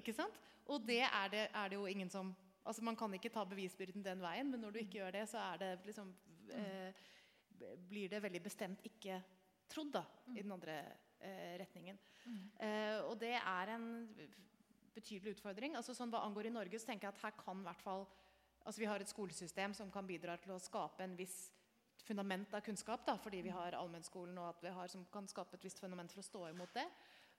ikke 0.00 0.14
sant? 0.16 0.38
Og 0.70 0.86
det 0.86 1.02
er 1.04 1.30
det, 1.32 1.48
er 1.52 1.70
det 1.70 1.80
jo 1.80 1.86
ingen 1.90 2.10
som 2.10 2.34
Altså 2.64 2.80
Man 2.80 2.96
kan 2.96 3.12
ikke 3.12 3.28
ta 3.28 3.42
bevisbyrden 3.44 4.00
den 4.00 4.22
veien, 4.24 4.48
men 4.48 4.62
når 4.64 4.70
du 4.72 4.78
ikke 4.80 5.02
gjør 5.02 5.10
det, 5.12 5.26
så 5.28 5.36
er 5.52 5.58
det 5.60 5.66
liksom 5.84 6.14
eh, 6.56 7.02
blir 7.90 8.08
det 8.08 8.22
veldig 8.24 8.40
bestemt 8.40 8.80
ikke 8.88 9.18
trodd 9.68 9.90
da, 9.92 10.00
i 10.32 10.40
den 10.40 10.54
andre 10.54 10.78
eh, 11.20 11.58
retningen. 11.60 11.98
Eh, 12.56 13.02
og 13.04 13.18
det 13.20 13.34
er 13.36 13.74
en 13.74 13.86
betydelig 14.94 15.36
utfordring. 15.36 15.76
Altså 15.78 15.94
sånn 15.96 16.12
Hva 16.12 16.22
angår 16.26 16.48
i 16.48 16.54
Norge, 16.54 16.78
så 16.80 16.90
tenker 16.90 17.08
jeg 17.08 17.16
at 17.16 17.24
her 17.26 17.36
kan 17.40 17.64
hvert 17.66 17.82
fall 17.84 18.06
altså 18.64 18.80
Vi 18.80 18.88
har 18.88 19.02
et 19.02 19.10
skolesystem 19.10 19.74
som 19.76 19.90
kan 19.92 20.06
bidra 20.08 20.38
til 20.40 20.54
å 20.54 20.62
skape 20.62 21.04
en 21.04 21.16
viss 21.18 21.50
fundament 22.04 22.54
av 22.56 22.62
kunnskap, 22.64 23.04
da, 23.06 23.16
fordi 23.20 23.42
vi 23.44 23.52
har 23.52 23.76
allmennskolen, 23.76 24.38
og 24.40 24.50
at 24.54 24.62
vi 24.64 24.72
har, 24.72 24.88
som 24.92 25.04
kan 25.12 25.28
skape 25.28 25.56
et 25.56 25.66
visst 25.66 25.80
fundament 25.80 26.12
for 26.12 26.22
å 26.22 26.26
stå 26.26 26.42
imot 26.50 26.72
det. 26.76 26.84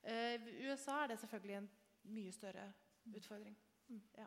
Eh, 0.06 0.46
USA 0.68 1.02
er 1.02 1.12
det 1.12 1.18
selvfølgelig 1.22 1.58
en 1.58 1.68
mye 2.14 2.34
større 2.34 2.66
utfordring. 3.10 3.56
Mm, 3.90 4.02
ja. 4.18 4.26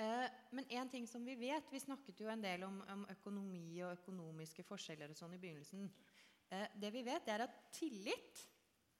Eh, 0.00 0.26
men 0.56 0.68
en 0.76 0.92
ting 0.92 1.06
som 1.08 1.24
vi 1.26 1.34
vet 1.36 1.66
Vi 1.72 1.80
snakket 1.82 2.20
jo 2.22 2.28
en 2.32 2.40
del 2.40 2.62
om, 2.64 2.78
om 2.88 3.02
økonomi 3.10 3.82
og 3.82 3.98
økonomiske 3.98 4.64
forskjeller 4.64 5.12
og 5.12 5.18
sånn 5.18 5.34
i 5.36 5.40
begynnelsen. 5.42 5.90
Eh, 6.50 6.68
det 6.80 6.92
vi 6.94 7.02
vet, 7.06 7.28
er 7.28 7.44
at 7.44 7.58
tillit, 7.74 8.44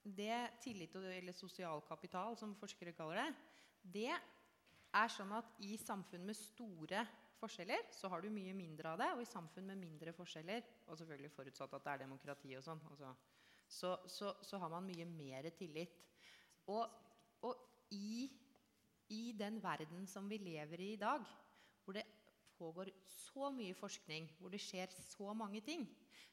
det 0.05 0.61
tillit 0.62 0.94
eller 0.96 1.32
sosial 1.36 1.82
kapital, 1.86 2.36
som 2.36 2.57
forskere 2.57 2.94
kaller 2.96 3.20
det, 3.20 3.32
det 3.82 4.11
er 4.11 5.12
sånn 5.12 5.32
at 5.36 5.59
i 5.64 5.76
samfunn 5.78 6.24
med 6.26 6.36
store 6.36 7.05
forskjeller 7.40 7.88
så 7.94 8.11
har 8.12 8.22
du 8.22 8.30
mye 8.32 8.55
mindre 8.57 8.92
av 8.92 9.01
det. 9.01 9.11
Og 9.14 9.22
i 9.24 9.28
samfunn 9.28 9.68
med 9.70 9.80
mindre 9.80 10.14
forskjeller, 10.16 10.64
og 10.88 10.98
selvfølgelig 10.98 11.34
forutsatt 11.34 11.76
at 11.76 11.86
det 11.86 11.92
er 11.92 12.05
demokrati 12.05 12.55
og 12.59 12.64
sånn, 12.66 12.82
altså, 12.90 13.12
så, 13.70 13.94
så, 14.11 14.34
så 14.42 14.59
har 14.59 14.72
man 14.72 14.88
mye 14.88 15.07
mer 15.09 15.51
tillit. 15.57 15.94
Og, 16.70 16.84
og 17.46 17.90
i, 17.94 18.26
i 19.14 19.22
den 19.38 19.61
verden 19.62 20.09
som 20.11 20.28
vi 20.30 20.40
lever 20.42 20.82
i 20.82 20.92
i 20.94 21.01
dag, 21.01 21.24
hvor 21.84 21.96
det 21.96 22.07
pågår 22.59 22.90
så 23.09 23.48
mye 23.55 23.76
forskning, 23.78 24.28
hvor 24.38 24.53
det 24.53 24.61
skjer 24.61 24.90
så 24.92 25.32
mange 25.36 25.62
ting, 25.64 25.86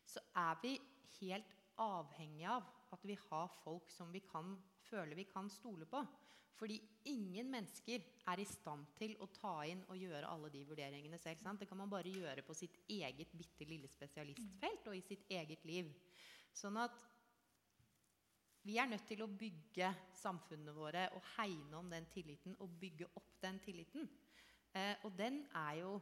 så 0.05 0.23
er 0.35 0.57
vi 0.63 0.75
helt 1.21 1.53
avhengig 1.77 2.47
av 2.49 2.65
at 2.95 3.03
vi 3.05 3.17
har 3.29 3.51
folk 3.63 3.89
som 3.91 4.11
vi 4.13 4.21
kan, 4.25 4.55
føler 4.87 5.17
vi 5.17 5.27
kan 5.29 5.49
stole 5.51 5.87
på. 5.89 6.01
Fordi 6.57 6.77
ingen 7.05 7.51
mennesker 7.53 8.01
er 8.31 8.41
i 8.41 8.45
stand 8.49 8.87
til 8.97 9.13
å 9.21 9.27
ta 9.29 9.59
inn 9.69 9.83
og 9.91 9.99
gjøre 9.99 10.29
alle 10.31 10.49
de 10.49 10.63
vurderingene 10.65 11.19
selv. 11.21 11.43
Sant? 11.43 11.61
Det 11.61 11.67
kan 11.69 11.77
man 11.77 11.91
bare 11.91 12.09
gjøre 12.09 12.41
på 12.45 12.55
sitt 12.57 12.79
eget 12.89 13.35
bitte 13.37 13.67
lille 13.69 13.89
spesialistfelt 13.91 14.89
og 14.89 14.97
i 14.97 15.03
sitt 15.05 15.29
eget 15.29 15.65
liv. 15.69 15.91
Sånn 16.57 16.79
at 16.81 16.97
vi 18.65 18.79
er 18.81 18.89
nødt 18.89 19.05
til 19.07 19.21
å 19.23 19.29
bygge 19.29 19.91
samfunnene 20.17 20.73
våre 20.75 21.05
og 21.15 21.29
hegne 21.37 21.77
om 21.77 21.91
den 21.93 22.09
tilliten 22.11 22.57
og 22.63 22.73
bygge 22.81 23.07
opp 23.15 23.37
den 23.43 23.61
tilliten. 23.63 24.09
Eh, 24.73 24.95
og 25.05 25.13
den 25.15 25.43
er 25.55 25.77
jo 25.83 25.93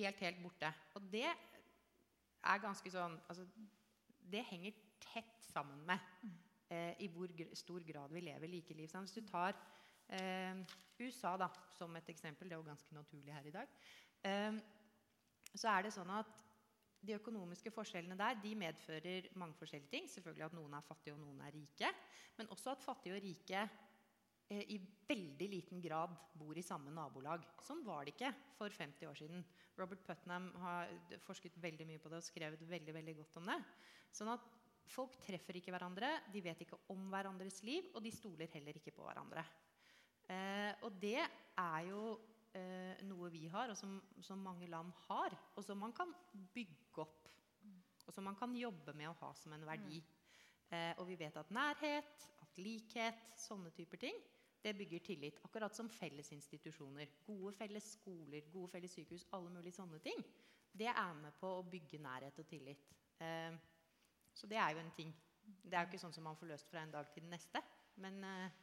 helt, 0.00 0.24
helt 0.24 0.40
borte. 0.42 0.72
Og 0.96 1.12
det 1.12 1.28
er 1.28 2.64
ganske 2.64 2.90
sånn 2.90 3.14
altså, 3.28 3.46
Det 4.26 4.42
henger 4.48 4.74
tett 5.16 5.48
sammen 5.48 5.82
med 5.88 5.98
eh, 6.70 6.94
i 7.04 7.08
hvor 7.12 7.32
stor 7.56 7.84
grad 7.88 8.12
vi 8.12 8.24
lever 8.26 8.52
likeliv. 8.52 8.90
Hvis 8.92 9.16
du 9.16 9.22
tar 9.26 9.56
eh, 10.12 10.64
USA 11.00 11.36
da, 11.40 11.48
som 11.76 11.94
et 11.96 12.10
eksempel, 12.12 12.48
det 12.48 12.56
er 12.56 12.62
jo 12.62 12.68
ganske 12.70 12.94
naturlig 12.96 13.34
her 13.34 13.48
i 13.48 13.54
dag, 13.54 13.78
eh, 14.28 14.58
så 15.56 15.72
er 15.72 15.86
det 15.86 15.94
sånn 15.96 16.12
at 16.12 16.44
de 17.06 17.14
økonomiske 17.16 17.70
forskjellene 17.70 18.16
der 18.18 18.38
de 18.42 18.52
medfører 18.58 19.28
mange 19.38 19.56
forskjellige 19.60 19.92
ting. 19.92 20.08
Selvfølgelig 20.10 20.48
at 20.48 20.56
noen 20.56 20.74
er 20.76 20.86
fattige 20.86 21.14
og 21.14 21.22
noen 21.22 21.42
er 21.44 21.54
rike. 21.54 21.92
Men 22.38 22.50
også 22.52 22.74
at 22.74 22.84
fattige 22.84 23.16
og 23.16 23.22
rike 23.22 23.62
eh, 24.50 24.64
i 24.74 24.80
veldig 25.08 25.48
liten 25.52 25.82
grad 25.84 26.16
bor 26.36 26.58
i 26.58 26.64
samme 26.66 26.92
nabolag. 26.94 27.46
Sånn 27.64 27.84
var 27.86 28.04
det 28.04 28.16
ikke 28.16 28.32
for 28.56 28.74
50 28.74 29.10
år 29.10 29.20
siden. 29.22 29.44
Robert 29.78 30.02
Putnam 30.08 30.50
har 30.64 30.92
forsket 31.26 31.58
veldig 31.62 31.86
mye 31.88 32.02
på 32.02 32.12
det 32.12 32.20
og 32.20 32.26
skrevet 32.26 32.66
veldig, 32.68 32.96
veldig 32.98 33.16
godt 33.22 33.40
om 33.42 33.52
det. 33.52 33.60
Sånn 34.16 34.32
at 34.34 34.52
folk 34.90 35.16
treffer 35.22 35.58
ikke 35.58 35.72
hverandre, 35.74 36.10
de 36.32 36.42
vet 36.44 36.62
ikke 36.64 36.78
om 36.92 37.08
hverandres 37.12 37.62
liv, 37.66 37.90
og 37.94 38.04
de 38.04 38.12
stoler 38.14 38.50
heller 38.52 38.78
ikke 38.78 38.94
på 38.96 39.06
hverandre. 39.06 39.44
Eh, 40.30 40.72
og 40.86 40.96
det 41.02 41.18
er 41.20 41.80
jo 41.88 42.02
eh, 42.56 43.02
noe 43.06 43.30
vi 43.34 43.46
har, 43.52 43.72
og 43.72 43.78
som, 43.78 43.98
som, 44.22 44.42
mange 44.42 44.68
land 44.70 44.92
har, 45.06 45.36
og 45.54 45.64
som 45.64 45.80
man 45.82 45.94
kan 45.96 46.12
bygge 46.54 47.02
opp. 47.04 47.32
Og 48.06 48.14
som 48.14 48.26
man 48.28 48.38
kan 48.38 48.54
jobbe 48.54 48.94
med 48.94 49.10
å 49.10 49.18
ha 49.24 49.32
som 49.34 49.54
en 49.56 49.66
verdi. 49.66 49.98
Eh, 50.70 50.92
og 50.98 51.06
vi 51.10 51.18
vet 51.18 51.36
at 51.38 51.50
nærhet, 51.54 52.26
at 52.42 52.58
likhet, 52.62 53.34
sånne 53.38 53.74
typer 53.74 54.02
ting 54.06 54.18
det 54.66 54.74
bygger 54.74 54.98
tillit. 54.98 55.38
Akkurat 55.46 55.74
som 55.74 55.88
felles 55.88 56.32
institusjoner. 56.32 57.06
Gode 57.26 57.52
felles 57.54 57.92
skoler, 57.92 58.48
gode 58.50 58.72
felles 58.72 58.96
sykehus, 58.96 59.26
alle 59.36 59.52
mulige 59.54 59.78
sånne 59.78 60.00
ting. 60.02 60.22
Det 60.76 60.88
er 60.90 61.12
med 61.20 61.36
på 61.40 61.50
å 61.58 61.64
bygge 61.70 62.00
nærhet 62.02 62.40
og 62.42 62.48
tillit. 62.50 62.88
Eh, 63.22 63.54
så 64.36 64.48
det 64.50 64.60
er 64.60 64.76
jo 64.76 64.82
en 64.84 64.92
ting. 64.96 65.14
Det 65.66 65.74
er 65.74 65.84
jo 65.84 65.92
ikke 65.92 66.04
sånn 66.04 66.14
som 66.14 66.26
man 66.26 66.38
får 66.38 66.52
løst 66.52 66.70
fra 66.70 66.82
en 66.84 66.94
dag 66.94 67.08
til 67.14 67.24
den 67.24 67.32
neste. 67.34 67.62
Men 68.02 68.18
eh, 68.26 68.62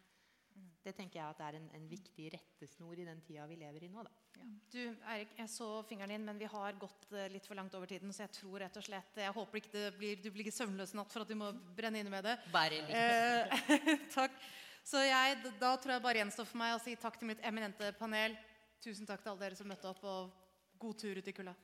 det 0.84 0.94
tenker 0.98 1.20
jeg 1.20 1.34
at 1.34 1.42
er 1.42 1.58
en, 1.58 1.70
en, 1.78 1.86
viktig 1.90 2.28
rettesnor 2.34 3.00
i 3.00 3.06
den 3.08 3.22
tida 3.26 3.46
vi 3.50 3.58
lever 3.62 3.86
i 3.88 3.90
nå. 3.92 4.04
Ja. 4.36 4.48
Du, 4.74 4.80
Eirik, 5.14 5.32
jeg 5.40 5.52
så 5.54 5.68
fingeren 5.88 6.12
din, 6.14 6.26
men 6.28 6.40
vi 6.42 6.50
har 6.50 6.76
gått 6.80 7.08
uh, 7.14 7.24
litt 7.32 7.48
for 7.48 7.58
langt 7.58 7.74
over 7.78 7.90
tiden. 7.90 8.12
Så 8.14 8.26
jeg 8.26 8.34
tror 8.38 8.60
rett 8.66 8.78
og 8.80 8.86
slett 8.86 9.22
Jeg 9.24 9.36
håper 9.38 9.62
ikke 9.62 9.86
blir, 9.98 10.20
du 10.22 10.30
blir 10.36 10.52
søvnløs 10.54 10.94
i 10.94 11.00
natt 11.00 11.14
for 11.14 11.24
at 11.24 11.32
du 11.32 11.38
må 11.40 11.54
brenne 11.78 12.04
inne 12.04 12.14
med 12.14 12.28
det. 12.28 12.36
Bare 12.54 12.84
litt. 12.84 12.98
Eh, 13.00 13.94
takk. 14.18 14.36
Så 14.84 15.00
jeg, 15.08 15.40
da 15.62 15.76
tror 15.80 15.96
jeg 15.96 16.04
bare 16.04 16.20
gjenstår 16.20 16.50
for 16.50 16.60
meg 16.60 16.76
å 16.76 16.82
si 16.84 16.98
takk 17.00 17.18
til 17.20 17.32
mitt 17.32 17.44
eminente 17.48 17.94
panel. 17.96 18.36
Tusen 18.84 19.08
takk 19.08 19.24
til 19.24 19.32
alle 19.32 19.46
dere 19.46 19.60
som 19.60 19.70
møtte 19.72 19.88
opp, 19.88 20.04
og 20.04 20.80
god 20.84 21.00
tur 21.00 21.24
ut 21.24 21.32
i 21.32 21.36
kulda. 21.36 21.56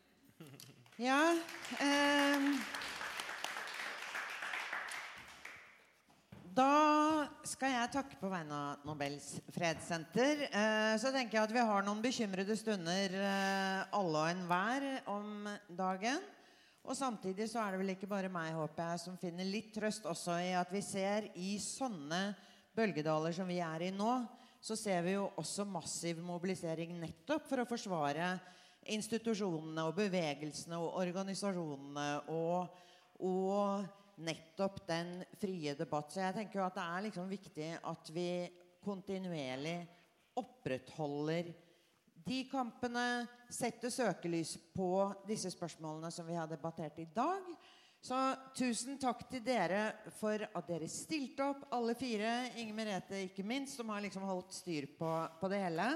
Ja 0.99 1.20
eh, 1.84 2.45
Da 6.60 7.24
skal 7.47 7.72
jeg 7.72 7.91
takke 7.93 8.18
på 8.20 8.28
vegne 8.28 8.51
av 8.51 8.82
Nobels 8.84 9.38
fredssenter. 9.55 10.41
Eh, 10.49 10.95
så 10.99 11.12
tenker 11.14 11.38
jeg 11.38 11.45
at 11.45 11.53
vi 11.55 11.62
har 11.70 11.86
noen 11.86 12.01
bekymrede 12.03 12.57
stunder 12.60 13.14
eh, 13.16 13.93
alle 13.95 14.24
og 14.26 14.32
enhver 14.34 14.88
om 15.07 15.47
dagen. 15.78 16.20
Og 16.84 16.97
samtidig 16.99 17.47
så 17.47 17.62
er 17.64 17.72
det 17.72 17.80
vel 17.80 17.93
ikke 17.93 18.10
bare 18.12 18.32
meg, 18.34 18.57
håper 18.57 18.89
jeg, 18.91 19.01
som 19.05 19.16
finner 19.22 19.47
litt 19.47 19.70
trøst 19.72 20.10
også 20.10 20.36
i 20.41 20.49
at 20.60 20.74
vi 20.74 20.82
ser 20.84 21.30
i 21.39 21.53
sånne 21.64 22.34
bølgedaler 22.76 23.38
som 23.38 23.47
vi 23.47 23.62
er 23.64 23.86
i 23.88 23.93
nå, 23.95 24.18
så 24.60 24.76
ser 24.76 25.05
vi 25.05 25.14
jo 25.16 25.30
også 25.39 25.64
massiv 25.70 26.20
mobilisering 26.26 26.97
nettopp 26.99 27.47
for 27.47 27.64
å 27.64 27.70
forsvare 27.70 28.34
institusjonene 28.97 29.88
og 29.88 29.95
bevegelsene 30.01 30.82
og 30.82 30.99
organisasjonene 31.05 32.10
og, 32.36 32.84
og 33.24 33.88
nettopp 34.26 34.84
den 34.88 35.20
frie 35.39 35.74
debatt. 35.78 36.11
Så 36.11 36.22
jeg 36.24 36.36
tenker 36.36 36.59
jo 36.59 36.67
at 36.67 36.78
det 36.78 36.86
er 36.86 37.07
liksom 37.07 37.32
viktig 37.32 37.72
at 37.91 38.11
vi 38.15 38.30
kontinuerlig 38.84 39.80
opprettholder 40.39 41.51
de 42.30 42.43
kampene, 42.51 43.26
setter 43.49 43.89
søkelys 43.89 44.53
på 44.76 45.09
disse 45.28 45.49
spørsmålene 45.53 46.11
som 46.13 46.28
vi 46.28 46.38
har 46.38 46.49
debattert 46.49 46.99
i 47.01 47.07
dag. 47.15 47.47
Så 47.99 48.15
tusen 48.55 48.99
takk 49.01 49.26
til 49.32 49.41
dere 49.43 50.11
for 50.20 50.39
at 50.39 50.70
dere 50.70 50.88
stilte 50.91 51.49
opp, 51.49 51.65
alle 51.76 51.95
fire. 51.99 52.51
Inger 52.61 52.78
Merete 52.78 53.24
ikke 53.26 53.43
minst, 53.43 53.76
som 53.76 53.89
har 53.91 54.03
liksom 54.05 54.24
holdt 54.28 54.55
styr 54.55 54.88
på, 54.99 55.09
på, 55.41 55.49
det 55.51 55.59
hele. 55.65 55.89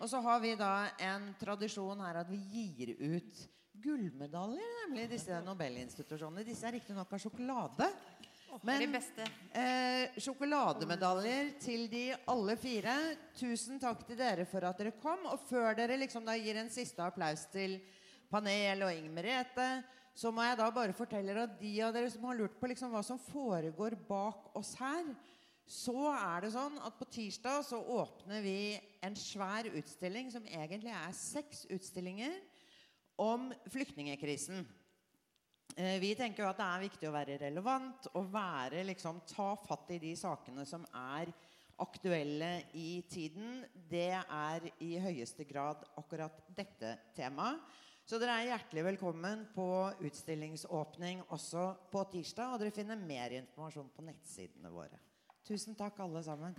Og 0.00 0.10
så 0.10 0.22
har 0.24 0.40
vi 0.42 0.56
da 0.58 0.88
en 1.10 1.30
tradisjon 1.38 2.02
her 2.02 2.22
at 2.22 2.32
vi 2.32 2.40
gir 2.50 2.96
ut 2.98 3.44
gullmedaljer, 3.82 4.70
nemlig 4.84 5.08
disse 5.12 5.40
Nobelinstitusjonene. 5.46 6.46
Disse 6.46 6.68
er 6.68 6.76
riktignok 6.78 7.12
av 7.12 7.22
sjokolade. 7.22 7.90
Men 8.64 8.96
eh, 8.96 10.16
sjokolademedaljer 10.18 11.52
til 11.62 11.84
de 11.92 12.04
alle 12.32 12.56
fire. 12.58 12.94
Tusen 13.36 13.78
takk 13.82 14.06
til 14.08 14.18
dere 14.18 14.48
for 14.48 14.64
at 14.66 14.80
dere 14.80 14.96
kom. 15.02 15.28
Og 15.30 15.44
før 15.50 15.76
dere 15.78 16.00
liksom 16.00 16.26
da 16.26 16.36
gir 16.38 16.58
en 16.58 16.72
siste 16.72 17.04
applaus 17.04 17.44
til 17.52 17.78
panel 18.32 18.86
og 18.86 18.92
Inger 18.94 19.14
Merete 19.14 19.70
så 20.18 20.32
må 20.34 20.42
jeg 20.42 20.58
da 20.58 20.66
bare 20.74 20.96
fortelle 20.96 21.34
at 21.44 21.58
de 21.60 21.72
av 21.84 21.92
dere 21.94 22.10
som 22.10 22.24
har 22.26 22.38
lurt 22.40 22.56
på 22.58 22.68
liksom 22.72 22.90
hva 22.90 23.04
som 23.06 23.20
foregår 23.22 23.94
bak 24.08 24.56
oss 24.58 24.72
her, 24.80 25.12
så 25.68 26.08
er 26.10 26.42
det 26.42 26.50
sånn 26.56 26.78
at 26.82 26.96
på 26.98 27.06
tirsdag 27.12 27.60
så 27.68 27.78
åpner 27.78 28.42
vi 28.42 28.58
en 29.04 29.14
svær 29.18 29.68
utstilling 29.68 30.32
som 30.32 30.46
egentlig 30.48 30.90
er 30.96 31.14
seks 31.14 31.66
utstillinger 31.70 32.34
om 33.18 33.50
flyktningekrisen. 33.70 34.66
Eh, 35.76 35.98
vi 36.02 36.14
tenker 36.18 36.44
jo 36.44 36.50
at 36.50 36.58
det 36.58 36.66
er 36.66 36.84
viktig 36.86 37.08
å 37.10 37.14
være 37.14 37.38
relevant 37.42 38.08
og 38.14 38.30
være, 38.32 38.84
liksom, 38.86 39.20
ta 39.28 39.52
fatt 39.60 39.90
i 39.94 40.00
de 40.02 40.14
sakene 40.18 40.64
som 40.66 40.86
er 40.94 41.32
aktuelle 41.78 42.52
i 42.78 43.02
tiden. 43.10 43.62
Det 43.90 44.14
er 44.18 44.70
i 44.82 44.94
høyeste 45.02 45.46
grad 45.46 45.84
akkurat 45.98 46.40
dette 46.56 46.96
temaet. 47.16 47.60
Så 48.08 48.16
dere 48.16 48.38
er 48.40 48.54
hjertelig 48.54 48.86
velkommen 48.86 49.42
på 49.52 49.68
utstillingsåpning 50.08 51.26
også 51.28 51.66
på 51.92 52.06
tirsdag. 52.14 52.54
Og 52.54 52.62
dere 52.62 52.72
finner 52.72 52.96
mer 52.96 53.34
informasjon 53.36 53.92
på 53.92 54.06
nettsidene 54.06 54.72
våre. 54.72 54.96
Tusen 55.44 55.76
takk, 55.76 56.00
alle 56.00 56.24
sammen. 56.24 56.56